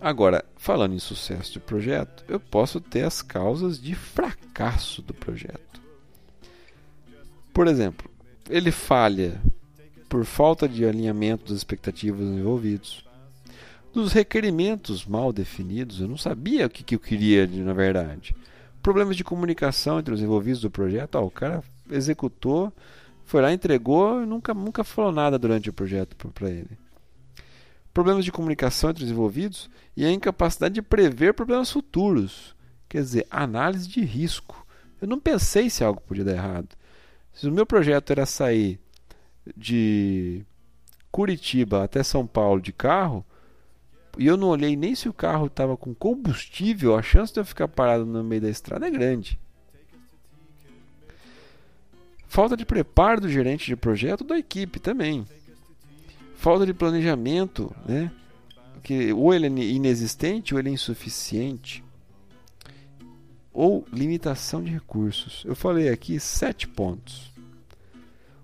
Agora, 0.00 0.42
falando 0.56 0.94
em 0.94 0.98
sucesso 0.98 1.52
de 1.52 1.60
projeto, 1.60 2.24
eu 2.26 2.40
posso 2.40 2.80
ter 2.80 3.04
as 3.04 3.20
causas 3.20 3.78
de 3.78 3.94
fracasso 3.94 5.02
do 5.02 5.12
projeto. 5.12 5.69
Por 7.52 7.66
exemplo, 7.66 8.10
ele 8.48 8.70
falha 8.70 9.40
por 10.08 10.24
falta 10.24 10.68
de 10.68 10.84
alinhamento 10.84 11.44
das 11.44 11.58
expectativas 11.58 12.20
envolvidos, 12.20 13.04
dos 13.92 14.12
requerimentos 14.12 15.04
mal 15.04 15.32
definidos, 15.32 16.00
eu 16.00 16.08
não 16.08 16.16
sabia 16.16 16.66
o 16.66 16.70
que, 16.70 16.82
que 16.82 16.94
eu 16.94 17.00
queria 17.00 17.46
na 17.46 17.72
verdade. 17.72 18.34
Problemas 18.82 19.16
de 19.16 19.24
comunicação 19.24 19.98
entre 19.98 20.14
os 20.14 20.20
envolvidos 20.20 20.60
do 20.60 20.70
projeto, 20.70 21.16
ah, 21.16 21.20
o 21.20 21.30
cara 21.30 21.62
executou, 21.90 22.72
foi 23.24 23.42
lá, 23.42 23.52
entregou 23.52 24.22
e 24.22 24.26
nunca, 24.26 24.54
nunca 24.54 24.82
falou 24.82 25.12
nada 25.12 25.38
durante 25.38 25.68
o 25.70 25.72
projeto 25.72 26.16
para 26.16 26.50
ele 26.50 26.78
problemas 27.92 28.24
de 28.24 28.32
comunicação 28.32 28.90
entre 28.90 29.04
os 29.04 29.10
envolvidos 29.10 29.68
e 29.96 30.04
a 30.04 30.10
incapacidade 30.10 30.74
de 30.74 30.82
prever 30.82 31.34
problemas 31.34 31.70
futuros. 31.70 32.54
Quer 32.88 33.02
dizer, 33.02 33.26
análise 33.30 33.88
de 33.88 34.00
risco. 34.02 34.66
Eu 35.00 35.08
não 35.08 35.20
pensei 35.20 35.70
se 35.70 35.84
algo 35.84 36.00
podia 36.00 36.24
dar 36.24 36.32
errado. 36.32 36.68
Se 37.40 37.48
o 37.48 37.52
meu 37.52 37.64
projeto 37.64 38.10
era 38.10 38.26
sair 38.26 38.78
de 39.56 40.44
Curitiba 41.10 41.82
até 41.82 42.02
São 42.02 42.26
Paulo 42.26 42.60
de 42.60 42.72
carro, 42.72 43.24
e 44.18 44.26
eu 44.26 44.36
não 44.36 44.48
olhei 44.48 44.76
nem 44.76 44.94
se 44.94 45.08
o 45.08 45.12
carro 45.12 45.46
estava 45.46 45.76
com 45.76 45.94
combustível, 45.94 46.96
a 46.96 47.02
chance 47.02 47.32
de 47.32 47.40
eu 47.40 47.44
ficar 47.44 47.68
parado 47.68 48.04
no 48.04 48.22
meio 48.22 48.42
da 48.42 48.50
estrada 48.50 48.86
é 48.86 48.90
grande. 48.90 49.40
Falta 52.26 52.56
de 52.56 52.66
preparo 52.66 53.22
do 53.22 53.28
gerente 53.28 53.66
de 53.66 53.76
projeto 53.76 54.22
da 54.22 54.38
equipe 54.38 54.78
também 54.78 55.26
falta 56.40 56.64
de 56.64 56.72
planejamento, 56.72 57.74
né? 57.86 58.10
Que 58.82 59.12
ou 59.12 59.34
ele 59.34 59.46
é 59.46 59.50
inexistente 59.50 60.54
ou 60.54 60.58
ele 60.58 60.70
é 60.70 60.72
insuficiente, 60.72 61.84
ou 63.52 63.86
limitação 63.92 64.62
de 64.64 64.70
recursos. 64.70 65.44
Eu 65.44 65.54
falei 65.54 65.90
aqui 65.90 66.18
sete 66.18 66.66
pontos. 66.66 67.29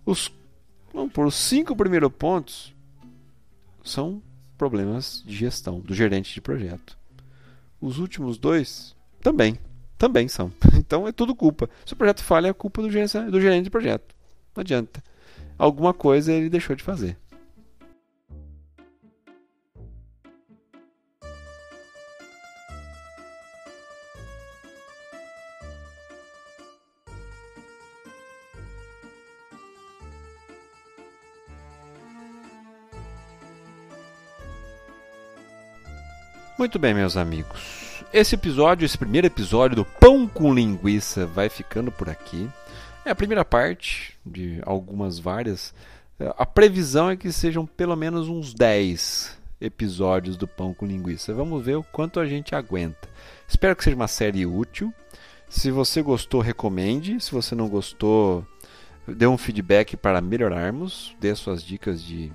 Os 0.06 0.32
vamos 0.94 1.12
por 1.12 1.26
os 1.26 1.34
cinco 1.34 1.74
primeiros 1.74 2.10
pontos 2.12 2.72
são 3.84 4.22
problemas 4.56 5.22
de 5.26 5.34
gestão 5.34 5.80
do 5.80 5.92
gerente 5.92 6.32
de 6.32 6.40
projeto. 6.40 6.96
Os 7.80 7.98
últimos 7.98 8.38
dois 8.38 8.94
também, 9.20 9.58
também 9.98 10.28
são. 10.28 10.52
Então 10.78 11.08
é 11.08 11.10
tudo 11.10 11.34
culpa. 11.34 11.68
Se 11.84 11.94
o 11.94 11.96
projeto 11.96 12.22
falha, 12.22 12.46
é 12.46 12.52
culpa 12.52 12.80
do 12.80 12.88
gerente, 12.88 13.18
do 13.28 13.40
gerente 13.40 13.64
de 13.64 13.70
projeto. 13.70 14.14
Não 14.54 14.60
adianta. 14.60 15.02
Alguma 15.58 15.92
coisa 15.92 16.32
ele 16.32 16.48
deixou 16.48 16.76
de 16.76 16.84
fazer. 16.84 17.18
Muito 36.58 36.78
bem, 36.78 36.94
meus 36.94 37.18
amigos. 37.18 38.02
Esse 38.10 38.34
episódio, 38.34 38.86
esse 38.86 38.96
primeiro 38.96 39.26
episódio 39.26 39.76
do 39.76 39.84
Pão 39.84 40.26
com 40.26 40.54
Linguiça 40.54 41.26
vai 41.26 41.50
ficando 41.50 41.92
por 41.92 42.08
aqui. 42.08 42.48
É 43.04 43.10
a 43.10 43.14
primeira 43.14 43.44
parte 43.44 44.16
de 44.24 44.58
algumas 44.64 45.18
várias. 45.18 45.74
A 46.18 46.46
previsão 46.46 47.10
é 47.10 47.16
que 47.16 47.30
sejam 47.30 47.66
pelo 47.66 47.94
menos 47.94 48.26
uns 48.26 48.54
10 48.54 49.36
episódios 49.60 50.34
do 50.38 50.48
Pão 50.48 50.72
com 50.72 50.86
Linguiça. 50.86 51.34
Vamos 51.34 51.62
ver 51.62 51.76
o 51.76 51.82
quanto 51.82 52.18
a 52.18 52.26
gente 52.26 52.54
aguenta. 52.54 53.06
Espero 53.46 53.76
que 53.76 53.84
seja 53.84 53.94
uma 53.94 54.08
série 54.08 54.46
útil. 54.46 54.94
Se 55.50 55.70
você 55.70 56.00
gostou, 56.00 56.40
recomende. 56.40 57.20
Se 57.20 57.32
você 57.32 57.54
não 57.54 57.68
gostou, 57.68 58.46
dê 59.06 59.26
um 59.26 59.36
feedback 59.36 59.94
para 59.94 60.22
melhorarmos. 60.22 61.14
Dê 61.20 61.34
suas 61.34 61.62
dicas 61.62 62.02
de, 62.02 62.32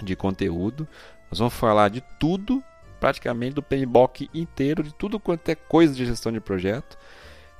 de 0.00 0.14
conteúdo. 0.14 0.86
Nós 1.28 1.40
vamos 1.40 1.54
falar 1.54 1.88
de 1.88 2.00
tudo, 2.20 2.62
praticamente 2.98 3.54
do 3.54 3.62
PMBOK 3.62 4.30
inteiro, 4.34 4.82
de 4.82 4.92
tudo 4.94 5.20
quanto 5.20 5.48
é 5.48 5.54
coisa 5.54 5.94
de 5.94 6.04
gestão 6.04 6.32
de 6.32 6.40
projeto. 6.40 6.98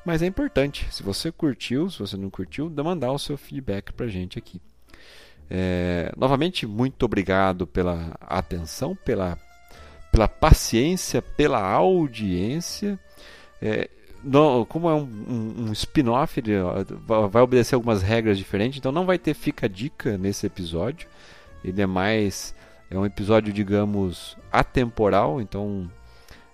Mas 0.05 0.23
é 0.23 0.27
importante, 0.27 0.87
se 0.91 1.03
você 1.03 1.31
curtiu, 1.31 1.91
se 1.91 1.99
você 1.99 2.17
não 2.17 2.31
curtiu, 2.31 2.71
mandar 2.71 3.13
o 3.13 3.19
seu 3.19 3.37
feedback 3.37 3.93
para 3.93 4.07
a 4.07 4.09
gente 4.09 4.39
aqui. 4.39 4.61
É, 5.51 6.13
novamente, 6.17 6.67
muito 6.67 7.03
obrigado 7.05 7.67
pela 7.67 8.17
atenção, 8.21 8.97
pela, 8.97 9.39
pela 10.13 10.29
paciência, 10.29 11.23
pela 11.23 11.61
audiência. 11.61 12.99
É, 13.61 13.89
como 14.69 14.89
é 14.89 14.95
um, 14.95 15.05
um, 15.29 15.69
um 15.69 15.73
spin-off, 15.73 16.43
vai 17.07 17.43
obedecer 17.43 17.75
algumas 17.75 18.03
regras 18.03 18.37
diferentes, 18.37 18.79
então 18.79 18.93
não 18.93 19.07
vai 19.07 19.19
ter 19.19 19.35
fica 19.35 19.69
dica 19.69 20.19
nesse 20.19 20.47
episódio. 20.47 21.09
Ele 21.65 21.81
é 21.81 21.87
mais 21.87 22.55
é 22.91 22.99
um 22.99 23.05
episódio, 23.05 23.53
digamos, 23.53 24.37
atemporal, 24.51 25.41
então 25.41 25.91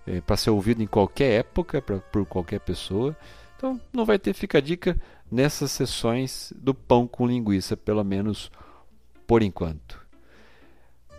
é, 0.07 0.21
para 0.21 0.37
ser 0.37 0.51
ouvido 0.51 0.83
em 0.83 0.87
qualquer 0.87 1.41
época 1.41 1.81
pra, 1.81 1.99
por 1.99 2.27
qualquer 2.27 2.61
pessoa. 2.61 3.17
Então 3.57 3.81
não 3.93 4.05
vai 4.05 4.19
ter 4.19 4.35
fica 4.35 4.61
dica 4.61 4.97
nessas 5.31 5.71
sessões 5.71 6.53
do 6.57 6.75
pão 6.75 7.07
com 7.07 7.27
linguiça, 7.27 7.77
pelo 7.77 8.05
menos 8.05 8.51
por 9.27 9.43
enquanto. 9.43 10.05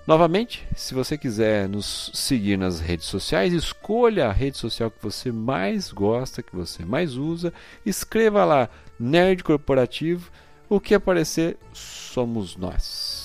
Novamente, 0.05 0.67
se 0.75 0.93
você 0.93 1.17
quiser 1.17 1.67
nos 1.67 2.11
seguir 2.13 2.57
nas 2.57 2.79
redes 2.79 3.07
sociais, 3.07 3.51
escolha 3.53 4.27
a 4.27 4.31
rede 4.31 4.55
social 4.55 4.91
que 4.91 5.01
você 5.01 5.31
mais 5.31 5.91
gosta, 5.91 6.43
que 6.43 6.55
você 6.55 6.85
mais 6.85 7.15
usa, 7.15 7.51
escreva 7.83 8.45
lá 8.45 8.69
Nerd 8.99 9.43
Corporativo, 9.43 10.29
o 10.69 10.79
que 10.79 10.93
aparecer 10.93 11.57
somos 11.73 12.55
nós. 12.55 13.24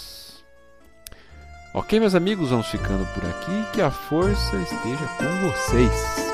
Ok, 1.73 2.01
meus 2.01 2.17
amigos, 2.17 2.51
vamos 2.51 2.67
ficando 2.67 3.07
por 3.15 3.25
aqui. 3.25 3.65
Que 3.73 3.81
a 3.81 3.93
força 3.93 4.57
esteja 4.57 5.07
com 5.19 5.49
vocês. 5.49 6.31